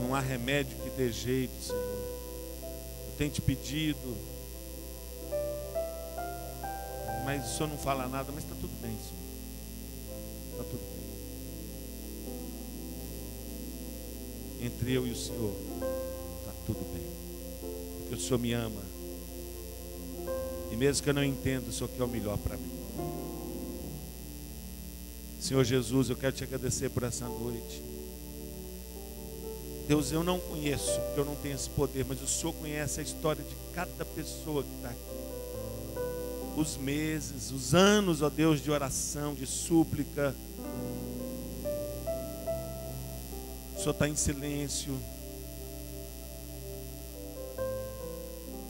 Não 0.00 0.14
há 0.14 0.20
remédio 0.20 0.74
que 0.78 0.88
dê 0.88 1.12
jeito, 1.12 1.52
Senhor. 1.62 1.78
Eu 1.82 3.12
tenho 3.18 3.30
te 3.30 3.42
pedido. 3.42 4.16
Mas 7.22 7.44
o 7.44 7.54
Senhor 7.54 7.68
não 7.68 7.76
fala 7.76 8.08
nada, 8.08 8.32
mas 8.34 8.44
está 8.44 8.56
tudo 8.58 8.72
bem, 8.80 8.96
Senhor. 8.96 9.20
Está 10.52 10.64
tudo 10.64 10.80
bem. 14.58 14.68
Entre 14.68 14.92
eu 14.94 15.06
e 15.06 15.10
o 15.10 15.16
Senhor, 15.16 15.54
está 16.38 16.54
tudo 16.64 16.80
bem. 16.94 17.04
Porque 17.98 18.14
o 18.14 18.18
Senhor 18.18 18.38
me 18.38 18.54
ama. 18.54 18.82
E 20.72 20.76
mesmo 20.76 21.02
que 21.02 21.10
eu 21.10 21.14
não 21.14 21.22
entenda, 21.22 21.68
o 21.68 21.72
Senhor 21.74 21.90
quer 21.90 22.04
o 22.04 22.08
melhor 22.08 22.38
para 22.38 22.56
mim. 22.56 22.79
Senhor 25.50 25.64
Jesus, 25.64 26.08
eu 26.08 26.14
quero 26.14 26.32
te 26.32 26.44
agradecer 26.44 26.90
por 26.90 27.02
essa 27.02 27.26
noite. 27.26 27.82
Deus, 29.88 30.12
eu 30.12 30.22
não 30.22 30.38
conheço, 30.38 31.00
porque 31.00 31.18
eu 31.18 31.24
não 31.24 31.34
tenho 31.34 31.56
esse 31.56 31.68
poder, 31.70 32.06
mas 32.08 32.22
o 32.22 32.26
Senhor 32.28 32.52
conhece 32.52 33.00
a 33.00 33.02
história 33.02 33.42
de 33.42 33.56
cada 33.74 34.04
pessoa 34.04 34.62
que 34.62 34.72
está 34.76 34.90
aqui. 34.90 35.00
Os 36.56 36.76
meses, 36.76 37.50
os 37.50 37.74
anos, 37.74 38.22
ó 38.22 38.30
Deus, 38.30 38.62
de 38.62 38.70
oração, 38.70 39.34
de 39.34 39.44
súplica. 39.44 40.36
O 43.74 43.78
Senhor 43.80 43.90
está 43.90 44.08
em 44.08 44.14
silêncio. 44.14 44.96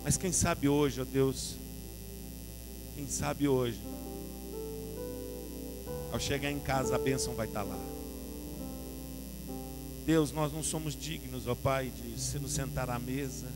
Mas 0.03 0.17
quem 0.17 0.33
sabe 0.33 0.67
hoje, 0.67 0.99
ó 1.03 1.05
Deus, 1.05 1.57
quem 2.97 3.07
sabe 3.07 3.47
hoje, 3.47 3.79
ao 6.13 6.19
chegar 6.19 6.51
em 6.51 6.59
casa, 6.59 6.97
a 6.97 6.99
bênção 6.99 7.35
vai 7.35 7.47
estar 7.47 7.63
lá. 7.63 7.79
Deus, 10.05 10.33
nós 10.33 10.53
não 10.53 10.63
somos 10.63 10.97
dignos, 10.97 11.47
ó 11.47 11.55
Pai, 11.55 11.91
de 11.91 12.21
se 12.21 12.39
nos 12.39 12.53
sentar 12.53 12.91
à 12.91 12.99
mesa. 12.99 13.47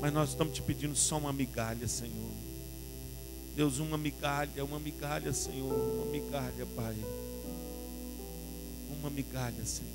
Mas 0.00 0.12
nós 0.12 0.30
estamos 0.30 0.54
te 0.54 0.62
pedindo 0.62 0.96
só 0.96 1.18
uma 1.18 1.32
migalha, 1.32 1.86
Senhor. 1.86 2.30
Deus, 3.54 3.78
uma 3.78 3.98
migalha, 3.98 4.64
uma 4.64 4.78
migalha, 4.78 5.32
Senhor, 5.32 5.72
uma 5.72 6.06
migalha, 6.06 6.66
Pai. 6.74 6.96
Uma 8.98 9.10
migalha, 9.10 9.64
Senhor, 9.64 9.92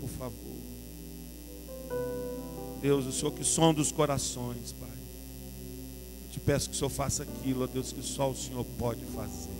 por 0.00 0.10
favor. 0.10 0.56
Deus, 2.80 3.06
o 3.06 3.12
Senhor 3.12 3.32
que 3.32 3.44
som 3.44 3.72
dos 3.72 3.90
corações, 3.90 4.72
Pai 4.72 5.03
te 6.34 6.40
peço 6.40 6.68
que 6.68 6.74
o 6.74 6.78
Senhor 6.78 6.90
faça 6.90 7.22
aquilo, 7.22 7.62
ó 7.62 7.66
Deus, 7.68 7.92
que 7.92 8.02
só 8.02 8.28
o 8.28 8.36
Senhor 8.36 8.64
pode 8.76 9.04
fazer. 9.14 9.54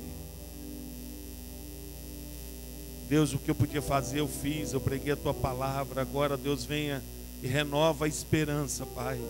Deus, 3.09 3.33
o 3.33 3.39
que 3.39 3.49
eu 3.49 3.55
podia 3.55 3.81
fazer, 3.81 4.19
eu 4.19 4.27
fiz, 4.27 4.73
eu 4.73 4.81
preguei 4.81 5.13
a 5.13 5.17
tua 5.17 5.33
palavra. 5.33 6.01
Agora, 6.01 6.37
Deus, 6.37 6.65
venha 6.65 7.01
e 7.41 7.47
renova 7.47 8.07
a 8.07 8.09
esperança, 8.09 8.85
Pai. 8.87 9.21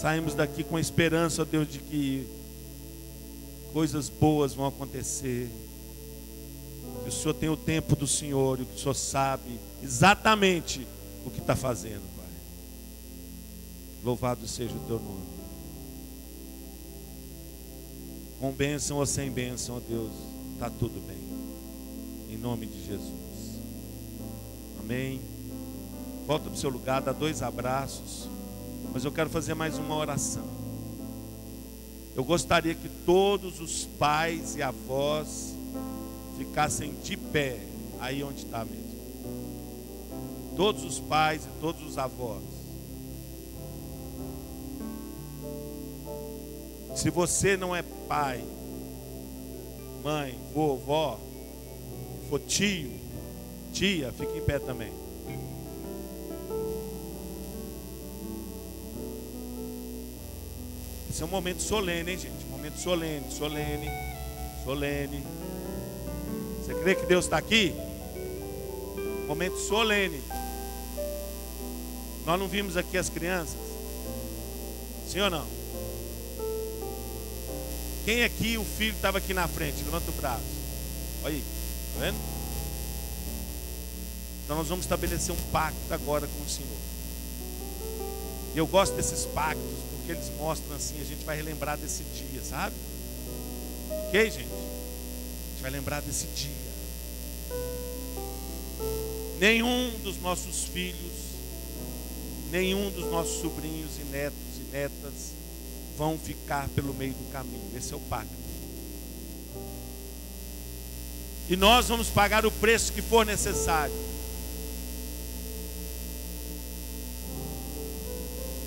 Saímos 0.00 0.32
daqui 0.34 0.62
com 0.62 0.76
a 0.76 0.80
esperança, 0.80 1.42
ó 1.42 1.44
Deus, 1.44 1.68
de 1.68 1.80
que 1.80 2.24
coisas 3.72 4.08
boas 4.08 4.54
vão 4.54 4.66
acontecer. 4.66 5.50
Que 7.02 7.08
o 7.08 7.12
Senhor 7.12 7.34
tem 7.34 7.48
o 7.48 7.56
tempo 7.56 7.96
do 7.96 8.06
Senhor 8.06 8.60
e 8.60 8.64
que 8.64 8.76
o 8.76 8.78
Senhor 8.78 8.94
sabe 8.94 9.58
exatamente 9.82 10.86
o 11.26 11.30
que 11.30 11.40
está 11.40 11.56
fazendo, 11.56 12.02
Pai. 12.16 12.26
Louvado 14.04 14.46
seja 14.46 14.74
o 14.76 14.86
teu 14.86 15.00
nome 15.00 15.37
com 18.40 18.52
bênção 18.52 18.98
ou 18.98 19.06
sem 19.06 19.30
bênção, 19.30 19.76
ó 19.76 19.80
Deus, 19.80 20.12
está 20.54 20.70
tudo 20.70 21.00
bem. 21.06 22.34
Em 22.34 22.38
nome 22.38 22.66
de 22.66 22.86
Jesus. 22.86 23.58
Amém. 24.80 25.20
Volta 26.26 26.44
para 26.44 26.54
o 26.54 26.56
seu 26.56 26.70
lugar, 26.70 27.02
dá 27.02 27.12
dois 27.12 27.42
abraços. 27.42 28.28
Mas 28.92 29.04
eu 29.04 29.12
quero 29.12 29.28
fazer 29.28 29.54
mais 29.54 29.76
uma 29.78 29.96
oração. 29.96 30.44
Eu 32.14 32.24
gostaria 32.24 32.74
que 32.74 32.88
todos 33.06 33.60
os 33.60 33.84
pais 33.84 34.56
e 34.56 34.62
avós 34.62 35.54
ficassem 36.36 36.94
de 37.02 37.16
pé, 37.16 37.60
aí 38.00 38.22
onde 38.22 38.44
está 38.44 38.64
mesmo. 38.64 38.88
Todos 40.56 40.84
os 40.84 40.98
pais 40.98 41.44
e 41.44 41.60
todos 41.60 41.86
os 41.86 41.98
avós. 41.98 42.57
Se 46.98 47.10
você 47.10 47.56
não 47.56 47.76
é 47.76 47.80
pai, 48.08 48.44
mãe, 50.02 50.36
vovó, 50.52 51.20
tio, 52.48 52.90
tia, 53.72 54.10
fica 54.10 54.36
em 54.36 54.42
pé 54.42 54.58
também. 54.58 54.92
Esse 61.08 61.22
é 61.22 61.24
um 61.24 61.28
momento 61.28 61.62
solene, 61.62 62.10
hein, 62.10 62.18
gente? 62.18 62.44
Momento 62.50 62.80
solene, 62.80 63.30
solene, 63.30 63.88
solene. 64.64 65.24
Você 66.60 66.74
crê 66.74 66.96
que 66.96 67.06
Deus 67.06 67.26
está 67.26 67.38
aqui? 67.38 67.72
Momento 69.28 69.56
solene. 69.56 70.20
Nós 72.26 72.40
não 72.40 72.48
vimos 72.48 72.76
aqui 72.76 72.98
as 72.98 73.08
crianças? 73.08 73.60
Sim 75.06 75.20
ou 75.20 75.30
não? 75.30 75.57
Quem 78.08 78.24
aqui, 78.24 78.56
o 78.56 78.64
filho 78.64 78.94
estava 78.94 79.18
aqui 79.18 79.34
na 79.34 79.46
frente? 79.46 79.84
Levanta 79.84 80.10
o 80.10 80.14
braço. 80.14 80.40
Olha 81.22 81.34
aí, 81.34 81.44
tá 81.92 82.00
vendo? 82.00 82.16
Então 84.42 84.56
nós 84.56 84.66
vamos 84.66 84.86
estabelecer 84.86 85.30
um 85.30 85.50
pacto 85.52 85.92
agora 85.92 86.26
com 86.26 86.42
o 86.42 86.48
Senhor. 86.48 86.78
E 88.54 88.56
eu 88.56 88.66
gosto 88.66 88.96
desses 88.96 89.26
pactos, 89.26 89.76
porque 89.90 90.12
eles 90.12 90.32
mostram 90.38 90.74
assim, 90.74 90.98
a 91.02 91.04
gente 91.04 91.22
vai 91.26 91.36
relembrar 91.36 91.76
desse 91.76 92.02
dia, 92.02 92.42
sabe? 92.42 92.74
Ok, 94.06 94.30
gente? 94.30 94.38
A 94.40 95.50
gente 95.50 95.60
vai 95.60 95.70
lembrar 95.70 96.00
desse 96.00 96.28
dia. 96.28 96.50
Nenhum 99.38 99.90
dos 100.02 100.18
nossos 100.22 100.64
filhos, 100.64 101.12
nenhum 102.50 102.90
dos 102.90 103.04
nossos 103.10 103.38
sobrinhos 103.42 103.98
e 104.00 104.04
netos 104.04 104.56
e 104.60 104.72
netas 104.72 105.37
vão 105.98 106.16
ficar 106.16 106.68
pelo 106.68 106.94
meio 106.94 107.12
do 107.12 107.32
caminho. 107.32 107.76
Esse 107.76 107.92
é 107.92 107.96
o 107.96 108.00
pacto. 108.00 108.32
E 111.50 111.56
nós 111.56 111.88
vamos 111.88 112.08
pagar 112.08 112.46
o 112.46 112.52
preço 112.52 112.92
que 112.92 113.02
for 113.02 113.26
necessário. 113.26 113.94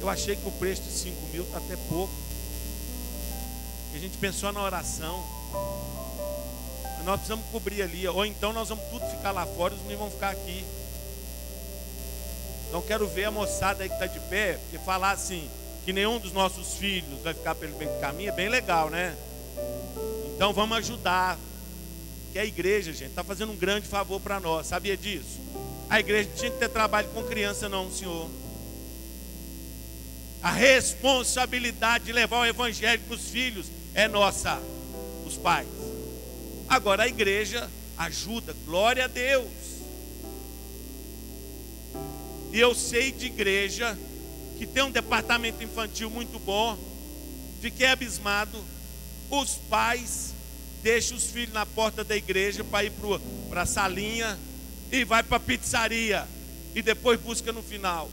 Eu 0.02 0.10
achei 0.10 0.36
que 0.36 0.48
o 0.48 0.52
preço 0.52 0.82
de 0.82 0.92
5 0.92 1.28
mil 1.32 1.44
está 1.44 1.60
até 1.60 1.78
pouco. 1.88 2.14
a 3.94 3.98
gente 3.98 4.18
pensou 4.18 4.52
na 4.52 4.62
oração. 4.62 5.24
Nós 7.06 7.18
precisamos 7.18 7.46
cobrir 7.52 7.82
ali. 7.84 8.06
Ou 8.08 8.26
então 8.26 8.52
nós 8.52 8.68
vamos 8.68 8.84
tudo 8.90 9.06
ficar 9.06 9.32
lá 9.32 9.46
fora 9.46 9.74
e 9.74 9.78
os 9.78 9.84
meninos 9.84 10.02
vão 10.02 10.12
ficar 10.12 10.32
aqui. 10.32 10.66
Então 12.68 12.82
quero 12.82 13.08
ver 13.08 13.26
a 13.26 13.32
moçada 13.32 13.84
aí 13.84 13.90
que 13.90 13.96
está 13.96 14.08
de 14.08 14.20
pé, 14.22 14.58
e 14.74 14.78
falar 14.80 15.12
assim, 15.12 15.50
que 15.86 15.92
nenhum 15.92 16.20
dos 16.20 16.32
nossos 16.32 16.76
filhos 16.76 17.22
vai 17.24 17.34
ficar 17.34 17.56
pelo 17.56 17.76
meio 17.78 17.90
do 17.92 18.00
caminho, 18.00 18.30
é 18.30 18.34
bem 18.34 18.50
legal, 18.50 18.90
né? 18.90 19.16
Então 20.36 20.54
vamos 20.54 20.78
ajudar. 20.78 21.38
Que 22.32 22.40
a 22.40 22.46
igreja, 22.46 22.94
gente, 22.94 23.10
está 23.10 23.24
fazendo 23.24 23.52
um 23.52 23.58
grande 23.58 23.88
favor 23.88 24.20
para 24.20 24.40
nós. 24.40 24.68
Sabia 24.68 24.96
disso? 24.96 25.40
A 25.90 26.00
igreja 26.00 26.30
tinha 26.36 26.50
que 26.50 26.58
ter 26.58 26.70
trabalho 26.70 27.10
com 27.10 27.24
criança, 27.24 27.68
não, 27.68 27.92
senhor. 27.92 28.30
A 30.42 30.50
responsabilidade 30.50 32.06
de 32.06 32.14
levar 32.14 32.40
o 32.40 32.46
evangelho 32.46 33.02
para 33.02 33.16
os 33.16 33.30
filhos 33.30 33.68
é 33.94 34.08
nossa, 34.08 34.62
os 35.26 35.38
pais. 35.38 35.68
Agora 36.70 37.04
a 37.04 37.08
igreja 37.08 37.70
ajuda, 37.98 38.56
glória 38.66 39.06
a 39.06 39.08
Deus. 39.08 39.52
E 42.52 42.60
eu 42.60 42.74
sei 42.74 43.12
de 43.12 43.28
igreja 43.28 43.98
que 44.62 44.68
tem 44.68 44.84
um 44.84 44.92
departamento 44.92 45.64
infantil 45.64 46.08
muito 46.08 46.38
bom. 46.38 46.78
Fiquei 47.62 47.88
abismado. 47.88 48.64
Os 49.28 49.56
pais 49.56 50.36
deixam 50.84 51.18
os 51.18 51.32
filhos 51.32 51.52
na 51.52 51.66
porta 51.66 52.04
da 52.04 52.16
igreja 52.16 52.64
para 52.64 52.84
ir 52.84 52.94
para 53.50 53.64
a 53.64 53.66
salinha 53.66 54.38
e 54.92 55.04
vai 55.04 55.24
para 55.24 55.38
a 55.38 55.40
pizzaria 55.40 56.28
e 56.76 56.82
depois 56.84 57.20
busca 57.20 57.52
no 57.52 57.64
final. 57.64 58.08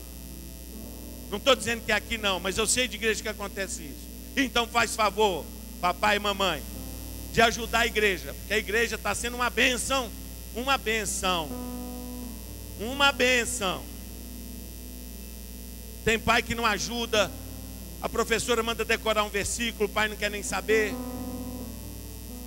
Não 1.29 1.37
estou 1.37 1.55
dizendo 1.55 1.85
que 1.85 1.91
é 1.91 1.95
aqui 1.95 2.17
não, 2.17 2.39
mas 2.39 2.57
eu 2.57 2.65
sei 2.65 2.87
de 2.87 2.95
igreja 2.95 3.21
que 3.21 3.29
acontece 3.29 3.83
isso. 3.83 4.09
Então 4.35 4.65
faz 4.65 4.95
favor, 4.95 5.45
papai 5.79 6.15
e 6.15 6.19
mamãe, 6.19 6.63
de 7.31 7.43
ajudar 7.43 7.81
a 7.81 7.85
igreja, 7.85 8.33
porque 8.33 8.55
a 8.55 8.57
igreja 8.57 8.95
está 8.95 9.13
sendo 9.13 9.35
uma 9.35 9.51
benção, 9.51 10.09
uma 10.55 10.79
benção, 10.79 11.47
uma 12.79 13.11
benção. 13.11 13.88
Tem 16.03 16.17
pai 16.17 16.41
que 16.41 16.55
não 16.55 16.65
ajuda, 16.65 17.31
a 18.01 18.07
professora 18.07 18.63
manda 18.63 18.85
decorar 18.85 19.23
um 19.23 19.29
versículo, 19.29 19.85
o 19.85 19.89
pai 19.89 20.07
não 20.07 20.15
quer 20.15 20.31
nem 20.31 20.41
saber, 20.41 20.93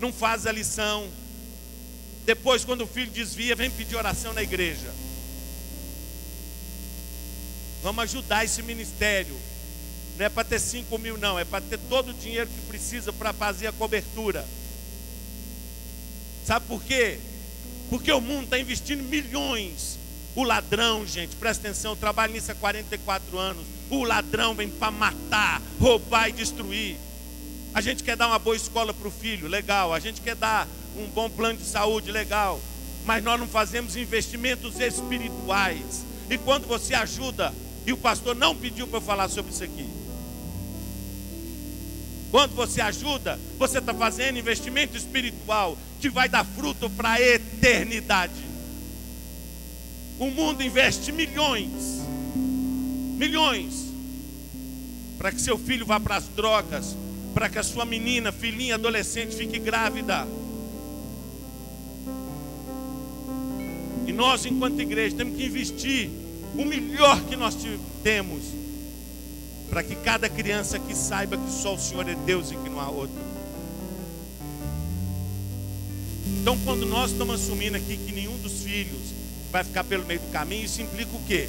não 0.01 0.13
faz 0.13 0.47
a 0.47 0.53
lição. 0.53 1.09
Depois, 2.25 2.65
quando 2.65 2.83
o 2.83 2.87
filho 2.87 3.11
desvia, 3.11 3.55
vem 3.55 3.71
pedir 3.71 3.97
oração 3.97 4.33
na 4.33 4.43
igreja. 4.43 4.93
Vamos 7.83 8.05
ajudar 8.05 8.45
esse 8.45 8.63
ministério. 8.63 9.37
Não 10.17 10.27
é 10.27 10.29
para 10.29 10.45
ter 10.45 10.61
5 10.61 10.97
mil, 10.99 11.19
não, 11.19 11.39
é 11.39 11.45
para 11.45 11.61
ter 11.61 11.79
todo 11.89 12.11
o 12.11 12.15
dinheiro 12.15 12.49
que 12.49 12.67
precisa 12.69 13.13
para 13.13 13.33
fazer 13.33 13.67
a 13.67 13.73
cobertura. 13.73 14.47
Sabe 16.47 16.67
por 16.67 16.83
quê? 16.83 17.19
Porque 17.91 18.11
o 18.13 18.21
mundo 18.21 18.45
está 18.45 18.59
investindo 18.59 19.03
milhões. 19.03 19.92
O 20.35 20.45
ladrão, 20.45 21.07
gente, 21.07 21.37
presta 21.37 21.69
atenção, 21.69 21.95
trabalho 21.95 22.33
nisso 22.33 22.51
há 22.51 22.55
44 22.55 23.39
anos. 23.39 23.67
O 23.91 24.03
ladrão 24.03 24.55
vem 24.55 24.69
para 24.69 24.91
matar, 24.91 25.61
roubar 25.79 26.29
e 26.29 26.33
destruir. 26.33 26.97
A 27.75 27.81
gente 27.81 28.03
quer 28.03 28.17
dar 28.17 28.29
uma 28.29 28.39
boa 28.39 28.57
escola 28.57 28.95
para 28.95 29.09
o 29.09 29.11
filho, 29.11 29.47
legal. 29.47 29.93
A 29.93 30.01
gente 30.01 30.21
quer 30.21 30.35
dar 30.35 30.67
um 30.97 31.07
bom 31.07 31.29
plano 31.29 31.59
de 31.59 31.65
saúde, 31.65 32.11
legal. 32.11 32.61
Mas 33.05 33.23
nós 33.23 33.39
não 33.39 33.47
fazemos 33.47 33.95
investimentos 33.97 34.81
espirituais. 34.81 36.05
E 36.31 36.39
quando 36.39 36.67
você 36.67 36.95
ajuda, 36.95 37.53
e 37.87 37.93
o 37.93 37.97
pastor 37.97 38.35
não 38.35 38.57
pediu 38.57 38.87
para 38.87 38.99
eu 38.99 39.03
falar 39.03 39.29
sobre 39.29 39.53
isso 39.53 39.65
aqui. 39.65 39.87
Quando 42.31 42.55
você 42.55 42.81
ajuda, 42.81 43.39
você 43.59 43.79
está 43.79 43.93
fazendo 43.93 44.39
investimento 44.39 44.97
espiritual 44.97 45.77
que 46.01 46.09
vai 46.09 46.29
dar 46.29 46.45
fruto 46.45 46.89
para 46.89 47.13
a 47.13 47.21
eternidade. 47.21 48.52
O 50.23 50.31
mundo 50.31 50.63
investe 50.63 51.11
milhões, 51.11 52.01
milhões, 53.17 53.89
para 55.19 55.33
que 55.33 55.41
seu 55.41 55.59
filho 55.59 55.85
vá 55.85 55.99
para 55.99 56.15
as 56.15 56.29
drogas, 56.29 56.97
para 57.35 57.49
que 57.49 57.59
a 57.59 57.63
sua 57.65 57.85
menina, 57.85 58.31
filhinha, 58.31 58.77
adolescente 58.77 59.35
fique 59.35 59.59
grávida. 59.59 60.25
E 64.07 64.13
nós, 64.13 64.47
enquanto 64.47 64.79
igreja, 64.79 65.17
temos 65.17 65.37
que 65.37 65.45
investir 65.45 66.09
o 66.55 66.65
melhor 66.65 67.21
que 67.25 67.35
nós 67.35 67.57
temos 68.05 68.45
para 69.69 69.83
que 69.83 69.97
cada 69.97 70.29
criança 70.29 70.77
aqui 70.77 70.97
saiba 70.97 71.37
que 71.37 71.51
só 71.51 71.75
o 71.75 71.79
Senhor 71.81 72.09
é 72.09 72.15
Deus 72.15 72.53
e 72.53 72.55
que 72.55 72.71
não 72.71 72.79
há 72.79 72.89
outro. 72.89 73.21
Então, 76.41 76.57
quando 76.65 76.87
nós 76.87 77.11
estamos 77.11 77.43
assumindo 77.43 77.77
aqui 77.77 77.97
que 77.97 78.13
nenhum 78.13 78.39
dos 78.39 78.63
filhos 78.63 79.22
vai 79.53 79.63
ficar 79.63 79.85
pelo 79.85 80.05
meio 80.07 80.19
do 80.19 80.33
caminho, 80.33 80.65
isso 80.65 80.81
implica 80.81 81.15
o 81.15 81.23
quê? 81.25 81.49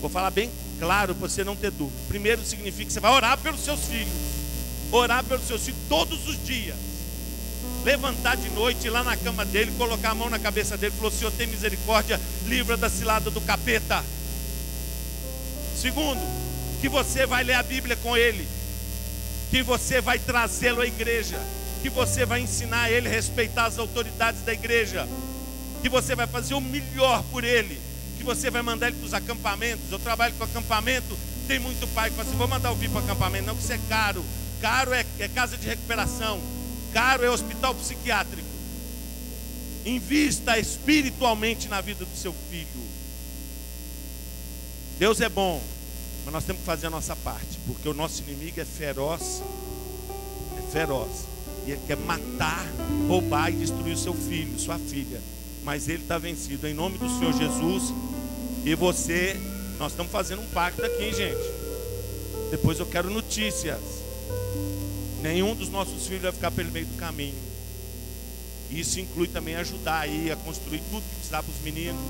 Vou 0.00 0.10
falar 0.10 0.30
bem 0.30 0.50
claro 0.78 1.14
para 1.14 1.28
você 1.28 1.42
não 1.42 1.56
ter 1.56 1.70
dúvida. 1.70 1.98
Primeiro 2.06 2.44
significa 2.44 2.84
que 2.84 2.92
você 2.92 3.00
vai 3.00 3.12
orar 3.12 3.38
pelos 3.38 3.60
seus 3.60 3.80
filhos. 3.86 4.12
Orar 4.92 5.24
pelos 5.24 5.46
seus 5.46 5.64
filhos 5.64 5.80
todos 5.88 6.28
os 6.28 6.44
dias. 6.44 6.76
Levantar 7.84 8.36
de 8.36 8.50
noite, 8.50 8.86
ir 8.86 8.90
lá 8.90 9.02
na 9.02 9.16
cama 9.16 9.44
dele, 9.44 9.72
colocar 9.78 10.10
a 10.10 10.14
mão 10.14 10.28
na 10.28 10.38
cabeça 10.38 10.76
dele, 10.76 10.94
falou: 10.94 11.10
Senhor, 11.10 11.32
tem 11.32 11.46
misericórdia, 11.46 12.20
livra 12.46 12.76
da 12.76 12.90
cilada 12.90 13.30
do 13.30 13.40
capeta. 13.40 14.04
Segundo, 15.76 16.20
que 16.80 16.88
você 16.88 17.24
vai 17.24 17.42
ler 17.42 17.54
a 17.54 17.62
Bíblia 17.62 17.96
com 17.96 18.14
ele, 18.16 18.46
que 19.50 19.62
você 19.62 20.00
vai 20.00 20.18
trazê-lo 20.18 20.82
à 20.82 20.86
igreja, 20.86 21.40
que 21.80 21.88
você 21.88 22.26
vai 22.26 22.40
ensinar 22.40 22.90
ele 22.90 23.08
a 23.08 23.10
respeitar 23.10 23.64
as 23.64 23.78
autoridades 23.78 24.42
da 24.42 24.52
igreja, 24.52 25.08
que 25.80 25.88
você 25.88 26.14
vai 26.14 26.26
fazer 26.26 26.54
o 26.54 26.60
melhor 26.60 27.22
por 27.30 27.44
ele, 27.44 27.80
que 28.16 28.24
você 28.24 28.50
vai 28.50 28.62
mandar 28.62 28.88
ele 28.88 28.96
para 28.96 29.06
os 29.06 29.14
acampamentos. 29.14 29.90
Eu 29.90 29.98
trabalho 29.98 30.34
com 30.34 30.44
acampamento, 30.44 31.16
tem 31.46 31.58
muito 31.58 31.86
pai 31.88 32.10
que 32.10 32.16
fala 32.16 32.28
assim: 32.28 32.38
vou 32.38 32.48
mandar 32.48 32.70
o 32.72 32.74
vir 32.74 32.90
para 32.90 33.00
o 33.00 33.04
acampamento, 33.04 33.46
não, 33.46 33.56
que 33.56 33.62
isso 33.62 33.72
é 33.72 33.80
caro. 33.88 34.24
Caro 34.60 34.92
é, 34.92 35.04
é 35.18 35.28
casa 35.28 35.56
de 35.56 35.66
recuperação, 35.66 36.40
caro 36.92 37.24
é 37.24 37.30
hospital 37.30 37.74
psiquiátrico. 37.74 38.48
Invista 39.86 40.58
espiritualmente 40.58 41.66
na 41.68 41.80
vida 41.80 42.04
do 42.04 42.16
seu 42.16 42.34
filho. 42.50 42.68
Deus 44.98 45.20
é 45.22 45.28
bom. 45.30 45.62
Mas 46.24 46.34
nós 46.34 46.44
temos 46.44 46.60
que 46.60 46.66
fazer 46.66 46.88
a 46.88 46.90
nossa 46.90 47.16
parte, 47.16 47.58
porque 47.66 47.88
o 47.88 47.94
nosso 47.94 48.22
inimigo 48.22 48.60
é 48.60 48.64
feroz, 48.66 49.42
é 50.58 50.70
feroz. 50.70 51.24
E 51.66 51.70
ele 51.70 51.80
quer 51.86 51.96
matar, 51.96 52.66
roubar 53.08 53.50
e 53.50 53.56
destruir 53.56 53.94
o 53.94 53.98
seu 53.98 54.12
filho, 54.12 54.58
sua 54.58 54.78
filha. 54.78 55.20
Mas 55.64 55.88
ele 55.88 56.02
está 56.02 56.18
vencido 56.18 56.66
em 56.66 56.74
nome 56.74 56.98
do 56.98 57.08
Senhor 57.08 57.32
Jesus. 57.32 57.92
E 58.64 58.74
você, 58.74 59.38
nós 59.78 59.92
estamos 59.92 60.10
fazendo 60.12 60.42
um 60.42 60.46
pacto 60.48 60.84
aqui, 60.84 61.12
gente. 61.12 61.60
Depois 62.50 62.78
eu 62.78 62.86
quero 62.86 63.10
notícias. 63.10 63.80
Nenhum 65.22 65.54
dos 65.54 65.68
nossos 65.68 66.06
filhos 66.06 66.22
vai 66.22 66.32
ficar 66.32 66.50
pelo 66.50 66.70
meio 66.70 66.86
do 66.86 66.96
caminho. 66.96 67.38
Isso 68.70 69.00
inclui 69.00 69.28
também 69.28 69.56
ajudar 69.56 70.00
aí 70.00 70.30
a 70.30 70.36
construir 70.36 70.80
tudo 70.90 71.02
que 71.02 71.14
precisar 71.16 71.42
para 71.42 71.52
os 71.52 71.60
meninos. 71.60 72.00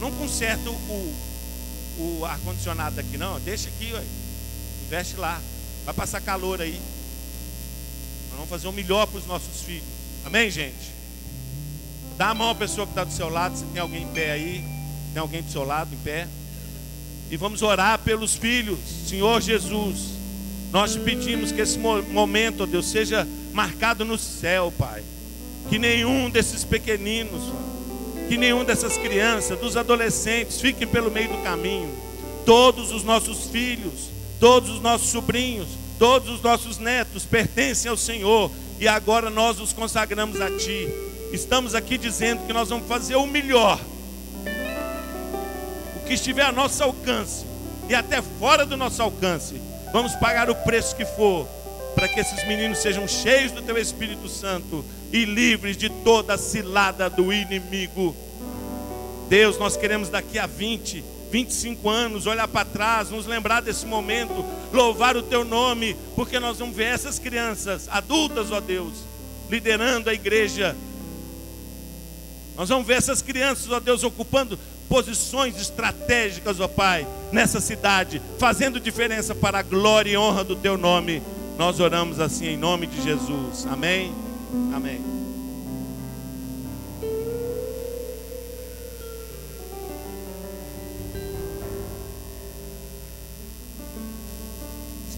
Não 0.00 0.12
conserta 0.12 0.68
o, 0.68 1.14
o 1.98 2.24
ar-condicionado 2.24 3.00
aqui, 3.00 3.16
não. 3.16 3.40
Deixa 3.40 3.68
aqui, 3.68 3.92
ué. 3.92 4.04
investe 4.86 5.16
lá. 5.16 5.40
Vai 5.84 5.94
passar 5.94 6.20
calor 6.20 6.60
aí. 6.60 6.80
Nós 8.28 8.32
vamos 8.32 8.50
fazer 8.50 8.68
o 8.68 8.72
melhor 8.72 9.06
para 9.06 9.18
os 9.18 9.26
nossos 9.26 9.62
filhos. 9.62 9.84
Amém, 10.24 10.50
gente? 10.50 10.95
Dá 12.16 12.30
a 12.30 12.34
mão 12.34 12.50
à 12.50 12.54
pessoa 12.54 12.86
que 12.86 12.92
está 12.92 13.04
do 13.04 13.12
seu 13.12 13.28
lado. 13.28 13.56
Se 13.56 13.64
tem 13.66 13.80
alguém 13.80 14.02
em 14.02 14.08
pé 14.08 14.32
aí. 14.32 14.64
Tem 15.12 15.20
alguém 15.20 15.42
do 15.42 15.50
seu 15.50 15.64
lado 15.64 15.92
em 15.92 15.98
pé. 15.98 16.26
E 17.30 17.36
vamos 17.36 17.62
orar 17.62 17.98
pelos 17.98 18.34
filhos. 18.34 18.78
Senhor 19.06 19.40
Jesus, 19.40 20.16
nós 20.72 20.92
te 20.92 21.00
pedimos 21.00 21.52
que 21.52 21.60
esse 21.60 21.78
momento, 21.78 22.62
ó 22.62 22.66
Deus, 22.66 22.86
seja 22.86 23.26
marcado 23.52 24.04
no 24.04 24.16
céu, 24.18 24.72
Pai. 24.78 25.02
Que 25.68 25.78
nenhum 25.78 26.30
desses 26.30 26.64
pequeninos, 26.64 27.42
que 28.28 28.36
nenhum 28.36 28.64
dessas 28.64 28.96
crianças, 28.96 29.58
dos 29.58 29.76
adolescentes, 29.76 30.60
fiquem 30.60 30.86
pelo 30.86 31.10
meio 31.10 31.28
do 31.28 31.42
caminho. 31.42 31.92
Todos 32.44 32.92
os 32.92 33.02
nossos 33.02 33.46
filhos, 33.46 34.10
todos 34.38 34.70
os 34.70 34.80
nossos 34.80 35.08
sobrinhos, 35.08 35.68
todos 35.98 36.28
os 36.28 36.40
nossos 36.42 36.78
netos 36.78 37.24
pertencem 37.24 37.90
ao 37.90 37.96
Senhor 37.96 38.50
e 38.78 38.86
agora 38.86 39.30
nós 39.30 39.58
os 39.58 39.72
consagramos 39.72 40.40
a 40.40 40.50
Ti. 40.50 41.05
Estamos 41.32 41.74
aqui 41.74 41.98
dizendo 41.98 42.46
que 42.46 42.52
nós 42.52 42.68
vamos 42.68 42.86
fazer 42.86 43.16
o 43.16 43.26
melhor, 43.26 43.80
o 45.96 46.06
que 46.06 46.14
estiver 46.14 46.44
a 46.44 46.52
nosso 46.52 46.82
alcance 46.82 47.44
e 47.88 47.94
até 47.94 48.22
fora 48.22 48.64
do 48.64 48.76
nosso 48.76 49.02
alcance. 49.02 49.60
Vamos 49.92 50.14
pagar 50.14 50.48
o 50.50 50.54
preço 50.54 50.94
que 50.94 51.04
for 51.04 51.46
para 51.94 52.08
que 52.08 52.20
esses 52.20 52.46
meninos 52.46 52.78
sejam 52.78 53.08
cheios 53.08 53.52
do 53.52 53.62
Teu 53.62 53.78
Espírito 53.78 54.28
Santo 54.28 54.84
e 55.12 55.24
livres 55.24 55.76
de 55.76 55.88
toda 55.88 56.34
a 56.34 56.38
cilada 56.38 57.08
do 57.08 57.32
inimigo. 57.32 58.14
Deus, 59.28 59.58
nós 59.58 59.76
queremos 59.76 60.08
daqui 60.08 60.38
a 60.38 60.46
20, 60.46 61.02
25 61.30 61.88
anos 61.88 62.26
olhar 62.26 62.46
para 62.46 62.64
trás, 62.64 63.10
nos 63.10 63.26
lembrar 63.26 63.60
desse 63.60 63.86
momento, 63.86 64.44
louvar 64.72 65.16
o 65.16 65.22
teu 65.22 65.44
nome, 65.44 65.96
porque 66.14 66.38
nós 66.38 66.58
vamos 66.58 66.76
ver 66.76 66.84
essas 66.84 67.18
crianças 67.18 67.88
adultas, 67.90 68.52
ó 68.52 68.60
Deus, 68.60 68.92
liderando 69.50 70.10
a 70.10 70.14
igreja. 70.14 70.76
Nós 72.56 72.68
vamos 72.68 72.86
ver 72.86 72.94
essas 72.94 73.20
crianças, 73.20 73.70
ó 73.70 73.78
Deus, 73.78 74.02
ocupando 74.02 74.58
posições 74.88 75.60
estratégicas, 75.60 76.58
ó 76.60 76.68
Pai, 76.68 77.06
nessa 77.32 77.60
cidade, 77.60 78.22
fazendo 78.38 78.80
diferença 78.80 79.34
para 79.34 79.58
a 79.58 79.62
glória 79.62 80.10
e 80.10 80.16
honra 80.16 80.42
do 80.42 80.56
teu 80.56 80.78
nome. 80.78 81.22
Nós 81.58 81.80
oramos 81.80 82.20
assim 82.20 82.46
em 82.46 82.56
nome 82.56 82.86
de 82.86 83.02
Jesus. 83.02 83.66
Amém. 83.66 84.12
Amém. 84.74 85.16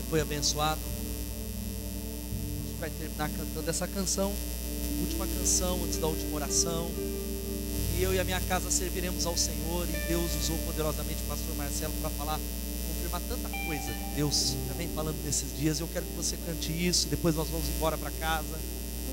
foi 0.09 0.21
abençoado. 0.23 0.81
A 0.81 2.67
gente 2.67 2.81
vai 2.81 2.91
terminar 2.91 3.29
cantando 3.29 3.69
essa 3.69 3.87
canção, 3.87 4.33
última 5.01 5.27
canção 5.27 5.85
antes 5.85 5.99
da 5.99 6.07
última 6.07 6.37
oração. 6.37 6.91
Eu 8.01 8.15
e 8.15 8.21
a 8.21 8.25
minha 8.25 8.41
casa 8.41 8.71
serviremos 8.71 9.27
ao 9.27 9.37
Senhor. 9.37 9.87
E 9.89 10.09
Deus 10.09 10.31
usou 10.43 10.57
poderosamente 10.59 11.21
o 11.25 11.29
pastor 11.29 11.57
Marcelo 11.57 11.93
para 12.01 12.11
falar, 12.11 12.39
confirmar 12.89 13.21
tanta 13.29 13.49
coisa 13.67 14.09
Deus 14.19 14.57
já 14.67 14.75
vem 14.75 14.89
falando 14.89 15.17
nesses 15.25 15.57
dias. 15.57 15.79
Eu 15.79 15.87
quero 15.87 16.05
que 16.05 16.17
você 16.17 16.37
cante 16.45 16.73
isso. 16.73 17.07
Depois 17.07 17.37
nós 17.37 17.49
vamos 17.49 17.69
embora 17.69 17.97
para 17.97 18.11
casa 18.11 18.59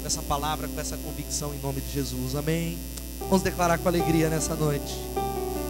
com 0.01 0.07
essa 0.07 0.21
palavra, 0.23 0.67
com 0.67 0.79
essa 0.79 0.97
convicção 0.97 1.53
em 1.53 1.59
nome 1.59 1.79
de 1.79 1.93
Jesus. 1.93 2.36
Amém. 2.36 2.75
Vamos 3.19 3.43
declarar 3.43 3.77
com 3.77 3.88
alegria 3.88 4.29
nessa 4.29 4.55
noite. 4.55 4.95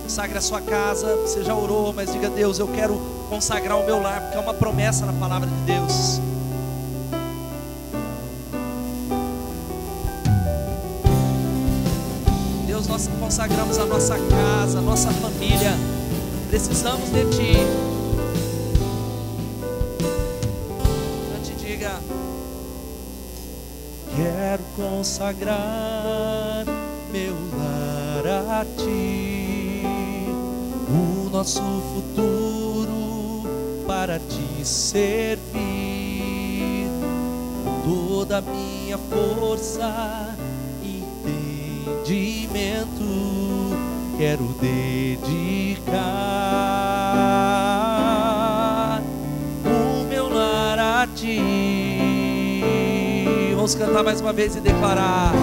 Consagre 0.03 0.37
a 0.37 0.41
sua 0.41 0.61
casa. 0.61 1.15
Você 1.17 1.43
já 1.43 1.53
orou, 1.53 1.91
mas 1.91 2.13
diga: 2.13 2.29
Deus, 2.29 2.59
eu 2.59 2.67
quero 2.69 2.97
consagrar 3.29 3.77
o 3.77 3.85
meu 3.85 4.01
lar, 4.01 4.21
porque 4.21 4.37
é 4.37 4.39
uma 4.39 4.53
promessa 4.53 5.05
na 5.05 5.13
palavra 5.13 5.49
de 5.49 5.61
Deus. 5.65 6.34
Deus, 12.85 12.87
nós 12.87 13.09
consagramos 13.19 13.77
a 13.77 13.85
nossa 13.85 14.15
casa, 14.17 14.79
a 14.79 14.81
nossa 14.81 15.11
família. 15.11 15.73
Precisamos 16.49 17.09
de 17.09 17.25
Ti. 17.25 17.53
Cante 21.33 21.51
diga: 21.57 21.99
Quero 24.15 24.63
consagrar 24.75 26.65
meu 27.11 27.35
lar 27.57 28.61
a 28.61 28.65
Ti, 28.65 29.83
o 30.89 31.29
nosso 31.31 31.61
futuro 31.93 33.43
para 33.87 34.19
Te 34.19 34.65
servir, 34.65 35.45
toda 37.83 38.37
a 38.37 38.41
minha 38.41 38.97
força 38.97 40.34
entendimento 42.05 43.03
quero 44.17 44.43
dedicar 44.61 45.81
o 49.65 50.03
meu 50.07 50.29
lar 50.29 50.77
a 50.79 51.07
ti. 51.07 52.61
Vamos 53.55 53.73
cantar 53.73 54.03
mais 54.03 54.21
uma 54.21 54.31
vez 54.31 54.55
e 54.55 54.59
declarar. 54.59 55.33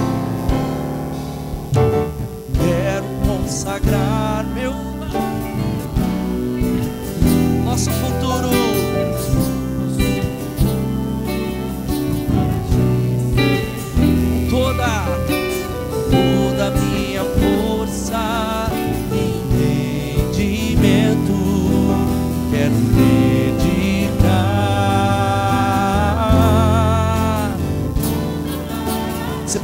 Quero 2.55 3.07
consagrar 3.27 4.47
meu 4.55 4.71
lar, 4.71 5.11
nosso 7.65 7.91
futuro. 7.91 8.51
Toda 14.49 15.22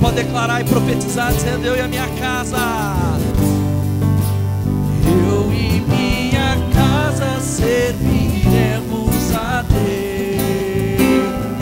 pode 0.01 0.17
declarar 0.17 0.61
e 0.61 0.65
profetizar, 0.65 1.33
dizendo: 1.33 1.67
Eu 1.67 1.77
e 1.77 1.81
a 1.81 1.89
minha 1.89 2.09
casa, 2.19 2.59
eu 5.05 5.53
e 5.53 5.81
minha 5.81 6.57
casa 6.73 7.41
serviremos 7.41 9.35
a 9.35 9.63
Deus. 9.63 9.79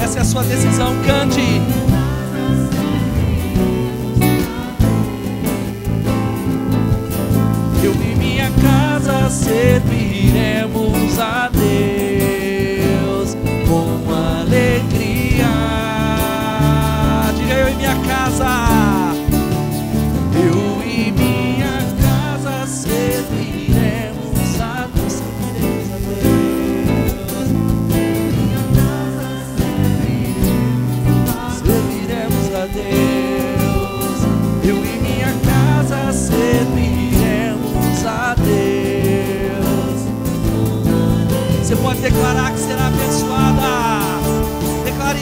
Essa 0.03 0.18
é 0.18 0.22
a 0.22 0.24
sua 0.24 0.43
decisão, 0.45 0.95
cante. 1.05 1.61
Eu 7.82 7.93
e 7.93 8.14
minha 8.16 8.51
casa 8.51 9.30
serviremos 9.30 11.18
a 11.18 11.49
Deus 11.49 11.56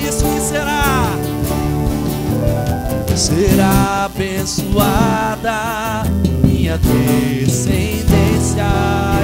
isso 0.08 0.24
que 0.24 0.40
será. 0.40 1.16
Será 3.16 4.04
abençoada 4.06 6.02
minha 6.42 6.78
descendência. 6.78 8.66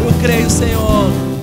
Eu 0.05 0.13
creio, 0.23 0.49
Senhor. 0.49 1.40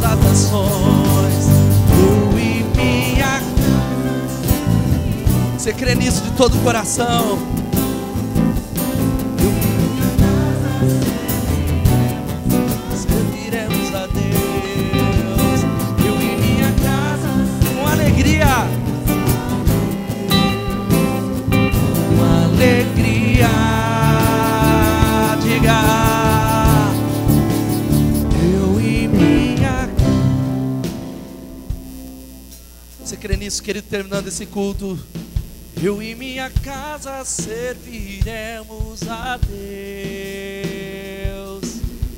As 0.00 0.18
nações. 0.24 1.46
Eu 1.90 2.38
e 2.38 2.64
minha 2.76 3.42
Você 5.58 5.72
crê 5.72 5.94
nisso 5.94 6.22
de 6.22 6.30
todo 6.32 6.56
o 6.56 6.60
coração? 6.60 7.61
Nisso, 33.52 33.62
querido? 33.62 33.86
Terminando 33.86 34.28
esse 34.28 34.46
culto. 34.46 34.98
Eu 35.82 36.02
e 36.02 36.14
minha 36.14 36.48
casa 36.48 37.22
serviremos 37.22 39.02
a 39.06 39.36
Deus. 39.36 39.52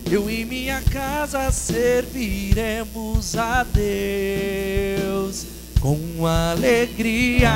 Eu 0.08 0.30
e 0.30 0.44
minha 0.44 0.80
casa 0.82 1.50
serviremos 1.50 3.36
a 3.36 3.64
Deus 3.64 5.44
com 5.80 6.24
alegria. 6.24 7.50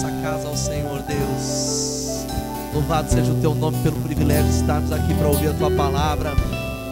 A 0.00 0.02
nossa 0.02 0.22
casa 0.22 0.48
ao 0.48 0.56
Senhor 0.56 1.02
Deus. 1.02 2.24
Louvado 2.72 3.10
seja 3.10 3.30
o 3.32 3.40
teu 3.42 3.54
nome 3.54 3.76
pelo 3.82 4.00
privilégio 4.00 4.50
de 4.50 4.60
estarmos 4.60 4.90
aqui 4.92 5.12
para 5.12 5.28
ouvir 5.28 5.48
a 5.48 5.52
tua 5.52 5.70
palavra, 5.70 6.30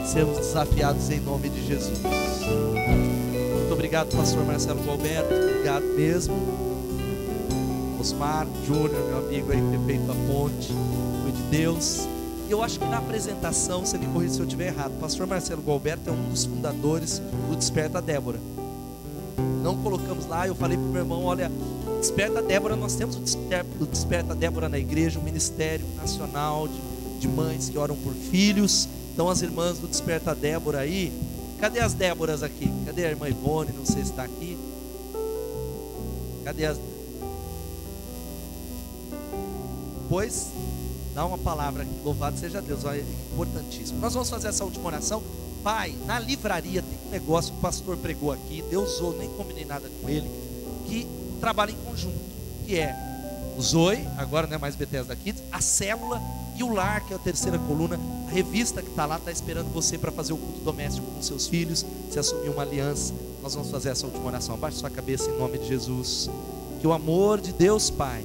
sermos 0.05 0.37
desafiados 0.37 1.09
em 1.09 1.19
nome 1.19 1.49
de 1.49 1.67
Jesus. 1.67 2.01
Muito 2.03 3.73
obrigado, 3.73 4.15
pastor 4.15 4.45
Marcelo 4.45 4.79
Alberto. 4.91 5.33
Obrigado 5.33 5.85
mesmo. 5.97 6.37
Osmar 7.99 8.47
Júnior, 8.67 9.03
meu 9.09 9.19
amigo 9.27 9.53
aí, 9.53 9.63
prefeito 9.63 10.05
da 10.07 10.15
Ponte, 10.31 10.71
foi 11.23 11.33
de 11.33 11.43
Deus. 11.51 12.07
E 12.47 12.51
eu 12.51 12.63
acho 12.63 12.79
que 12.79 12.85
na 12.85 12.99
apresentação, 12.99 13.87
você 13.87 13.97
me 13.97 14.07
corrija 14.09 14.35
se 14.35 14.41
eu 14.41 14.45
estiver 14.45 14.67
errado, 14.67 14.93
pastor 15.01 15.27
Marcelo 15.27 15.63
Galberto 15.63 16.11
é 16.11 16.13
um 16.13 16.29
dos 16.29 16.45
fundadores 16.45 17.23
do 17.49 17.57
Desperta 17.57 18.03
Débora. 18.03 18.39
Não 19.63 19.77
colocamos 19.79 20.27
lá, 20.27 20.47
eu 20.47 20.55
falei 20.55 20.77
para 20.77 20.87
o 20.87 20.91
meu 20.91 21.01
irmão, 21.01 21.25
olha, 21.25 21.51
Desperta 21.99 22.41
Débora, 22.41 22.77
nós 22.77 22.95
temos 22.95 23.17
o 23.17 23.21
Desperta, 23.21 24.33
o 24.33 24.37
Débora 24.37 24.69
na 24.69 24.79
igreja, 24.79 25.19
um 25.19 25.23
ministério 25.23 25.85
nacional 25.97 26.69
de, 26.69 26.81
de 27.19 27.27
mães 27.29 27.69
que 27.69 27.77
oram 27.77 27.97
por 27.97 28.15
filhos. 28.15 28.89
Então 29.13 29.29
as 29.29 29.43
irmãs 29.43 29.79
do 29.79 29.89
Desperta 29.89 30.33
Débora 30.33 30.79
aí, 30.79 31.13
cadê 31.59 31.81
as 31.81 31.95
Déboras 31.95 32.45
aqui? 32.45 32.73
Cadê 32.87 33.05
a 33.05 33.11
irmã 33.11 33.29
Ivone? 33.29 33.73
Não 33.73 33.85
sei 33.85 34.05
se 34.05 34.11
está 34.11 34.23
aqui. 34.23 34.57
Cadê 36.45 36.67
as. 36.67 36.79
Pois, 40.09 40.47
dá 41.15 41.27
uma 41.27 41.37
palavra 41.37 41.83
aqui, 41.83 41.93
louvado 42.05 42.39
seja 42.39 42.63
Deus, 42.63 42.85
é 42.85 43.05
importantíssimo. 43.33 43.99
Nós 43.99 44.15
vamos 44.15 44.31
fazer 44.31 44.49
essa 44.49 44.65
última 44.65 44.87
oração. 44.87 45.21
Pai, 45.65 45.97
na 46.07 46.21
livraria 46.21 46.81
tem 46.81 46.99
um 47.09 47.11
negócio 47.11 47.53
que 47.53 47.59
o 47.59 47.61
pastor 47.61 47.97
pregou 47.97 48.31
aqui, 48.31 48.63
Deus 48.71 48.95
usou, 48.95 49.19
nem 49.19 49.29
combinei 49.31 49.65
nada 49.65 49.91
com 50.01 50.09
ele, 50.09 50.27
que 50.87 51.07
trabalha 51.39 51.71
em 51.71 51.77
conjunto, 51.77 52.19
que 52.67 52.77
é 52.77 52.95
o 53.57 53.63
Zoe, 53.63 54.07
agora 54.17 54.47
não 54.47 54.55
é 54.55 54.59
mais 54.59 54.77
Bethesda 54.77 55.17
Kids, 55.17 55.43
a 55.51 55.61
célula 55.61 56.23
e 56.57 56.63
o 56.63 56.73
lar, 56.73 57.05
que 57.05 57.13
é 57.13 57.17
a 57.17 57.19
terceira 57.19 57.59
coluna, 57.59 57.99
a 58.29 58.31
revista 58.31 58.83
que 58.83 58.89
está 58.89 59.07
lá 59.07 59.17
está 59.17 59.33
esperando 59.33 59.73
você 59.73 59.97
para 59.97 60.13
fazer 60.13 60.33
o 60.33 60.37
culto 60.37 60.61
doméstico 60.61 61.07
com 61.07 61.23
seus 61.23 61.47
filhos, 61.47 61.85
se 62.11 62.19
assumir 62.19 62.51
uma 62.51 62.63
aliança. 62.63 63.15
Nós 63.43 63.55
vamos 63.55 63.71
fazer 63.71 63.91
essa 63.91 64.07
última 64.07 64.27
oração. 64.27 64.55
Abaixe 64.55 64.79
sua 64.79 64.91
cabeça 64.91 65.31
em 65.31 65.39
nome 65.39 65.59
de 65.59 65.69
Jesus. 65.69 66.29
Que 66.81 66.87
o 66.87 66.93
amor 66.93 67.41
de 67.41 67.53
Deus 67.53 67.91
Pai, 67.91 68.25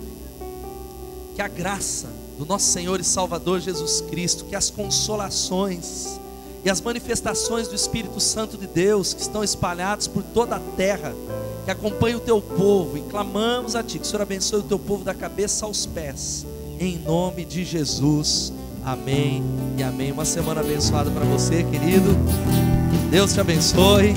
que 1.36 1.42
a 1.42 1.48
graça 1.48 2.08
do 2.38 2.46
nosso 2.46 2.66
Senhor 2.66 3.00
e 3.00 3.04
Salvador 3.04 3.60
Jesus 3.60 4.02
Cristo, 4.02 4.46
que 4.46 4.56
as 4.56 4.70
consolações 4.70 6.20
e 6.66 6.70
as 6.70 6.82
manifestações 6.82 7.68
do 7.68 7.76
Espírito 7.76 8.20
Santo 8.20 8.58
de 8.58 8.68
Deus 8.68 9.14
que 9.14 9.22
estão 9.22 9.44
espalhados 9.44 10.08
por 10.08 10.24
toda 10.24 10.56
a 10.56 10.60
terra, 10.60 11.14
que 11.64 11.72
acompanhe 11.72 12.16
o 12.16 12.20
teu 12.20 12.42
povo 12.42 12.98
e 12.98 13.02
clamamos 13.02 13.76
a 13.76 13.84
Ti, 13.84 14.00
que 14.00 14.06
o 14.06 14.08
Senhor 14.08 14.22
abençoe 14.22 14.60
o 14.60 14.64
teu 14.64 14.80
povo 14.80 15.04
da 15.04 15.14
cabeça 15.14 15.66
aos 15.66 15.86
pés, 15.86 16.46
em 16.80 16.98
nome 16.98 17.46
de 17.46 17.64
Jesus. 17.64 18.52
Amém 18.84 19.42
e 19.78 19.84
amém. 19.84 20.12
Uma 20.12 20.26
semana 20.26 20.62
abençoada 20.62 21.10
para 21.10 21.24
você, 21.24 21.64
querido. 21.64 22.18
Deus 23.10 23.34
te 23.34 23.40
abençoe. 23.40 24.14